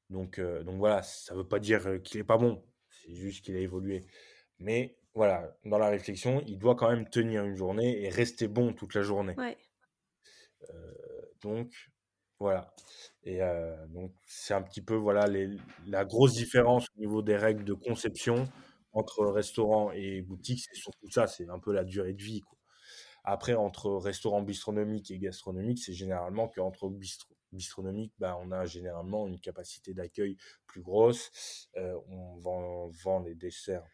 Donc, 0.10 0.40
euh, 0.40 0.64
donc 0.64 0.78
voilà, 0.78 1.02
ça 1.04 1.34
ne 1.34 1.40
veut 1.40 1.48
pas 1.48 1.60
dire 1.60 2.02
qu'il 2.04 2.20
n'est 2.20 2.26
pas 2.26 2.38
bon, 2.38 2.64
c'est 3.08 3.16
juste 3.16 3.44
qu'il 3.44 3.56
a 3.56 3.60
évolué. 3.60 4.06
Mais 4.60 4.98
voilà, 5.14 5.58
dans 5.66 5.78
la 5.78 5.90
réflexion, 5.90 6.44
il 6.48 6.60
doit 6.60 6.76
quand 6.76 6.90
même 6.90 7.10
tenir 7.10 7.44
une 7.44 7.56
journée 7.56 8.04
et 8.04 8.10
rester 8.10 8.48
bon 8.48 8.74
toute 8.74 8.94
la 8.94 9.02
journée. 9.02 9.36
Euh, 10.70 10.92
donc, 11.42 11.72
voilà. 12.40 12.74
Et 13.24 13.42
euh, 13.42 13.88
donc, 13.88 14.14
c'est 14.26 14.54
un 14.54 14.62
petit 14.62 14.82
peu 14.82 14.96
voilà, 14.96 15.28
les, 15.28 15.50
la 15.88 16.06
grosse 16.06 16.34
différence 16.34 16.88
au 16.96 17.00
niveau 17.00 17.22
des 17.22 17.38
règles 17.38 17.64
de 17.64 17.74
conception 17.74 18.48
entre 18.94 19.26
restaurant 19.28 19.92
et 19.92 20.22
boutique, 20.22 20.64
c'est 20.68 20.80
surtout 20.80 21.10
ça, 21.12 21.28
c'est 21.28 21.50
un 21.50 21.60
peu 21.60 21.72
la 21.72 21.84
durée 21.84 22.14
de 22.14 22.22
vie. 22.22 22.42
Après, 23.24 23.54
entre 23.54 23.92
restaurant 23.92 24.42
bistronomique 24.42 25.12
et 25.12 25.20
gastronomique, 25.20 25.80
c'est 25.80 25.94
généralement 25.94 26.48
qu'entre 26.48 26.90
bistro, 26.90 27.37
bistronomique, 27.58 28.14
bah, 28.20 28.38
on 28.42 28.52
a 28.52 28.66
généralement 28.66 29.28
une 29.28 29.40
capacité 29.40 29.94
d'accueil 29.94 30.38
plus 30.66 30.82
grosse. 30.82 31.70
Euh, 31.78 32.00
on 32.10 32.38
vend, 32.38 32.88
vend, 32.88 33.20
les 33.20 33.36
desserts 33.36 33.86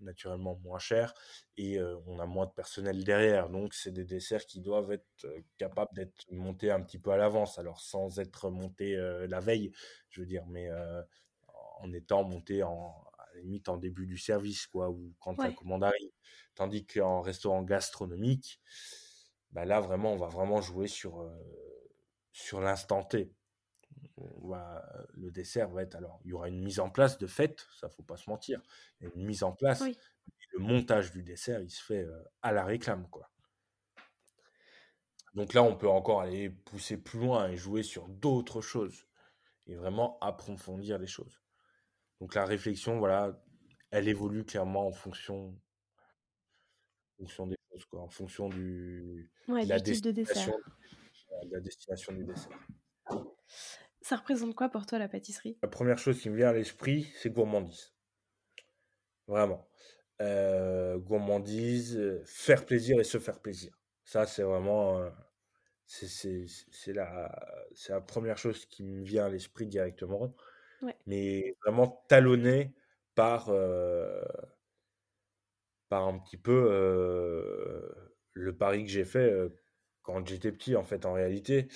naturellement 0.00 0.56
moins 0.56 0.78
chers 0.78 1.14
et 1.56 1.78
euh, 1.78 1.96
on 2.06 2.18
a 2.18 2.26
moins 2.26 2.44
de 2.44 2.50
personnel 2.50 3.02
derrière. 3.02 3.48
Donc, 3.48 3.72
c'est 3.72 3.92
des 3.92 4.04
desserts 4.04 4.44
qui 4.44 4.60
doivent 4.60 4.92
être 4.92 5.06
euh, 5.24 5.40
capables 5.56 5.94
d'être 5.94 6.30
montés 6.30 6.70
un 6.70 6.82
petit 6.82 6.98
peu 6.98 7.10
à 7.12 7.16
l'avance. 7.16 7.58
Alors, 7.58 7.80
sans 7.80 8.18
être 8.18 8.50
montés 8.50 8.94
la 9.28 9.40
veille, 9.40 9.72
je 10.10 10.20
veux 10.20 10.26
dire, 10.26 10.44
mais 10.46 10.68
en 11.80 11.92
étant 11.92 12.24
montés 12.24 12.62
en, 12.62 12.94
limite 13.36 13.68
en 13.68 13.76
début 13.76 14.06
du 14.06 14.18
service, 14.18 14.66
quoi, 14.66 14.90
ou 14.90 15.14
quand 15.20 15.38
la 15.38 15.52
commande 15.52 15.84
arrive. 15.84 16.10
Tandis 16.54 16.86
qu'en 16.86 17.20
restaurant 17.20 17.62
gastronomique, 17.62 18.60
bah 19.52 19.64
là, 19.64 19.80
vraiment, 19.80 20.12
on 20.12 20.16
va 20.16 20.28
vraiment 20.28 20.60
jouer 20.60 20.88
sur, 20.88 21.20
euh, 21.20 21.30
sur 22.36 22.60
l'instant 22.60 23.02
T. 23.02 23.32
le 24.18 25.30
dessert 25.30 25.70
va 25.70 25.82
être. 25.82 25.94
Alors, 25.94 26.20
il 26.24 26.30
y 26.30 26.32
aura 26.34 26.48
une 26.48 26.62
mise 26.62 26.80
en 26.80 26.90
place 26.90 27.16
de 27.16 27.26
fête, 27.26 27.66
ça 27.80 27.88
faut 27.88 28.02
pas 28.02 28.18
se 28.18 28.28
mentir. 28.28 28.60
une 29.00 29.24
mise 29.24 29.42
en 29.42 29.52
place. 29.52 29.82
Le 30.52 30.58
montage 30.58 31.12
du 31.12 31.22
dessert, 31.22 31.60
il 31.60 31.70
se 31.70 31.82
fait 31.82 32.04
euh, 32.04 32.22
à 32.42 32.52
la 32.52 32.64
réclame, 32.64 33.08
quoi. 33.08 33.30
Donc 35.34 35.54
là, 35.54 35.62
on 35.62 35.76
peut 35.76 35.88
encore 35.88 36.20
aller 36.20 36.50
pousser 36.50 36.96
plus 36.96 37.20
loin 37.20 37.48
et 37.48 37.56
jouer 37.56 37.82
sur 37.82 38.08
d'autres 38.08 38.60
choses 38.60 39.06
et 39.66 39.74
vraiment 39.74 40.18
approfondir 40.20 40.98
les 40.98 41.06
choses. 41.06 41.42
Donc 42.20 42.34
la 42.34 42.44
réflexion, 42.44 42.98
voilà, 42.98 43.42
elle 43.90 44.08
évolue 44.08 44.44
clairement 44.44 44.86
en 44.86 44.92
fonction, 44.92 45.58
en 47.18 47.18
fonction 47.18 47.46
des 47.46 47.56
choses, 47.70 47.84
quoi, 47.86 48.00
en 48.00 48.08
fonction 48.08 48.48
du, 48.48 49.30
la, 49.48 49.78
destination, 49.78 50.52
de 50.52 50.62
la 51.50 51.60
destination 51.60 52.12
du 52.12 52.24
dessert. 52.24 52.58
Ça 54.02 54.16
représente 54.16 54.54
quoi 54.54 54.68
pour 54.68 54.86
toi 54.86 54.98
la 54.98 55.08
pâtisserie? 55.08 55.58
La 55.62 55.68
première 55.68 55.98
chose 55.98 56.20
qui 56.20 56.30
me 56.30 56.36
vient 56.36 56.50
à 56.50 56.52
l'esprit, 56.52 57.12
c'est 57.16 57.30
gourmandise. 57.30 57.94
Vraiment. 59.26 59.68
Euh, 60.22 60.98
gourmandise, 60.98 61.96
euh, 61.96 62.22
faire 62.24 62.64
plaisir 62.64 62.98
et 63.00 63.04
se 63.04 63.18
faire 63.18 63.40
plaisir. 63.40 63.76
Ça, 64.04 64.26
c'est 64.26 64.42
vraiment. 64.42 65.00
Euh, 65.00 65.10
c'est 65.86 66.92
la, 66.92 67.66
la 67.88 68.00
première 68.00 68.38
chose 68.38 68.66
qui 68.66 68.82
me 68.82 69.04
vient 69.04 69.26
à 69.26 69.28
l'esprit 69.28 69.66
directement 69.66 70.34
mais 71.06 71.56
vraiment 71.64 72.04
talonné 72.08 72.74
par, 73.14 73.48
euh, 73.48 74.20
par 75.88 76.06
un 76.06 76.18
petit 76.18 76.36
peu 76.36 76.52
le 78.32 78.56
pari 78.56 78.84
que 78.84 78.90
j'ai 78.90 79.04
fait 79.04 79.32
quand 80.06 80.26
j'étais 80.26 80.52
petit. 80.52 80.76
En 80.76 80.84
fait, 80.84 81.04
en 81.04 81.12
réalité, 81.12 81.68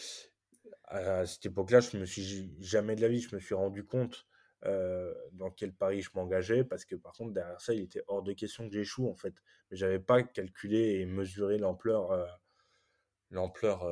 à 0.84 1.26
cette 1.26 1.44
époque-là, 1.46 1.80
je 1.80 1.96
me 1.98 2.06
suis 2.06 2.54
jamais 2.60 2.96
de 2.96 3.02
la 3.02 3.08
vie, 3.08 3.20
je 3.20 3.34
me 3.34 3.40
suis 3.40 3.54
rendu 3.54 3.84
compte 3.84 4.26
dans 4.62 5.50
quel 5.56 5.72
pari 5.72 6.00
je 6.00 6.10
m'engageais, 6.14 6.64
parce 6.64 6.84
que 6.84 6.94
par 6.94 7.12
contre, 7.12 7.32
derrière 7.32 7.60
ça, 7.60 7.74
il 7.74 7.82
était 7.82 8.04
hors 8.06 8.22
de 8.22 8.32
question 8.32 8.68
que 8.68 8.74
j'échoue, 8.74 9.08
en 9.08 9.16
fait. 9.16 9.34
Mais 9.70 9.76
j'avais 9.76 9.98
pas 9.98 10.22
calculé 10.22 11.00
et 11.00 11.06
mesuré 11.06 11.58
l'ampleur 11.58 12.40
l'ampleur 13.30 13.84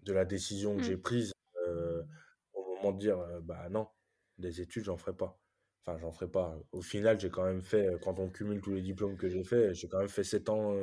de 0.00 0.12
la 0.12 0.24
décision 0.24 0.76
que 0.76 0.80
Mmh. 0.80 0.84
j'ai 0.84 0.96
prise 0.96 1.32
au 2.52 2.74
moment 2.76 2.92
de 2.92 2.98
dire, 2.98 3.18
bah 3.42 3.68
non, 3.70 3.88
des 4.38 4.60
études, 4.60 4.84
j'en 4.84 4.96
ferai 4.96 5.14
pas. 5.14 5.38
Enfin, 5.86 5.98
j'en 5.98 6.12
ferai 6.12 6.30
pas. 6.30 6.58
Au 6.72 6.80
final, 6.80 7.20
j'ai 7.20 7.28
quand 7.28 7.44
même 7.44 7.60
fait, 7.60 7.98
quand 8.02 8.18
on 8.18 8.30
cumule 8.30 8.62
tous 8.62 8.72
les 8.72 8.80
diplômes 8.80 9.18
que 9.18 9.28
j'ai 9.28 9.44
fait, 9.44 9.74
j'ai 9.74 9.86
quand 9.86 9.98
même 9.98 10.08
fait 10.08 10.24
7 10.24 10.48
ans, 10.48 10.74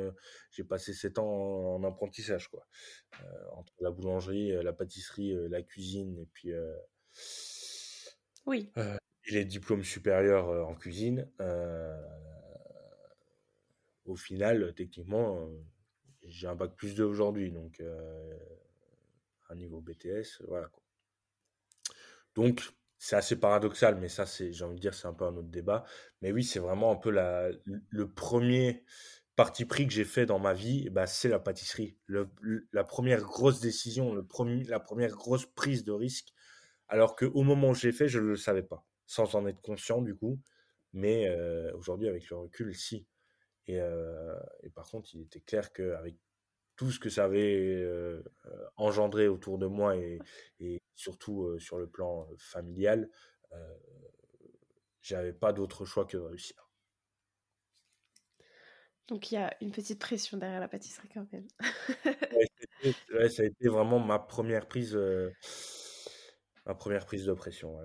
j'ai 0.52 0.62
passé 0.62 0.92
7 0.94 1.18
ans 1.18 1.74
en, 1.74 1.82
apprentissage, 1.82 2.48
quoi. 2.48 2.64
entre 3.56 3.72
la 3.80 3.90
boulangerie, 3.90 4.52
la 4.62 4.72
pâtisserie, 4.72 5.34
la 5.48 5.60
cuisine, 5.62 6.18
et 6.18 6.26
puis 6.26 6.52
Oui. 8.46 8.70
et 8.76 9.32
les 9.32 9.44
diplômes 9.44 9.82
supérieurs 9.82 10.68
en 10.68 10.76
cuisine. 10.76 11.28
au 14.04 14.14
final, 14.14 14.72
techniquement, 14.74 15.48
j'ai 16.22 16.46
un 16.46 16.54
bac 16.54 16.76
plus 16.76 16.94
2 16.94 17.02
aujourd'hui, 17.02 17.50
donc 17.50 17.82
un 19.48 19.54
niveau 19.56 19.80
BTS, 19.80 20.42
voilà. 20.46 20.68
Quoi. 20.68 20.82
Donc, 22.36 22.72
c'est 23.04 23.16
assez 23.16 23.34
paradoxal, 23.34 23.96
mais 23.96 24.08
ça, 24.08 24.26
c'est, 24.26 24.52
j'ai 24.52 24.64
envie 24.64 24.76
de 24.76 24.80
dire, 24.80 24.94
c'est 24.94 25.08
un 25.08 25.12
peu 25.12 25.24
un 25.24 25.36
autre 25.36 25.48
débat. 25.48 25.84
Mais 26.20 26.30
oui, 26.30 26.44
c'est 26.44 26.60
vraiment 26.60 26.92
un 26.92 26.96
peu 26.96 27.10
la, 27.10 27.50
le 27.64 28.08
premier 28.12 28.84
parti 29.34 29.64
pris 29.64 29.88
que 29.88 29.92
j'ai 29.92 30.04
fait 30.04 30.24
dans 30.24 30.38
ma 30.38 30.54
vie, 30.54 30.88
bah, 30.88 31.08
c'est 31.08 31.28
la 31.28 31.40
pâtisserie. 31.40 31.98
Le, 32.06 32.30
la 32.72 32.84
première 32.84 33.20
grosse 33.22 33.58
décision, 33.58 34.14
le 34.14 34.24
premier, 34.24 34.62
la 34.64 34.78
première 34.78 35.10
grosse 35.16 35.46
prise 35.46 35.82
de 35.82 35.90
risque, 35.90 36.28
alors 36.86 37.16
qu'au 37.16 37.42
moment 37.42 37.70
où 37.70 37.74
j'ai 37.74 37.90
fait, 37.90 38.06
je 38.06 38.20
ne 38.20 38.26
le 38.26 38.36
savais 38.36 38.62
pas, 38.62 38.86
sans 39.04 39.34
en 39.34 39.48
être 39.48 39.60
conscient 39.60 40.00
du 40.00 40.14
coup. 40.14 40.40
Mais 40.92 41.26
euh, 41.26 41.72
aujourd'hui, 41.74 42.06
avec 42.06 42.30
le 42.30 42.36
recul, 42.36 42.72
si. 42.72 43.08
Et, 43.66 43.80
euh, 43.80 44.38
et, 44.62 44.70
par 44.70 44.88
contre, 44.88 45.12
il 45.12 45.22
était 45.22 45.40
clair 45.40 45.72
qu'avec 45.72 46.14
tout 46.82 46.90
ce 46.90 46.98
que 46.98 47.10
ça 47.10 47.24
avait 47.24 47.76
euh, 47.80 48.20
engendré 48.76 49.28
autour 49.28 49.56
de 49.56 49.66
moi 49.66 49.96
et, 49.96 50.18
et 50.58 50.82
surtout 50.96 51.56
sur 51.60 51.78
le 51.78 51.86
plan 51.86 52.26
familial, 52.38 53.08
j'avais 55.00 55.32
pas 55.32 55.52
d'autre 55.52 55.84
choix 55.84 56.06
que 56.06 56.16
de 56.16 56.22
réussir. 56.22 56.68
Donc 59.06 59.30
il 59.30 59.36
y 59.36 59.38
a 59.38 59.56
une 59.60 59.70
petite 59.70 60.00
pression 60.00 60.38
derrière 60.38 60.58
la 60.58 60.66
pâtisserie 60.66 61.08
quand 61.14 61.26
même. 61.32 61.46
ouais, 63.14 63.28
ça 63.30 63.42
a 63.42 63.46
été 63.46 63.68
vraiment 63.68 64.00
ma 64.00 64.18
première 64.18 64.66
prise, 64.66 64.98
ma 66.66 66.74
première 66.74 67.06
prise 67.06 67.26
de 67.26 67.32
pression. 67.32 67.78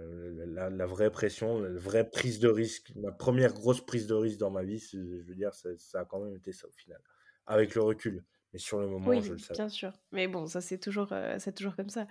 La, 0.48 0.72
la, 0.72 0.86
vraie 0.88 1.12
pression, 1.12 1.60
la 1.60 1.80
vraie 1.80 2.10
prise 2.10 2.40
de 2.40 2.48
risque, 2.48 2.92
ma 2.96 3.12
première 3.12 3.54
grosse 3.54 3.86
prise 3.86 4.08
de 4.08 4.16
risque 4.16 4.40
dans 4.40 4.52
ma 4.52 4.64
vie, 4.64 4.80
je 4.80 4.98
veux 4.98 5.36
dire, 5.36 5.54
ça, 5.54 5.70
ça, 5.78 6.02
a 6.02 6.06
quand 6.06 6.20
même 6.20 6.36
été 6.36 6.52
ça 6.52 6.68
au 6.68 6.74
final. 6.74 7.00
Avec 7.46 7.76
le 7.76 7.82
recul. 7.84 8.24
Mais 8.58 8.60
sur 8.60 8.80
le 8.80 8.88
moment, 8.88 9.08
oui, 9.08 9.22
je 9.22 9.34
le 9.34 9.38
savais. 9.38 9.58
Bien 9.58 9.70
sûr. 9.70 9.94
Mais 10.12 10.28
bon, 10.28 10.48
ça 10.48 10.62
c'est 10.62 10.80
toujours, 10.80 11.14
c'est 11.38 11.54
toujours 11.54 11.76
comme 11.76 11.90
ça. 11.90 12.08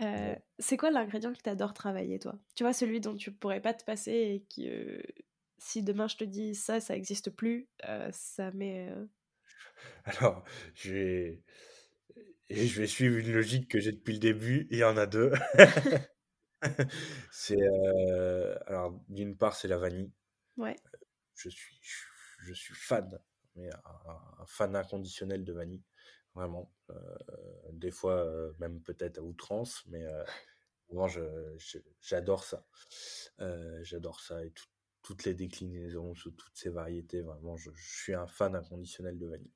Euh, 0.00 0.34
C'est 0.58 0.76
quoi 0.76 0.90
l'ingrédient 0.90 1.32
que 1.32 1.42
tu 1.42 1.48
adores 1.48 1.74
travailler, 1.74 2.18
toi? 2.18 2.38
Tu 2.54 2.62
vois, 2.62 2.72
celui 2.72 3.00
dont 3.00 3.16
tu 3.16 3.32
pourrais 3.32 3.60
pas 3.60 3.74
te 3.74 3.84
passer 3.84 4.12
et 4.12 4.44
qui, 4.48 4.68
euh, 4.68 5.00
si 5.58 5.82
demain 5.82 6.06
je 6.06 6.16
te 6.16 6.24
dis 6.24 6.54
ça, 6.54 6.80
ça 6.80 6.94
n'existe 6.94 7.30
plus, 7.30 7.68
euh, 7.88 8.08
ça 8.12 8.50
met. 8.52 8.92
Alors, 10.04 10.44
je 10.74 10.92
vais... 10.92 11.42
Et 12.50 12.66
je 12.66 12.80
vais 12.80 12.86
suivre 12.86 13.18
une 13.18 13.32
logique 13.32 13.68
que 13.68 13.78
j'ai 13.78 13.92
depuis 13.92 14.14
le 14.14 14.20
début. 14.20 14.66
Il 14.70 14.78
y 14.78 14.84
en 14.84 14.96
a 14.96 15.04
deux. 15.06 15.32
c'est 17.30 17.60
alors 18.66 18.98
d'une 19.10 19.36
part 19.36 19.54
c'est 19.54 19.68
la 19.68 19.76
vanille. 19.76 20.10
Ouais. 20.56 20.74
Je 21.34 21.50
suis 21.50 21.78
je, 22.38 22.54
suis 22.54 22.74
fan, 22.74 23.20
mais 23.58 23.70
un, 23.70 24.46
fan 24.46 24.74
inconditionnel 24.76 25.44
de 25.44 25.52
vanille, 25.52 25.84
vraiment. 26.34 26.72
des 27.72 27.90
fois 27.90 28.26
même 28.58 28.80
peut-être 28.82 29.18
à 29.18 29.22
outrance, 29.22 29.84
mais 29.88 30.04
vraiment 30.88 31.08
j'adore 32.00 32.44
ça. 32.44 32.66
j'adore 33.82 34.20
ça 34.20 34.44
et 34.44 34.52
toutes 35.02 35.24
les 35.24 35.34
déclinaisons 35.34 36.14
sous 36.14 36.30
toutes 36.30 36.56
ces 36.56 36.70
variétés. 36.70 37.22
Vraiment, 37.22 37.56
je, 37.56 37.70
je 37.74 37.98
suis 38.02 38.14
un 38.14 38.26
fan 38.26 38.54
inconditionnel 38.54 39.18
de 39.18 39.26
vanille 39.26 39.52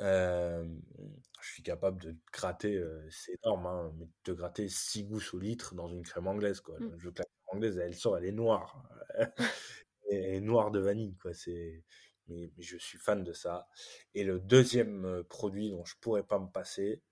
je 0.00 1.52
suis 1.52 1.62
capable 1.62 2.02
de 2.02 2.16
gratter, 2.32 2.82
c'est 3.10 3.38
énorme, 3.42 3.66
hein, 3.66 3.92
mais 3.98 4.06
de 4.24 4.32
gratter 4.32 4.68
6 4.68 5.04
gousses 5.04 5.34
au 5.34 5.38
litre 5.38 5.74
dans 5.74 5.88
une 5.88 6.02
crème 6.02 6.28
anglaise. 6.28 6.60
Quoi. 6.60 6.78
Mmh. 6.78 6.94
Je 6.98 7.04
veux 7.06 7.12
que 7.12 7.18
la 7.18 7.24
crème 7.24 7.56
anglaise, 7.56 7.78
elle 7.78 7.94
sort, 7.94 8.18
elle 8.18 8.26
est 8.26 8.32
noire. 8.32 8.88
elle 10.10 10.24
est 10.24 10.40
noire 10.40 10.70
de 10.70 10.78
vanille. 10.80 11.16
Quoi. 11.16 11.34
C'est... 11.34 11.84
Mais, 12.28 12.50
je 12.58 12.76
suis 12.76 12.98
fan 12.98 13.24
de 13.24 13.32
ça. 13.32 13.68
Et 14.14 14.24
le 14.24 14.40
deuxième 14.40 15.24
produit 15.28 15.70
dont 15.70 15.84
je 15.84 15.94
pourrais 16.00 16.22
pas 16.22 16.38
me 16.38 16.48
passer, 16.48 17.02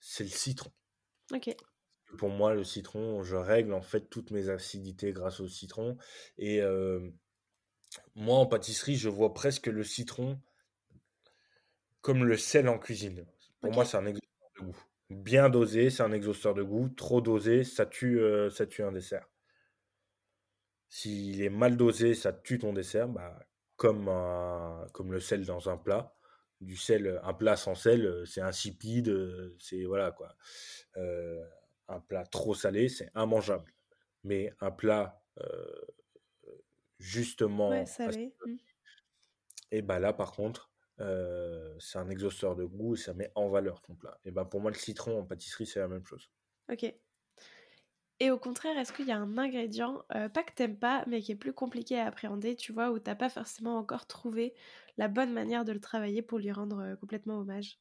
c'est 0.00 0.24
le 0.24 0.30
citron. 0.30 0.70
Ok. 1.32 1.54
Pour 2.18 2.30
moi, 2.30 2.54
le 2.54 2.64
citron, 2.64 3.22
je 3.22 3.36
règle 3.36 3.72
en 3.72 3.82
fait 3.82 4.10
toutes 4.10 4.32
mes 4.32 4.48
acidités 4.48 5.12
grâce 5.12 5.40
au 5.40 5.48
citron. 5.48 5.96
Et 6.38 6.60
moi, 8.14 8.36
en 8.38 8.46
pâtisserie, 8.46 8.96
je 8.96 9.08
vois 9.08 9.32
presque 9.34 9.66
le 9.66 9.84
citron 9.84 10.40
comme 12.00 12.24
le 12.24 12.36
sel 12.36 12.68
en 12.68 12.78
cuisine. 12.78 13.26
Pour 13.60 13.72
moi, 13.72 13.84
c'est 13.84 13.96
un 13.96 14.06
exhausteur 14.06 14.50
de 14.56 14.64
goût. 14.64 14.84
Bien 15.10 15.50
dosé, 15.50 15.90
c'est 15.90 16.02
un 16.02 16.12
exhausteur 16.12 16.54
de 16.54 16.62
goût. 16.62 16.88
Trop 16.88 17.20
dosé, 17.20 17.64
ça 17.64 17.86
tue, 17.86 18.20
euh, 18.20 18.48
ça 18.50 18.66
tue 18.66 18.82
un 18.82 18.92
dessert. 18.92 19.28
S'il 20.88 21.42
est 21.42 21.50
mal 21.50 21.76
dosé, 21.76 22.14
ça 22.14 22.32
tue 22.32 22.58
ton 22.58 22.72
dessert, 22.72 23.08
bah, 23.08 23.38
comme, 23.80 24.10
comme 24.92 25.10
le 25.10 25.20
sel 25.20 25.46
dans 25.46 25.70
un 25.70 25.78
plat. 25.78 26.14
Du 26.60 26.76
sel, 26.76 27.18
un 27.24 27.32
plat 27.32 27.56
sans 27.56 27.74
sel, 27.74 28.04
euh, 28.04 28.26
c'est 28.26 28.42
insipide, 28.42 29.08
euh, 29.08 29.56
c'est 29.58 29.84
voilà 29.84 30.10
quoi. 30.10 30.36
un 31.88 32.00
plat 32.00 32.26
trop 32.26 32.54
salé, 32.54 32.90
c'est 32.90 33.10
immangeable. 33.16 33.72
Mais 34.22 34.52
un 34.60 34.70
plat 34.70 35.24
justement 36.98 37.70
ouais, 37.70 37.86
salé. 37.86 38.34
et 39.70 39.80
bah 39.80 39.98
là 39.98 40.12
par 40.12 40.32
contre, 40.32 40.70
c'est 40.98 41.98
un 41.98 42.10
exhausteur 42.10 42.56
de 42.56 42.64
goût 42.64 42.96
et 42.96 42.98
ça 42.98 43.14
met 43.14 43.32
en 43.34 43.48
valeur 43.48 43.80
ton 43.80 43.94
plat. 43.94 44.20
Et 44.26 44.30
ben 44.30 44.44
pour 44.44 44.60
moi, 44.60 44.70
le 44.70 44.76
citron 44.76 45.20
en 45.20 45.24
pâtisserie, 45.24 45.64
c'est 45.64 45.80
la 45.80 45.88
même 45.88 46.04
chose. 46.04 46.30
Ok. 46.70 46.94
Et 48.20 48.30
au 48.30 48.38
contraire, 48.38 48.78
est-ce 48.78 48.92
qu'il 48.92 49.06
y 49.06 49.12
a 49.12 49.18
un 49.18 49.36
ingrédient, 49.38 50.04
pas 50.10 50.42
que 50.44 50.52
t'aimes 50.54 50.78
pas, 50.78 51.04
mais 51.08 51.20
qui 51.22 51.32
est 51.32 51.36
plus 51.36 51.52
compliqué 51.52 51.98
à 51.98 52.06
appréhender, 52.06 52.54
tu 52.56 52.72
vois, 52.72 52.90
où 52.92 52.98
t'as 53.00 53.14
pas 53.16 53.28
forcément 53.30 53.76
encore 53.78 54.06
trouvé 54.06 54.54
la 54.96 55.08
bonne 55.08 55.32
manière 55.32 55.64
de 55.64 55.72
le 55.72 55.80
travailler 55.80 56.22
pour 56.22 56.38
lui 56.38 56.52
rendre 56.52 56.94
complètement 57.00 57.38
hommage? 57.40 57.80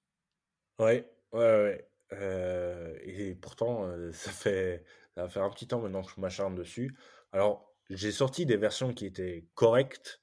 Ouais, 0.80 1.12
ouais, 1.34 1.88
ouais. 2.12 3.02
et 3.04 3.36
pourtant, 3.36 3.86
ça, 4.14 4.32
fait, 4.32 4.86
ça 5.16 5.28
faire 5.30 5.44
un 5.44 5.50
petit 5.50 5.68
temps 5.68 5.82
maintenant 5.82 6.04
que 6.04 6.12
je 6.16 6.22
m'acharne 6.22 6.56
dessus. 6.56 6.98
Alors, 7.32 7.76
j'ai 7.90 8.12
sorti 8.12 8.46
des 8.46 8.58
versions 8.58 8.94
qui 8.94 9.06
étaient 9.06 9.48
correctes, 9.56 10.22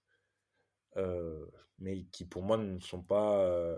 mais 1.78 2.04
qui 2.06 2.24
pour 2.24 2.42
moi 2.42 2.56
ne 2.56 2.78
sont 2.80 3.02
pas 3.02 3.76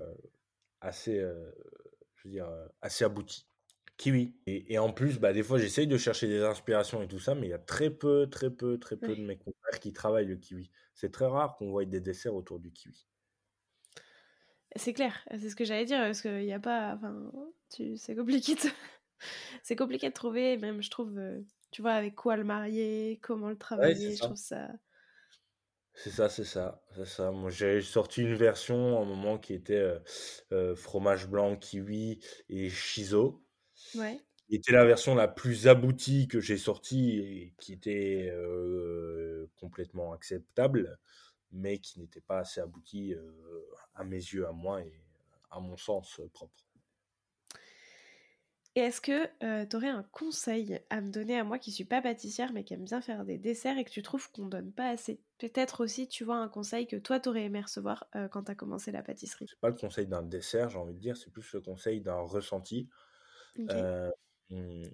assez, 0.80 1.20
je 1.20 2.28
veux 2.28 2.30
dire, 2.30 2.48
assez 2.82 3.04
aboutis. 3.04 3.48
Kiwi. 3.98 4.32
Et, 4.46 4.78
en 4.78 4.92
plus, 4.92 5.18
bah, 5.18 5.32
des 5.32 5.42
fois, 5.42 5.58
j'essaye 5.58 5.88
de 5.88 5.98
chercher 5.98 6.28
des 6.28 6.40
inspirations 6.42 7.02
et 7.02 7.08
tout 7.08 7.18
ça, 7.18 7.34
mais 7.34 7.48
il 7.48 7.50
y 7.50 7.54
a 7.54 7.58
très 7.58 7.90
peu, 7.90 8.30
très 8.30 8.48
peu, 8.48 8.78
très 8.78 8.96
peu 8.96 9.14
de 9.14 9.22
mes 9.22 9.36
confrères 9.36 9.80
qui 9.80 9.92
travaillent 9.92 10.28
le 10.28 10.36
kiwi. 10.36 10.70
C'est 10.94 11.10
très 11.10 11.26
rare 11.26 11.56
qu'on 11.56 11.70
voit 11.70 11.84
des 11.84 12.00
desserts 12.00 12.34
autour 12.34 12.60
du 12.60 12.72
kiwi. 12.72 13.06
C'est 14.76 14.92
clair, 14.92 15.14
c'est 15.30 15.50
ce 15.50 15.56
que 15.56 15.64
j'allais 15.64 15.84
dire, 15.84 15.98
parce 15.98 16.22
qu'il 16.22 16.44
n'y 16.44 16.52
a 16.52 16.60
pas. 16.60 16.94
Enfin, 16.94 17.32
c'est 17.96 18.14
compliqué. 18.14 18.54
De... 18.54 18.60
c'est 19.64 19.74
compliqué 19.74 20.08
de 20.08 20.14
trouver, 20.14 20.58
même 20.58 20.80
je 20.80 20.90
trouve, 20.90 21.20
tu 21.72 21.82
vois, 21.82 21.92
avec 21.92 22.14
quoi 22.14 22.36
le 22.36 22.44
marier, 22.44 23.18
comment 23.20 23.48
le 23.48 23.58
travailler, 23.58 24.14
je 24.14 24.20
trouve 24.20 24.36
ça. 24.36 24.68
C'est 25.94 26.10
ça, 26.10 26.28
c'est 26.28 26.44
ça, 26.44 26.84
c'est 26.94 27.06
ça. 27.06 27.32
Moi, 27.32 27.50
j'ai 27.50 27.80
sorti 27.80 28.22
une 28.22 28.36
version 28.36 28.96
à 28.96 29.02
un 29.02 29.04
moment 29.04 29.38
qui 29.38 29.54
était 29.54 29.92
fromage 30.76 31.26
blanc, 31.26 31.56
kiwi 31.56 32.20
et 32.48 32.68
shiso. 32.70 33.42
Ouais. 33.94 34.24
Qui 34.48 34.56
était 34.56 34.72
la 34.72 34.84
version 34.84 35.14
la 35.14 35.28
plus 35.28 35.68
aboutie 35.68 36.26
que 36.26 36.40
j'ai 36.40 36.56
sortie 36.56 37.18
et 37.18 37.54
qui 37.58 37.74
était 37.74 38.32
complètement 39.56 40.12
acceptable, 40.12 40.98
mais 41.52 41.78
qui 41.78 42.00
n'était 42.00 42.20
pas 42.22 42.40
assez 42.40 42.60
aboutie 42.60 43.14
à 43.94 44.04
mes 44.04 44.16
yeux, 44.16 44.46
à 44.46 44.52
moi 44.52 44.82
et 44.82 45.02
à 45.50 45.60
mon 45.60 45.76
sens 45.76 46.20
propre. 46.32 46.54
Et 48.74 48.80
est-ce 48.80 49.00
que 49.00 49.64
tu 49.66 49.76
aurais 49.76 49.88
un 49.88 50.04
conseil 50.04 50.80
à 50.88 51.00
me 51.00 51.10
donner 51.10 51.36
à 51.38 51.42
moi 51.44 51.58
qui 51.58 51.72
suis 51.72 51.84
pas 51.84 52.00
pâtissière 52.00 52.52
mais 52.52 52.64
qui 52.64 52.74
aime 52.74 52.84
bien 52.84 53.00
faire 53.00 53.24
des 53.24 53.36
desserts 53.38 53.76
et 53.76 53.84
que 53.84 53.90
tu 53.90 54.02
trouves 54.02 54.30
qu'on 54.30 54.46
donne 54.46 54.72
pas 54.72 54.88
assez? 54.88 55.20
Peut-être 55.38 55.82
aussi, 55.82 56.08
tu 56.08 56.24
vois, 56.24 56.36
un 56.36 56.48
conseil 56.48 56.86
que 56.86 56.96
toi 56.96 57.18
t'aurais 57.18 57.44
aimé 57.44 57.60
recevoir 57.60 58.08
quand 58.30 58.44
tu 58.44 58.50
as 58.52 58.54
commencé 58.54 58.92
la 58.92 59.02
pâtisserie. 59.02 59.46
C'est 59.48 59.60
pas 59.60 59.68
le 59.70 59.74
conseil 59.74 60.06
d'un 60.06 60.22
dessert, 60.22 60.68
j'ai 60.68 60.78
envie 60.78 60.94
de 60.94 60.98
dire, 61.00 61.16
c'est 61.16 61.30
plus 61.30 61.52
le 61.54 61.60
conseil 61.60 62.00
d'un 62.00 62.20
ressenti. 62.20 62.88
Mmh, 63.58 64.84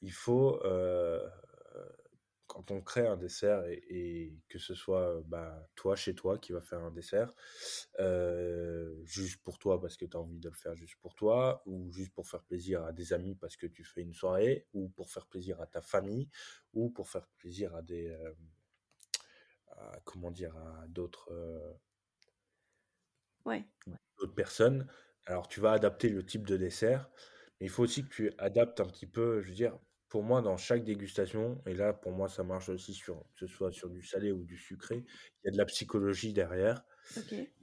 il 0.00 0.12
faut 0.12 0.60
quand 2.52 2.70
on 2.70 2.82
crée 2.82 3.06
un 3.06 3.16
dessert 3.16 3.64
et, 3.66 4.34
que 4.48 4.58
ce 4.58 4.74
soit 4.74 5.22
bah, 5.24 5.66
toi 5.74 5.96
chez 5.96 6.14
toi 6.14 6.36
qui 6.36 6.52
va 6.52 6.60
faire 6.60 6.80
un 6.80 6.90
dessert, 6.90 7.32
juste 9.04 9.42
pour 9.42 9.58
toi 9.58 9.80
parce 9.80 9.96
que 9.96 10.04
tu 10.04 10.16
as 10.16 10.20
envie 10.20 10.38
de 10.38 10.50
le 10.50 10.54
faire 10.54 10.74
juste 10.74 10.96
pour 11.00 11.14
toi, 11.14 11.62
ou 11.64 11.90
juste 11.92 12.12
pour 12.12 12.28
faire 12.28 12.42
plaisir 12.42 12.84
à 12.84 12.92
des 12.92 13.14
amis 13.14 13.34
parce 13.36 13.56
que 13.56 13.66
tu 13.66 13.84
fais 13.84 14.02
une 14.02 14.12
soirée, 14.12 14.66
ou 14.74 14.90
pour 14.90 15.10
faire 15.10 15.26
plaisir 15.26 15.62
à 15.62 15.66
ta 15.66 15.80
famille, 15.80 16.28
ou 16.74 16.90
pour 16.90 17.08
faire 17.08 17.26
plaisir 17.38 17.74
à 17.74 17.80
des... 17.80 18.14
comment 20.04 20.30
dire, 20.30 20.54
à 20.54 20.86
d'autres... 20.88 21.32
Ouais. 23.46 23.64
d'autres 24.18 24.34
personnes. 24.34 24.86
Alors 25.24 25.48
tu 25.48 25.60
vas 25.60 25.72
adapter 25.72 26.10
le 26.10 26.24
type 26.24 26.46
de 26.46 26.56
dessert, 26.58 27.08
mais 27.62 27.66
il 27.66 27.70
faut 27.70 27.84
aussi 27.84 28.02
que 28.02 28.08
tu 28.08 28.32
adaptes 28.38 28.80
un 28.80 28.86
petit 28.86 29.06
peu, 29.06 29.40
je 29.40 29.50
veux 29.50 29.54
dire, 29.54 29.78
pour 30.08 30.24
moi, 30.24 30.42
dans 30.42 30.56
chaque 30.56 30.82
dégustation, 30.82 31.62
et 31.64 31.74
là, 31.74 31.92
pour 31.92 32.10
moi, 32.10 32.28
ça 32.28 32.42
marche 32.42 32.68
aussi 32.68 32.92
sur, 32.92 33.20
que 33.36 33.46
ce 33.46 33.46
soit 33.46 33.70
sur 33.70 33.88
du 33.88 34.02
salé 34.02 34.32
ou 34.32 34.42
du 34.42 34.56
sucré, 34.58 35.04
il 35.06 35.46
y 35.46 35.48
a 35.48 35.52
de 35.52 35.58
la 35.58 35.64
psychologie 35.66 36.32
derrière. 36.32 36.82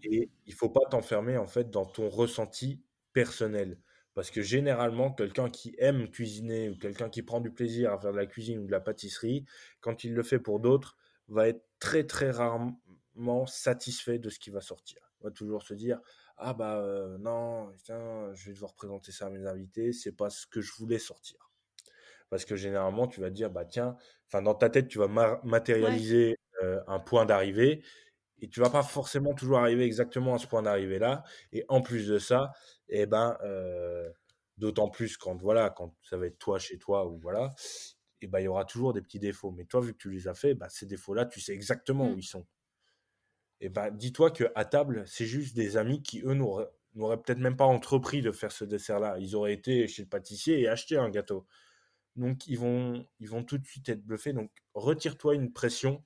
Et 0.03 0.31
il 0.45 0.53
faut 0.53 0.69
pas 0.69 0.79
t'enfermer, 0.89 1.35
en 1.35 1.47
fait, 1.47 1.69
dans 1.69 1.85
ton 1.85 2.07
ressenti 2.07 2.81
personnel. 3.11 3.77
Parce 4.13 4.31
que 4.31 4.41
généralement, 4.41 5.11
quelqu'un 5.11 5.49
qui 5.49 5.75
aime 5.79 6.09
cuisiner 6.09 6.69
ou 6.69 6.77
quelqu'un 6.77 7.09
qui 7.09 7.21
prend 7.21 7.41
du 7.41 7.51
plaisir 7.51 7.91
à 7.91 7.99
faire 7.99 8.13
de 8.13 8.17
la 8.17 8.25
cuisine 8.25 8.59
ou 8.59 8.67
de 8.67 8.71
la 8.71 8.79
pâtisserie, 8.79 9.43
quand 9.81 10.05
il 10.05 10.13
le 10.13 10.23
fait 10.23 10.39
pour 10.39 10.61
d'autres, 10.61 10.95
va 11.27 11.49
être 11.49 11.65
très, 11.79 12.05
très 12.05 12.31
rarement 12.31 13.45
satisfait 13.47 14.17
de 14.17 14.29
ce 14.29 14.39
qui 14.39 14.49
va 14.49 14.61
sortir. 14.61 15.11
Il 15.19 15.25
va 15.25 15.31
toujours 15.31 15.63
se 15.63 15.73
dire, 15.73 15.99
ah 16.39 16.53
bah 16.53 16.77
euh, 16.77 17.17
non, 17.19 17.71
je 17.87 18.45
vais 18.45 18.53
devoir 18.53 18.73
présenter 18.73 19.11
ça 19.11 19.27
à 19.27 19.29
mes 19.29 19.45
invités, 19.45 19.93
c'est 19.93 20.15
pas 20.15 20.29
ce 20.29 20.47
que 20.47 20.61
je 20.61 20.71
voulais 20.77 20.99
sortir 20.99 21.49
parce 22.29 22.45
que 22.45 22.55
généralement, 22.55 23.07
tu 23.07 23.21
vas 23.21 23.29
te 23.29 23.35
dire, 23.35 23.49
bah 23.49 23.65
tiens, 23.65 23.97
enfin 24.27 24.41
dans 24.41 24.53
ta 24.53 24.69
tête, 24.69 24.87
tu 24.87 24.99
vas 24.99 25.39
matérialiser 25.43 26.37
un 26.87 26.99
point 26.99 27.25
d'arrivée 27.25 27.83
et 28.39 28.49
tu 28.49 28.59
vas 28.59 28.69
pas 28.69 28.83
forcément 28.83 29.33
toujours 29.33 29.59
arriver 29.59 29.83
exactement 29.83 30.35
à 30.35 30.37
ce 30.37 30.47
point 30.47 30.61
d'arrivée 30.61 30.99
là. 30.99 31.23
Et 31.51 31.65
en 31.69 31.81
plus 31.81 32.07
de 32.07 32.19
ça, 32.19 32.51
et 32.87 33.01
eh 33.01 33.05
ben, 33.05 33.37
d'autant 34.57 34.89
plus 34.89 35.17
quand 35.17 35.35
voilà, 35.41 35.69
quand 35.69 35.95
ça 36.03 36.17
va 36.17 36.27
être 36.27 36.37
toi 36.37 36.59
chez 36.59 36.77
toi 36.77 37.07
ou 37.07 37.17
voilà, 37.17 37.53
et 38.21 38.27
ben 38.27 38.39
il 38.39 38.45
y 38.45 38.47
aura 38.47 38.65
toujours 38.65 38.93
des 38.93 39.01
petits 39.01 39.19
défauts. 39.19 39.51
Mais 39.51 39.65
toi, 39.65 39.81
vu 39.81 39.93
que 39.93 39.97
tu 39.97 40.11
les 40.11 40.27
as 40.27 40.33
fait, 40.33 40.53
bah, 40.53 40.67
ces 40.69 40.85
défauts-là, 40.85 41.25
tu 41.25 41.39
sais 41.39 41.53
exactement 41.53 42.05
où 42.05 42.15
mmh. 42.15 42.19
ils 42.19 42.23
sont. 42.23 42.45
Et 43.61 43.69
ben, 43.69 43.91
dis-toi 43.91 44.31
que 44.31 44.45
à 44.55 44.65
table, 44.65 45.03
c'est 45.05 45.25
juste 45.25 45.55
des 45.55 45.77
amis 45.77 46.01
qui 46.01 46.21
eux 46.21 46.33
n'auraient 46.33 47.21
peut-être 47.21 47.39
même 47.39 47.57
pas 47.57 47.65
entrepris 47.65 48.21
de 48.21 48.31
faire 48.31 48.51
ce 48.51 48.63
dessert-là. 48.65 49.17
Ils 49.19 49.35
auraient 49.35 49.53
été 49.53 49.87
chez 49.87 50.03
le 50.03 50.09
pâtissier 50.09 50.61
et 50.61 50.67
acheté 50.67 50.97
un 50.97 51.09
gâteau. 51.09 51.45
Donc, 52.15 52.47
ils 52.47 52.57
vont, 52.57 53.05
ils 53.19 53.29
vont 53.29 53.43
tout 53.43 53.57
de 53.57 53.65
suite 53.65 53.89
être 53.89 54.03
bluffés. 54.03 54.33
Donc, 54.33 54.51
retire-toi 54.73 55.35
une 55.35 55.51
pression 55.51 56.03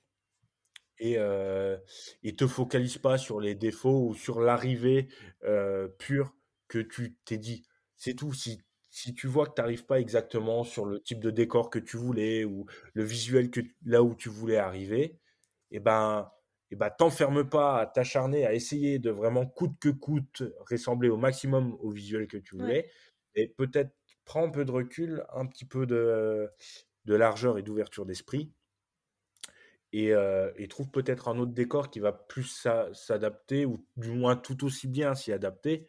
et, 0.98 1.18
euh, 1.18 1.76
et 2.22 2.34
te 2.34 2.46
focalise 2.46 2.98
pas 2.98 3.18
sur 3.18 3.40
les 3.40 3.54
défauts 3.54 4.08
ou 4.08 4.14
sur 4.14 4.40
l'arrivée 4.40 5.08
euh, 5.44 5.88
pure 5.88 6.34
que 6.68 6.78
tu 6.78 7.16
t'es 7.24 7.38
dit. 7.38 7.64
C'est 7.96 8.14
tout. 8.14 8.32
Si, 8.32 8.60
si 8.90 9.14
tu 9.14 9.26
vois 9.26 9.46
que 9.46 9.54
tu 9.54 9.60
n'arrives 9.60 9.86
pas 9.86 10.00
exactement 10.00 10.64
sur 10.64 10.86
le 10.86 11.00
type 11.00 11.20
de 11.20 11.30
décor 11.30 11.70
que 11.70 11.78
tu 11.78 11.96
voulais 11.96 12.44
ou 12.44 12.66
le 12.92 13.04
visuel 13.04 13.50
que 13.50 13.60
là 13.84 14.02
où 14.02 14.14
tu 14.14 14.28
voulais 14.28 14.56
arriver, 14.56 15.18
et 15.70 15.78
eh 15.78 15.80
ben, 15.80 16.30
et 16.70 16.74
eh 16.74 16.76
ben 16.76 16.90
t'enferme 16.90 17.48
pas 17.48 17.78
à 17.78 17.86
t'acharner 17.86 18.46
à 18.46 18.54
essayer 18.54 18.98
de 18.98 19.10
vraiment 19.10 19.46
coûte 19.46 19.78
que 19.78 19.90
coûte 19.90 20.42
ressembler 20.70 21.08
au 21.08 21.16
maximum 21.16 21.76
au 21.80 21.90
visuel 21.90 22.26
que 22.26 22.38
tu 22.38 22.56
voulais. 22.56 22.90
Et 23.34 23.48
peut-être 23.48 23.92
prends 24.24 24.44
un 24.46 24.50
peu 24.50 24.64
de 24.64 24.70
recul, 24.70 25.24
un 25.32 25.46
petit 25.46 25.64
peu 25.64 25.86
de, 25.86 26.50
de 27.04 27.14
largeur 27.14 27.58
et 27.58 27.62
d'ouverture 27.62 28.06
d'esprit. 28.06 28.52
Et, 29.92 30.12
euh, 30.12 30.50
et, 30.56 30.66
trouve 30.66 30.90
peut-être 30.90 31.28
un 31.28 31.38
autre 31.38 31.52
décor 31.52 31.88
qui 31.88 32.00
va 32.00 32.12
plus 32.12 32.66
s'adapter, 32.94 33.64
ou 33.64 33.86
du 33.96 34.10
moins 34.10 34.34
tout 34.34 34.64
aussi 34.64 34.88
bien 34.88 35.14
s'y 35.14 35.32
adapter, 35.32 35.88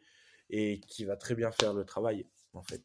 et 0.51 0.79
qui 0.81 1.05
va 1.05 1.17
très 1.17 1.33
bien 1.33 1.51
faire 1.51 1.73
le 1.73 1.85
travail, 1.85 2.27
en 2.53 2.61
fait. 2.61 2.83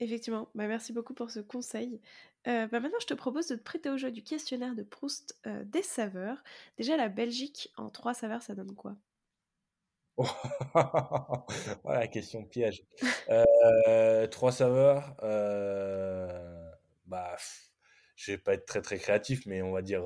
Effectivement, 0.00 0.48
bah 0.54 0.66
merci 0.66 0.92
beaucoup 0.92 1.14
pour 1.14 1.30
ce 1.30 1.40
conseil. 1.40 2.00
Euh, 2.46 2.66
bah 2.66 2.80
maintenant, 2.80 2.98
je 3.00 3.06
te 3.06 3.14
propose 3.14 3.48
de 3.48 3.56
te 3.56 3.62
prêter 3.62 3.88
au 3.88 3.96
jeu 3.96 4.10
du 4.10 4.22
questionnaire 4.22 4.74
de 4.74 4.82
Proust 4.82 5.38
euh, 5.46 5.64
des 5.64 5.82
saveurs. 5.82 6.42
Déjà, 6.76 6.96
la 6.96 7.08
Belgique 7.08 7.72
en 7.76 7.88
trois 7.88 8.12
saveurs, 8.12 8.42
ça 8.42 8.54
donne 8.54 8.74
quoi? 8.74 8.96
Voilà, 11.84 12.06
question 12.06 12.44
piège. 12.44 12.84
Euh, 13.30 14.26
trois 14.26 14.52
saveurs. 14.52 15.16
Euh, 15.22 16.70
bah, 17.06 17.34
je 18.14 18.32
vais 18.32 18.38
pas 18.38 18.54
être 18.54 18.66
très 18.66 18.82
très 18.82 18.98
créatif, 18.98 19.46
mais 19.46 19.62
on 19.62 19.72
va 19.72 19.82
dire 19.82 20.04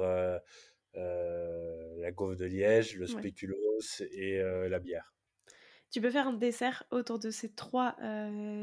la 0.94 2.10
gaufre 2.12 2.36
de 2.36 2.46
Liège, 2.46 2.96
le 2.96 3.06
spéculoos 3.06 3.80
et 4.12 4.40
la 4.40 4.78
bière. 4.78 5.12
Tu 5.90 6.00
peux 6.00 6.10
faire 6.10 6.28
un 6.28 6.32
dessert 6.32 6.84
autour 6.90 7.18
de 7.18 7.30
ces 7.30 7.52
trois, 7.52 7.96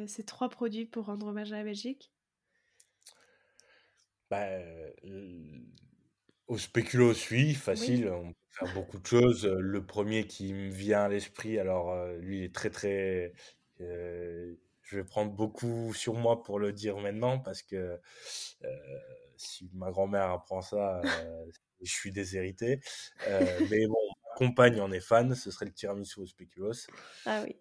ces 0.08 0.24
trois 0.24 0.50
produits 0.50 0.86
pour 0.86 1.06
rendre 1.06 1.28
hommage 1.28 1.54
à 1.54 1.58
la 1.58 1.64
Belgique? 1.64 2.15
Bah, 4.30 4.48
au 6.48 6.58
spéculoos, 6.58 7.14
oui, 7.32 7.54
facile 7.54 8.12
faire 8.50 8.74
beaucoup 8.74 8.98
de 8.98 9.06
choses. 9.06 9.46
Le 9.46 9.86
premier 9.86 10.26
qui 10.28 10.54
me 10.54 10.70
vient 10.70 11.04
à 11.04 11.10
l'esprit, 11.10 11.60
alors 11.60 11.96
lui, 12.20 12.40
il 12.40 12.44
est 12.44 12.56
très 12.56 12.70
très. 12.70 13.34
je 13.80 14.56
vais 14.92 15.04
prendre 15.04 15.32
beaucoup 15.32 15.94
sur 15.94 16.14
moi 16.14 16.44
pour 16.44 16.60
le 16.60 16.72
dire 16.72 16.98
maintenant 16.98 17.40
parce 17.40 17.62
que 17.62 18.00
si 19.38 19.70
ma 19.74 19.92
grand-mère 19.92 20.30
apprend 20.30 20.62
ça, 20.62 21.02
je 21.82 21.92
suis 21.92 22.12
déshérité. 22.12 22.80
mais 23.28 23.88
bon, 23.88 23.98
ma 24.24 24.36
compagne 24.38 24.80
en 24.80 24.92
est 24.92 25.02
fan, 25.02 25.36
ce 25.36 25.52
serait 25.52 25.66
le 25.66 25.74
tiramisu 25.74 26.22
au 26.22 26.26
spéculoos. 26.26 26.88
Ah 27.26 27.44
oui. 27.46 27.56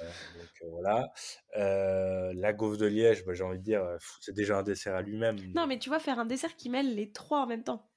Donc 0.00 0.70
voilà. 0.72 1.12
la 1.54 2.52
gaufre 2.52 2.78
de 2.78 2.86
Liège, 2.86 3.24
bah, 3.24 3.34
j'ai 3.34 3.44
envie 3.44 3.58
de 3.58 3.64
dire, 3.64 3.84
c'est 4.20 4.34
déjà 4.34 4.58
un 4.58 4.62
dessert 4.62 4.94
à 4.94 5.02
lui-même. 5.02 5.36
Non, 5.54 5.66
mais 5.66 5.78
tu 5.78 5.88
vois, 5.88 5.98
faire 5.98 6.18
un 6.18 6.26
dessert 6.26 6.56
qui 6.56 6.70
mêle 6.70 6.94
les 6.94 7.12
trois 7.12 7.40
en 7.40 7.46
même 7.46 7.64
temps. 7.64 7.88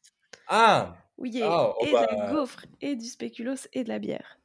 Ah 0.47 0.97
oui, 1.17 1.39
ah, 1.43 1.73
oh 1.79 1.85
et, 1.85 1.91
de 1.91 1.93
la 1.93 2.07
bah 2.07 2.31
gaufre, 2.33 2.65
et 2.81 2.95
du 2.95 3.05
spéculoos, 3.05 3.67
et 3.71 3.83
de 3.83 3.89
la 3.89 3.99
bière. 3.99 4.39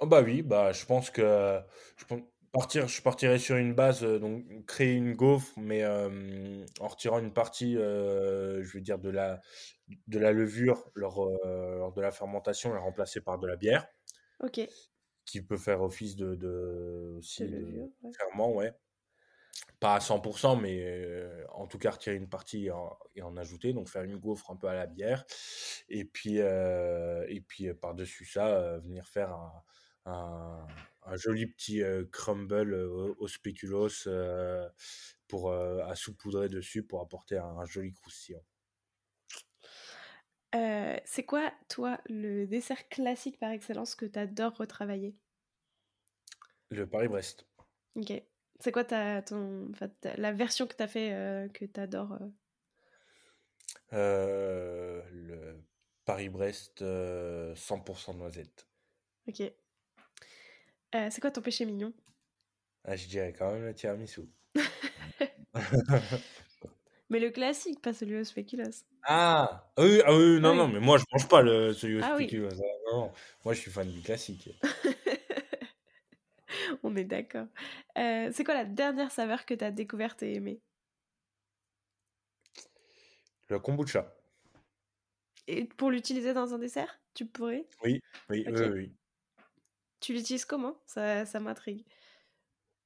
Oh 0.00 0.06
bah 0.06 0.22
oui, 0.22 0.42
bah 0.42 0.72
je 0.72 0.84
pense 0.84 1.10
que 1.10 1.60
je, 1.96 2.04
partir, 2.52 2.86
je 2.86 3.02
partirais 3.02 3.38
sur 3.38 3.56
une 3.56 3.74
base, 3.74 4.04
donc 4.04 4.44
créer 4.66 4.92
une 4.92 5.14
gaufre, 5.14 5.52
mais 5.56 5.84
en 5.86 6.88
retirant 6.88 7.18
une 7.18 7.32
partie, 7.32 7.74
je 7.74 8.70
veux 8.72 8.80
dire, 8.80 8.98
de 8.98 9.10
la, 9.10 9.40
de 10.06 10.18
la 10.18 10.32
levure 10.32 10.84
lors, 10.94 11.30
lors 11.44 11.92
de 11.92 12.00
la 12.00 12.12
fermentation, 12.12 12.72
la 12.72 12.80
remplacer 12.80 13.20
par 13.20 13.38
de 13.38 13.46
la 13.46 13.56
bière. 13.56 13.86
Ok. 14.40 14.60
Qui 15.24 15.42
peut 15.42 15.56
faire 15.56 15.82
office 15.82 16.16
de, 16.16 16.34
de, 16.34 17.14
aussi 17.16 17.46
de, 17.46 17.90
ferment, 18.16 18.52
ouais. 18.52 18.72
pas 19.80 19.94
à 19.94 19.98
100%, 19.98 20.60
mais 20.60 21.24
en 21.52 21.66
tout 21.66 21.78
cas 21.78 21.92
retirer 21.92 22.16
une 22.16 22.28
partie 22.28 22.66
et 22.66 23.22
en, 23.22 23.36
ajouter, 23.36 23.72
donc 23.72 23.88
faire 23.88 24.02
une 24.02 24.16
gaufre 24.16 24.50
un 24.50 24.56
peu 24.56 24.68
à 24.68 24.74
la 24.74 24.86
bière, 24.86 25.24
et 25.88 26.04
puis, 26.04 26.36
et 26.36 27.40
puis 27.48 27.72
par-dessus 27.74 28.26
ça, 28.26 28.78
venir 28.78 29.06
faire 29.08 29.32
un, 29.32 29.62
un, 30.06 31.16
joli 31.16 31.46
petit 31.46 31.82
crumble 32.12 32.74
au, 32.74 33.28
spéculoos 33.28 34.08
pour, 35.28 35.52
à 35.52 35.94
saupoudrer 35.96 36.48
dessus 36.48 36.82
pour 36.82 37.00
apporter 37.00 37.38
un, 37.38 37.64
joli 37.64 37.92
croustillant. 37.92 38.44
C'est 41.04 41.24
quoi, 41.24 41.52
toi, 41.68 41.98
le 42.06 42.46
dessert 42.46 42.88
classique 42.88 43.38
par 43.38 43.50
excellence 43.50 43.94
que 43.94 44.06
tu 44.06 44.18
adores 44.18 44.56
retravailler? 44.56 45.14
Le 46.70 46.86
Paris-Brest. 46.86 47.46
Ok. 47.96 48.12
C'est 48.60 48.72
quoi 48.72 48.84
ta, 48.84 49.20
ton, 49.22 49.70
la 50.16 50.32
version 50.32 50.66
que 50.66 50.74
tu 50.74 50.82
as 50.82 50.88
fait 50.88 51.12
euh, 51.12 51.48
que 51.48 51.64
tu 51.64 51.80
adores 51.80 52.12
euh? 52.12 52.28
Euh, 53.92 55.02
Le 55.12 55.62
Paris-Brest 56.04 56.82
100% 56.82 58.16
noisette. 58.16 58.66
Ok. 59.28 59.42
c'est 60.92 61.20
quoi 61.20 61.30
ton 61.30 61.42
péché 61.42 61.64
mignon? 61.64 61.92
Ah, 62.84 62.96
Je 62.96 63.06
dirais 63.08 63.32
quand 63.36 63.52
même 63.52 63.64
le 63.64 63.74
tiramisu. 63.74 64.22
mais 67.14 67.20
le 67.20 67.30
classique, 67.30 67.80
pas 67.80 67.92
celui 67.92 68.18
au 68.18 68.24
spéculoos. 68.24 68.84
Ah, 69.04 69.70
ah 69.76 69.84
oui, 69.84 70.02
ah 70.04 70.16
oui, 70.16 70.40
non, 70.40 70.56
non, 70.56 70.66
mais 70.66 70.80
moi 70.80 70.98
je 70.98 71.04
mange 71.12 71.28
pas 71.28 71.42
le, 71.42 71.72
celui 71.72 72.00
au 72.00 72.02
ah, 72.02 72.16
spéculoos. 72.16 72.60
Hein, 72.92 73.12
moi 73.44 73.54
je 73.54 73.60
suis 73.60 73.70
fan 73.70 73.88
du 73.88 74.00
classique. 74.00 74.50
On 76.82 76.96
est 76.96 77.04
d'accord. 77.04 77.46
Euh, 77.96 78.30
c'est 78.32 78.42
quoi 78.42 78.54
la 78.54 78.64
dernière 78.64 79.12
saveur 79.12 79.46
que 79.46 79.54
tu 79.54 79.62
as 79.62 79.70
découverte 79.70 80.24
et 80.24 80.34
aimée? 80.34 80.60
Le 83.48 83.60
kombucha. 83.60 84.12
Et 85.46 85.66
pour 85.66 85.92
l'utiliser 85.92 86.34
dans 86.34 86.52
un 86.52 86.58
dessert, 86.58 86.98
tu 87.14 87.26
pourrais? 87.26 87.64
Oui, 87.84 88.00
oui, 88.28 88.44
oui, 88.48 88.92
Tu 90.00 90.14
l'utilises 90.14 90.46
comment? 90.46 90.76
Ça, 90.84 91.26
ça 91.26 91.38
m'intrigue. 91.38 91.84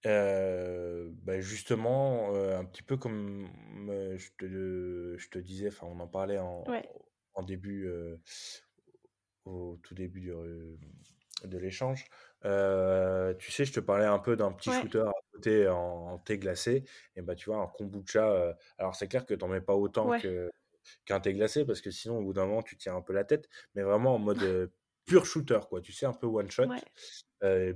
Bah, 0.05 1.41
justement, 1.41 2.35
un 2.35 2.65
petit 2.65 2.83
peu 2.83 2.97
comme 2.97 3.49
je 3.89 4.29
te, 4.39 5.17
je 5.17 5.29
te 5.29 5.39
disais, 5.39 5.69
enfin, 5.69 5.87
on 5.87 6.01
en 6.01 6.07
parlait 6.07 6.39
en, 6.39 6.65
en 7.35 7.43
début, 7.43 7.91
au 9.45 9.79
tout 9.83 9.95
début 9.95 10.33
de 11.45 11.59
l'échange. 11.59 12.05
tu 12.43 13.51
sais, 13.53 13.65
je 13.65 13.73
te 13.73 13.81
parlais 13.81 14.07
un 14.07 14.19
peu 14.19 14.37
d'un 14.37 14.53
petit 14.53 14.71
shooter 14.71 15.05
à 15.07 15.13
côté 15.33 15.69
en, 15.69 16.19
thé 16.19 16.39
glacé. 16.39 16.85
Et 17.17 17.23
bah, 17.23 17.35
tu 17.35 17.51
vois, 17.51 17.63
un 17.63 17.67
kombucha. 17.67 18.57
alors, 18.79 18.95
c'est 18.95 19.09
clair 19.09 19.27
que 19.27 19.35
tu 19.35 19.45
n'en 19.45 19.49
mets 19.49 19.61
pas 19.61 19.75
autant 19.75 20.19
que, 20.19 20.51
qu'un 21.05 21.21
thé 21.21 21.33
glacé 21.33 21.65
parce 21.65 21.81
que 21.81 21.91
sinon, 21.91 22.19
au 22.19 22.23
bout 22.23 22.33
d'un 22.33 22.47
moment, 22.47 22.63
tu 22.63 22.77
tiens 22.77 22.97
un 22.97 23.03
peu 23.03 23.13
la 23.13 23.25
tête. 23.25 23.49
Mais 23.75 23.83
vraiment 23.83 24.15
en 24.15 24.19
mode 24.19 24.39
pur 25.09 25.27
shooter, 25.27 25.61
quoi. 25.69 25.81
Tu 25.81 25.93
sais, 25.93 26.07
un 26.07 26.13
peu 26.13 26.27
one 26.27 26.51
shot, 26.51 26.69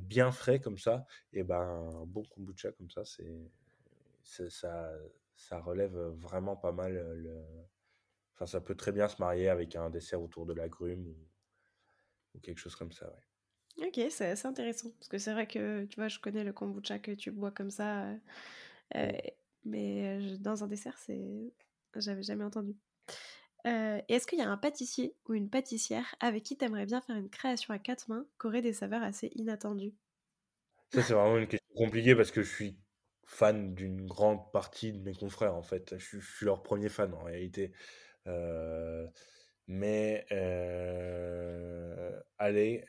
bien 0.01 0.31
frais 0.31 0.61
comme 0.61 0.79
ça. 0.79 1.07
Et 1.33 1.43
ben, 1.43 1.61
un 1.61 2.07
bon 2.07 2.25
kombucha 2.25 2.73
comme 2.73 2.91
ça, 2.91 3.05
c'est, 3.05 3.49
ça, 4.51 4.93
ça 5.35 5.61
relève 5.61 5.97
vraiment 5.97 6.57
pas 6.57 6.73
mal 6.73 6.95
le. 7.17 7.43
Enfin, 8.35 8.47
ça 8.47 8.61
peut 8.61 8.75
très 8.75 8.93
bien 8.93 9.09
se 9.09 9.21
marier 9.21 9.49
avec 9.49 9.77
un 9.77 9.91
dessert 9.91 10.23
autour 10.23 10.47
de 10.47 10.55
l'agrume 10.55 11.07
ou, 11.07 11.17
ou 12.35 12.41
quelque 12.41 12.59
chose 12.59 12.77
comme 12.77 12.93
ça, 12.93 13.07
ouais. 13.07 13.23
Ok, 13.79 13.99
c'est 14.11 14.27
assez 14.27 14.47
intéressant. 14.47 14.91
Parce 14.99 15.09
que 15.09 15.19
c'est 15.19 15.33
vrai 15.33 15.47
que, 15.47 15.85
tu 15.87 15.97
vois, 15.97 16.09
je 16.09 16.19
connais 16.19 16.45
le 16.45 16.53
kombucha 16.53 16.99
que 16.99 17.13
tu 17.13 17.31
bois 17.31 17.51
comme 17.51 17.71
ça. 17.71 18.07
mais 19.65 20.37
dans 20.39 20.65
un 20.65 20.67
dessert, 20.67 20.99
c'est... 20.99 21.53
J'avais 21.97 22.23
jamais 22.23 22.45
entendu. 22.45 22.75
Euh, 23.67 24.01
est-ce 24.09 24.27
qu'il 24.27 24.39
y 24.39 24.43
a 24.43 24.51
un 24.51 24.57
pâtissier 24.57 25.15
ou 25.29 25.35
une 25.35 25.49
pâtissière 25.49 26.15
avec 26.21 26.43
qui 26.43 26.57
tu 26.57 26.65
aimerais 26.65 26.87
bien 26.87 27.01
faire 27.01 27.17
une 27.17 27.31
création 27.31 27.73
à 27.73 27.79
quatre 27.79 28.09
mains 28.09 28.27
qui 28.41 28.47
aurait 28.49 28.63
des 28.63 28.73
saveurs 28.73 29.03
assez 29.03 29.31
inattendues? 29.37 29.95
Ça, 30.93 31.03
c'est 31.03 31.15
vraiment 31.15 31.39
une 31.39 31.47
question 31.47 31.75
compliquée 31.77 32.15
parce 32.15 32.31
que 32.31 32.43
je 32.43 32.53
suis 32.53 32.79
fan 33.25 33.75
d'une 33.75 34.07
grande 34.07 34.51
partie 34.53 34.93
de 34.93 34.99
mes 34.99 35.15
confrères, 35.15 35.55
en 35.55 35.63
fait. 35.63 35.97
Je, 35.97 36.19
suis 36.19 36.45
leur 36.45 36.63
premier 36.63 36.89
fan, 36.89 37.15
en 37.15 37.23
réalité. 37.23 37.73
Euh, 38.27 39.07
mais, 39.69 40.27
euh, 40.33 42.21
allez, 42.39 42.85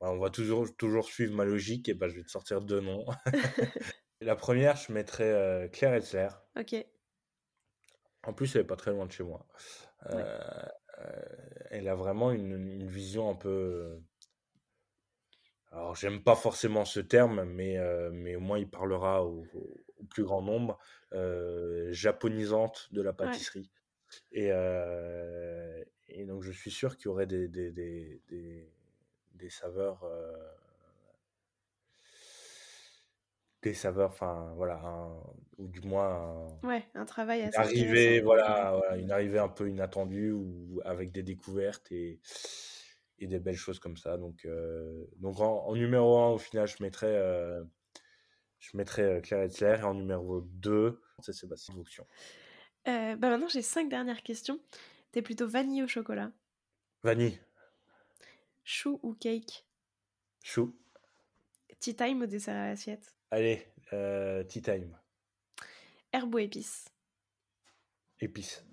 bah, 0.00 0.10
on 0.10 0.18
va 0.18 0.30
toujours, 0.30 0.74
toujours 0.76 1.04
suivre 1.04 1.34
ma 1.34 1.44
logique 1.44 1.88
et 1.88 1.94
bah, 1.94 2.08
je 2.08 2.16
vais 2.16 2.24
te 2.24 2.30
sortir 2.30 2.62
deux 2.62 2.80
noms. 2.80 3.04
La 4.22 4.34
première, 4.34 4.76
je 4.76 4.90
mettrais 4.90 5.68
Claire 5.72 5.94
Etzler. 5.94 6.28
Ok. 6.58 6.74
En 8.26 8.32
plus, 8.32 8.54
elle 8.54 8.62
est 8.62 8.64
pas 8.64 8.76
très 8.76 8.90
loin 8.90 9.06
de 9.06 9.12
chez 9.12 9.22
moi. 9.22 9.46
Euh, 10.10 10.66
elle 11.70 11.88
a 11.88 11.94
vraiment 11.94 12.32
une, 12.32 12.84
vision 12.86 13.30
un 13.30 13.34
peu. 13.34 13.98
Alors, 15.70 15.94
j'aime 15.94 16.22
pas 16.22 16.34
forcément 16.34 16.84
ce 16.84 17.00
terme, 17.00 17.44
mais, 17.44 17.78
euh, 17.78 18.10
mais 18.12 18.36
au 18.36 18.40
moins 18.40 18.58
il 18.58 18.68
parlera 18.68 19.24
au, 19.24 19.46
plus 20.10 20.24
grand 20.24 20.42
nombre. 20.42 20.78
Euh, 21.12 21.92
japonisante 21.92 22.88
de 22.92 23.00
la 23.00 23.12
pâtisserie. 23.12 23.70
Et, 24.32 24.48
et, 26.08 26.24
donc, 26.24 26.42
je 26.42 26.52
suis 26.52 26.70
sûr 26.70 26.96
qu'il 26.96 27.06
y 27.06 27.08
aurait 27.08 27.26
des, 27.26 27.48
des, 27.48 27.70
des, 27.70 28.68
des 29.34 29.50
saveurs 29.50 30.04
des 33.68 33.74
saveurs, 33.74 34.10
enfin 34.10 34.52
voilà, 34.56 34.80
ou 35.58 35.66
du 35.66 35.80
moins 35.80 36.48
un, 36.62 36.68
ouais, 36.68 36.84
un 36.94 37.04
travail 37.04 37.42
assez 37.42 37.58
arrivée, 37.58 38.20
voilà, 38.20 38.80
une 38.96 39.10
arrivée 39.10 39.38
un 39.38 39.48
peu 39.48 39.68
inattendue 39.68 40.30
ou 40.30 40.80
avec 40.84 41.10
des 41.10 41.22
découvertes 41.22 41.90
et, 41.90 42.20
et 43.18 43.26
des 43.26 43.40
belles 43.40 43.56
choses 43.56 43.80
comme 43.80 43.96
ça. 43.96 44.16
Donc, 44.18 44.44
euh, 44.44 45.04
donc 45.16 45.40
en, 45.40 45.74
numéro 45.74 46.18
1, 46.18 46.28
au 46.30 46.38
final, 46.38 46.68
je 46.68 46.80
mettrais, 46.80 47.14
euh, 47.14 47.64
je 48.60 48.76
mettrais 48.76 49.02
euh, 49.02 49.20
Claire 49.20 49.42
Etzler 49.42 49.76
et 49.80 49.84
en 49.84 49.94
numéro 49.94 50.42
2, 50.42 51.00
c'est 51.20 51.32
Sébastien 51.32 51.74
Vauxion. 51.74 52.06
bah 52.84 53.16
maintenant, 53.16 53.48
j'ai 53.48 53.62
cinq 53.62 53.88
dernières 53.88 54.22
questions. 54.22 54.60
T'es 55.10 55.22
plutôt 55.22 55.48
vanille 55.48 55.82
au 55.82 55.88
chocolat? 55.88 56.30
Vanille. 57.02 57.40
Chou 58.64 59.00
ou 59.02 59.14
cake? 59.14 59.66
Chou. 60.42 60.76
Tea 61.80 61.96
time 61.96 62.22
ou 62.22 62.26
dessert 62.26 62.56
à 62.56 62.68
l'assiette? 62.68 63.15
Allez, 63.30 63.66
euh, 63.92 64.44
tea 64.44 64.62
time. 64.62 64.96
Herbe 66.12 66.34
ou 66.34 66.38
épice 66.38 66.86
Épice. 68.20 68.64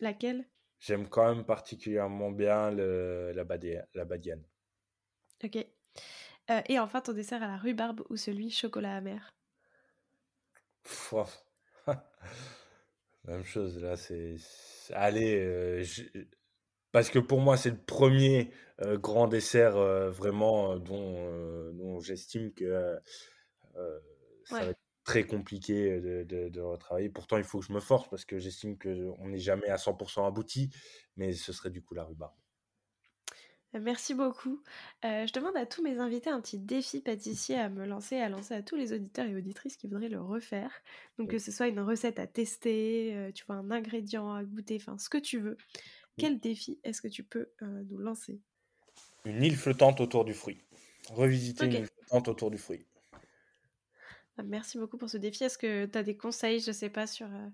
Laquelle? 0.00 0.44
J'aime 0.78 1.08
quand 1.08 1.34
même 1.34 1.44
particulièrement 1.44 2.30
bien 2.30 2.70
le, 2.70 3.32
la, 3.34 3.44
la 3.94 4.04
badiane. 4.04 4.44
Ok. 5.42 5.56
Euh, 6.50 6.60
et 6.68 6.78
enfin, 6.78 7.00
ton 7.00 7.12
dessert 7.14 7.42
à 7.42 7.48
la 7.48 7.56
rhubarbe 7.56 8.02
ou 8.10 8.16
celui 8.16 8.50
chocolat 8.50 8.96
amer? 8.96 9.34
Même 13.24 13.44
chose, 13.44 13.82
là, 13.82 13.96
c'est. 13.96 14.36
Allez, 14.92 15.36
euh, 15.40 15.82
parce 16.92 17.10
que 17.10 17.18
pour 17.18 17.40
moi, 17.40 17.56
c'est 17.56 17.70
le 17.70 17.76
premier 17.78 18.52
euh, 18.82 18.96
grand 18.98 19.26
dessert 19.26 19.76
vraiment 20.10 20.76
dont, 20.76 21.72
dont 21.72 21.98
j'estime 22.00 22.52
que 22.52 23.00
euh, 23.76 23.98
ça 24.44 24.60
va 24.60 24.70
être 24.70 24.80
très 25.04 25.24
compliqué 25.24 26.00
de, 26.00 26.48
de, 26.48 26.60
retravailler. 26.60 27.08
Pourtant, 27.08 27.36
il 27.36 27.44
faut 27.44 27.60
que 27.60 27.66
je 27.66 27.72
me 27.72 27.80
force 27.80 28.08
parce 28.08 28.24
que 28.24 28.38
j'estime 28.38 28.76
qu'on 28.78 29.28
n'est 29.28 29.38
jamais 29.38 29.68
à 29.68 29.76
100% 29.76 30.26
abouti, 30.26 30.70
mais 31.16 31.32
ce 31.32 31.52
serait 31.52 31.70
du 31.70 31.82
coup 31.82 31.94
la 31.94 32.04
rhubarbe. 32.04 32.34
Euh, 33.74 33.80
merci 33.80 34.14
beaucoup. 34.14 34.62
Euh, 35.04 35.26
je 35.26 35.32
demande 35.32 35.56
à 35.56 35.66
tous 35.66 35.82
mes 35.82 35.98
invités 35.98 36.30
un 36.30 36.40
petit 36.40 36.58
défi 36.58 37.00
pâtissier 37.00 37.56
à 37.56 37.68
me 37.68 37.86
lancer, 37.86 38.16
à 38.16 38.28
lancer 38.28 38.54
à 38.54 38.62
tous 38.62 38.76
les 38.76 38.92
auditeurs 38.92 39.26
et 39.26 39.36
auditrices 39.36 39.76
qui 39.76 39.86
voudraient 39.86 40.08
le 40.08 40.20
refaire. 40.20 40.70
Donc 41.18 41.30
que 41.30 41.38
ce 41.38 41.52
soit 41.52 41.68
une 41.68 41.80
recette 41.80 42.18
à 42.18 42.26
tester, 42.26 43.30
tu 43.34 43.44
vois, 43.46 43.56
un 43.56 43.70
ingrédient 43.70 44.32
à 44.32 44.42
goûter, 44.44 44.76
enfin 44.76 44.98
ce 44.98 45.08
que 45.08 45.18
tu 45.18 45.38
veux. 45.38 45.56
Quel 46.18 46.40
défi 46.40 46.80
est-ce 46.82 47.02
que 47.02 47.08
tu 47.08 47.22
peux 47.22 47.50
nous 47.60 47.98
lancer? 47.98 48.40
Une 49.24 49.42
île 49.42 49.56
flottante 49.56 50.00
autour 50.00 50.24
du 50.24 50.34
fruit. 50.34 50.58
Revisiter 51.10 51.66
une 51.66 51.72
île 51.72 51.86
flottante 51.86 52.28
autour 52.28 52.50
du 52.50 52.58
fruit. 52.58 52.86
Merci 54.44 54.78
beaucoup 54.78 54.98
pour 54.98 55.08
ce 55.08 55.16
défi. 55.16 55.44
Est-ce 55.44 55.58
que 55.58 55.86
tu 55.86 55.98
as 55.98 56.02
des 56.02 56.16
conseils, 56.16 56.60
je 56.60 56.68
ne 56.68 56.74
sais 56.74 56.90
pas, 56.90 57.06
sur... 57.06 57.26
Euh 57.26 57.48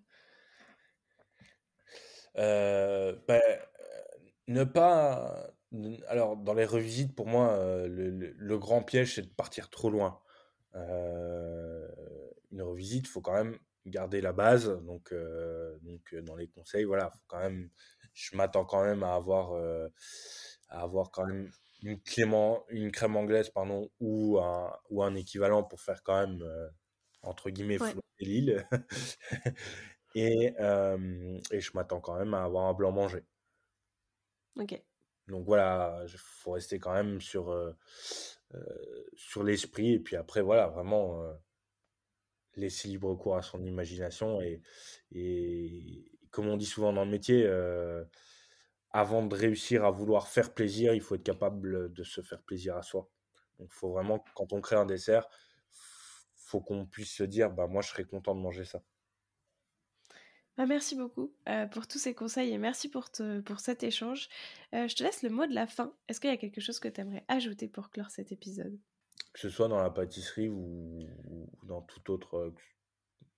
euh, 2.39 3.17
ben, 3.29 3.43
ne 4.49 4.65
pas... 4.65 5.51
Alors, 6.09 6.37
dans 6.37 6.55
les 6.55 6.65
revisites, 6.65 7.15
pour 7.15 7.27
moi, 7.27 7.51
euh, 7.53 7.87
le, 7.89 8.59
grand 8.59 8.83
piège, 8.83 9.15
c'est 9.15 9.23
de 9.23 9.35
partir 9.35 9.71
trop 9.71 9.91
loin. 9.91 10.21
une 10.75 12.63
revisite, 12.63 13.07
il 13.07 13.11
faut 13.11 13.21
quand 13.21 13.35
même 13.35 13.59
garder 13.87 14.21
la 14.21 14.33
base. 14.33 14.69
Donc, 14.85 15.15
donc 15.83 16.15
dans 16.23 16.37
les 16.37 16.49
conseils, 16.49 16.85
voilà, 16.85 17.11
faut 17.11 17.25
quand 17.27 17.41
même, 17.41 17.71
je 18.13 18.37
m'attends 18.37 18.65
quand 18.65 18.85
même 18.85 19.03
à 19.03 19.15
avoir, 19.15 19.55
à 20.69 20.83
avoir 20.83 21.11
quand 21.11 21.27
même 21.27 21.51
une, 21.83 22.01
une 22.71 22.93
crème 22.93 23.17
anglaise 23.17 23.51
pardon, 23.51 23.91
ou, 24.01 24.39
un, 24.39 24.73
ou 24.91 25.03
un 25.03 25.15
équivalent 25.15 25.63
pour 25.63 25.81
faire 25.81 26.03
quand 26.03 26.27
même, 26.27 26.43
euh, 26.43 26.69
entre 27.23 27.51
guillemets, 27.51 27.79
flotter 27.79 28.03
l'île. 28.21 28.69
et, 30.15 30.55
euh, 30.61 31.39
et 31.51 31.61
je 31.61 31.71
m'attends 31.75 32.01
quand 32.01 32.19
même 32.19 32.35
à 32.35 32.45
avoir 32.45 32.67
un 32.69 32.75
blanc 32.75 32.93
mangé. 32.93 33.25
Ok. 34.57 34.83
Donc 35.29 35.45
voilà, 35.45 36.03
il 36.07 36.19
faut 36.19 36.53
rester 36.53 36.79
quand 36.79 36.93
même 36.93 37.21
sur, 37.21 37.51
euh, 37.51 37.73
sur 39.15 39.43
l'esprit. 39.45 39.95
Et 39.95 40.01
puis 40.01 40.17
après, 40.17 40.43
voilà, 40.43 40.69
vraiment 40.69 41.23
laisser 42.55 42.89
libre 42.89 43.15
cours 43.15 43.37
à 43.37 43.43
son 43.43 43.65
imagination. 43.65 44.41
Et, 44.41 44.61
et 45.13 46.05
comme 46.31 46.49
on 46.49 46.57
dit 46.57 46.67
souvent 46.67 46.93
dans 46.93 47.05
le 47.05 47.11
métier, 47.11 47.47
avant 48.93 49.25
de 49.25 49.35
réussir 49.35 49.85
à 49.85 49.91
vouloir 49.91 50.29
faire 50.29 50.53
plaisir, 50.53 50.95
il 50.95 51.01
faut 51.01 51.15
être 51.15 51.23
capable 51.23 51.93
de 51.93 52.05
se 52.05 52.21
faire 52.21 52.43
plaisir 52.43 52.77
à 52.77 52.83
soi. 52.83 53.09
Donc, 53.59 53.69
il 53.71 53.75
faut 53.75 53.91
vraiment, 53.91 54.25
quand 54.35 54.53
on 54.53 54.61
crée 54.61 54.77
un 54.77 54.87
dessert, 54.87 55.29
faut 56.35 56.61
qu'on 56.61 56.87
puisse 56.87 57.13
se 57.13 57.23
dire, 57.23 57.51
bah, 57.51 57.67
moi, 57.67 57.81
je 57.83 57.89
serais 57.89 58.05
content 58.05 58.35
de 58.35 58.41
manger 58.41 58.65
ça. 58.65 58.83
Bah, 60.59 60.67
merci 60.67 60.95
beaucoup 60.97 61.35
euh, 61.49 61.67
pour 61.67 61.87
tous 61.87 61.99
ces 61.99 62.15
conseils 62.15 62.53
et 62.53 62.59
merci 62.59 62.91
pour, 62.91 63.09
pour 63.47 63.61
cet 63.61 63.83
échange. 63.83 64.29
Euh, 64.75 64.87
je 64.87 64.95
te 64.95 65.03
laisse 65.03 65.23
le 65.23 65.31
mot 65.31 65.47
de 65.47 65.55
la 65.55 65.67
fin. 65.67 65.95
Est-ce 66.09 66.21
qu'il 66.21 66.29
y 66.29 66.33
a 66.35 66.37
quelque 66.37 66.61
chose 66.61 66.79
que 66.79 66.89
tu 66.89 67.01
aimerais 67.01 67.25
ajouter 67.29 67.69
pour 67.69 67.91
clore 67.91 68.11
cet 68.11 68.33
épisode? 68.33 68.79
Que 69.33 69.41
ce 69.41 69.49
soit 69.49 69.69
dans 69.69 69.81
la 69.81 69.89
pâtisserie 69.89 70.51
ou, 70.51 71.09
dans 71.63 71.81
tout 71.81 72.11
autre 72.11 72.37
euh, 72.37 72.55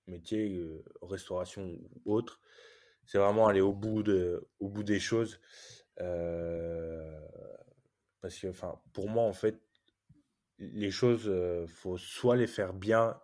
métier, 0.08 0.60
restauration 1.02 1.78
ou 2.04 2.14
autre, 2.14 2.40
c'est 3.06 3.18
vraiment 3.18 3.46
aller 3.46 3.60
au 3.60 3.72
bout, 3.72 4.02
de, 4.02 4.48
au 4.60 4.68
bout 4.68 4.82
des 4.82 5.00
choses. 5.00 5.40
Euh, 6.00 7.20
parce 8.20 8.38
que, 8.38 8.48
enfin, 8.48 8.80
pour 8.92 9.08
moi, 9.08 9.24
en 9.24 9.32
fait, 9.32 9.60
les 10.58 10.90
choses, 10.90 11.24
il 11.26 11.68
faut 11.68 11.98
soit 11.98 12.36
les 12.36 12.46
faire 12.46 12.72
bien, 12.72 13.18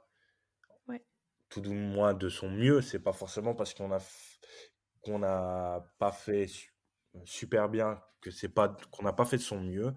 tout 1.51 1.61
du 1.61 1.71
moins 1.71 2.15
de 2.15 2.29
son 2.29 2.49
mieux. 2.49 2.81
C'est 2.81 3.01
pas 3.01 3.13
forcément 3.13 3.55
parce 3.55 3.75
qu'on 3.75 3.93
a 3.93 3.99
qu'on 5.03 5.19
n'a 5.19 5.85
pas 5.99 6.13
fait 6.13 6.47
super 7.25 7.69
bien 7.69 8.01
que 8.21 8.31
c'est 8.31 8.49
pas 8.49 8.77
qu'on 8.91 9.03
n'a 9.03 9.13
pas 9.13 9.25
fait 9.25 9.39
de 9.39 9.43
son 9.43 9.61
mieux. 9.61 9.93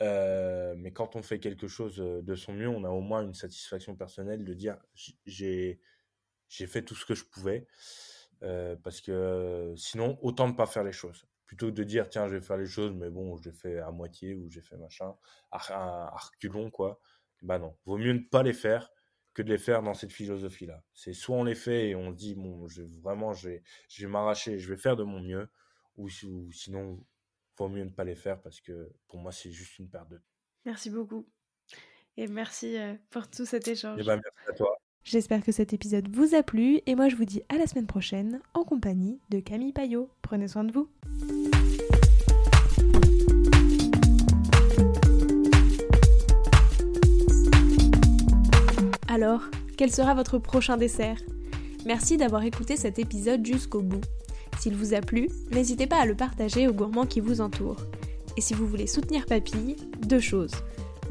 mais 0.00 0.92
quand 0.92 1.14
on 1.16 1.22
fait 1.22 1.38
quelque 1.38 1.68
chose 1.68 1.96
de 1.96 2.34
son 2.34 2.52
mieux, 2.52 2.68
on 2.68 2.84
a 2.84 2.88
au 2.90 3.00
moins 3.00 3.22
une 3.22 3.34
satisfaction 3.34 3.94
personnelle 3.94 4.44
de 4.44 4.54
dire 4.54 4.78
j'ai 5.26 5.78
fait 6.50 6.82
tout 6.82 6.94
ce 6.94 7.04
que 7.04 7.14
je 7.14 7.24
pouvais. 7.24 7.66
Parce 8.82 9.00
que 9.00 9.74
sinon, 9.76 10.18
autant 10.22 10.48
ne 10.48 10.52
pas 10.52 10.66
faire 10.66 10.84
les 10.84 10.92
choses. 10.92 11.26
Plutôt 11.46 11.66
que 11.66 11.72
de 11.72 11.84
dire 11.84 12.08
tiens, 12.08 12.28
je 12.28 12.36
vais 12.36 12.40
faire 12.40 12.56
les 12.56 12.66
choses, 12.66 12.92
mais 12.94 13.10
bon, 13.10 13.36
je 13.36 13.50
les 13.50 13.54
fais 13.54 13.78
à 13.78 13.90
moitié 13.90 14.34
ou 14.34 14.48
j'ai 14.48 14.62
fait 14.62 14.76
machin, 14.76 15.14
à, 15.50 16.10
reculons, 16.16 16.70
quoi. 16.70 16.98
Bah 17.42 17.58
non, 17.58 17.76
vaut 17.84 17.98
mieux 17.98 18.12
ne 18.12 18.20
pas 18.20 18.42
les 18.42 18.52
faire 18.52 18.90
que 19.34 19.42
de 19.42 19.50
les 19.50 19.58
faire 19.58 19.82
dans 19.82 19.94
cette 19.94 20.12
philosophie-là. 20.12 20.82
C'est 20.94 21.12
soit 21.12 21.36
on 21.36 21.44
les 21.44 21.54
fait 21.54 21.88
et 21.90 21.94
on 21.94 22.10
dit, 22.10 22.34
bon, 22.34 22.68
je, 22.68 22.82
vraiment, 23.00 23.32
je 23.32 23.48
vais, 23.48 23.62
je 23.88 24.06
vais 24.06 24.10
m'arracher, 24.10 24.58
je 24.58 24.68
vais 24.68 24.76
faire 24.76 24.96
de 24.96 25.02
mon 25.02 25.20
mieux, 25.20 25.48
ou, 25.96 26.06
ou 26.06 26.52
sinon, 26.52 27.04
vaut 27.58 27.68
mieux 27.68 27.84
ne 27.84 27.90
pas 27.90 28.04
les 28.04 28.16
faire 28.16 28.40
parce 28.40 28.60
que 28.60 28.92
pour 29.06 29.18
moi, 29.18 29.32
c'est 29.32 29.50
juste 29.50 29.78
une 29.78 29.88
perte 29.88 30.08
de 30.08 30.18
temps. 30.18 30.32
Merci 30.64 30.90
beaucoup. 30.90 31.28
Et 32.16 32.26
merci 32.26 32.76
euh, 32.78 32.94
pour 33.10 33.28
tout 33.28 33.46
cet 33.46 33.68
échange. 33.68 33.98
Et 33.98 34.02
eh 34.02 34.06
ben, 34.06 34.20
merci 34.22 34.50
à 34.50 34.52
toi. 34.52 34.81
J'espère 35.04 35.42
que 35.42 35.50
cet 35.50 35.72
épisode 35.72 36.08
vous 36.08 36.36
a 36.36 36.44
plu 36.44 36.80
et 36.86 36.94
moi 36.94 37.08
je 37.08 37.16
vous 37.16 37.24
dis 37.24 37.42
à 37.48 37.58
la 37.58 37.66
semaine 37.66 37.88
prochaine 37.88 38.40
en 38.54 38.62
compagnie 38.62 39.18
de 39.30 39.40
Camille 39.40 39.72
Payot. 39.72 40.08
Prenez 40.22 40.46
soin 40.46 40.62
de 40.62 40.72
vous. 40.72 40.88
Alors, 49.08 49.42
quel 49.76 49.92
sera 49.92 50.14
votre 50.14 50.38
prochain 50.38 50.76
dessert? 50.76 51.18
Merci 51.84 52.16
d'avoir 52.16 52.44
écouté 52.44 52.76
cet 52.76 53.00
épisode 53.00 53.44
jusqu'au 53.44 53.82
bout. 53.82 54.00
S'il 54.60 54.76
vous 54.76 54.94
a 54.94 55.00
plu, 55.00 55.28
n'hésitez 55.50 55.88
pas 55.88 56.00
à 56.00 56.06
le 56.06 56.14
partager 56.14 56.68
aux 56.68 56.72
gourmands 56.72 57.06
qui 57.06 57.18
vous 57.18 57.40
entourent. 57.40 57.84
Et 58.36 58.40
si 58.40 58.54
vous 58.54 58.68
voulez 58.68 58.86
soutenir 58.86 59.26
Papille, 59.26 59.76
deux 60.06 60.20
choses. 60.20 60.54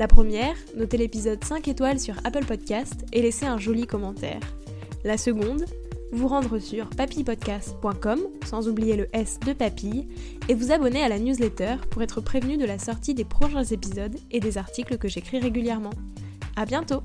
La 0.01 0.07
première, 0.07 0.55
notez 0.75 0.97
l'épisode 0.97 1.43
5 1.43 1.67
étoiles 1.67 1.99
sur 1.99 2.15
Apple 2.23 2.43
Podcast 2.43 3.05
et 3.13 3.21
laissez 3.21 3.45
un 3.45 3.59
joli 3.59 3.85
commentaire. 3.85 4.39
La 5.03 5.15
seconde, 5.15 5.65
vous 6.11 6.27
rendre 6.27 6.57
sur 6.57 6.89
papillepodcast.com, 6.89 8.19
sans 8.43 8.67
oublier 8.67 8.95
le 8.95 9.15
S 9.15 9.39
de 9.45 9.53
papille, 9.53 10.07
et 10.49 10.55
vous 10.55 10.71
abonner 10.71 11.03
à 11.03 11.07
la 11.07 11.19
newsletter 11.19 11.75
pour 11.91 12.01
être 12.01 12.19
prévenu 12.19 12.57
de 12.57 12.65
la 12.65 12.79
sortie 12.79 13.13
des 13.13 13.25
prochains 13.25 13.63
épisodes 13.63 14.17
et 14.31 14.39
des 14.39 14.57
articles 14.57 14.97
que 14.97 15.07
j'écris 15.07 15.37
régulièrement. 15.37 15.93
À 16.55 16.65
bientôt! 16.65 17.03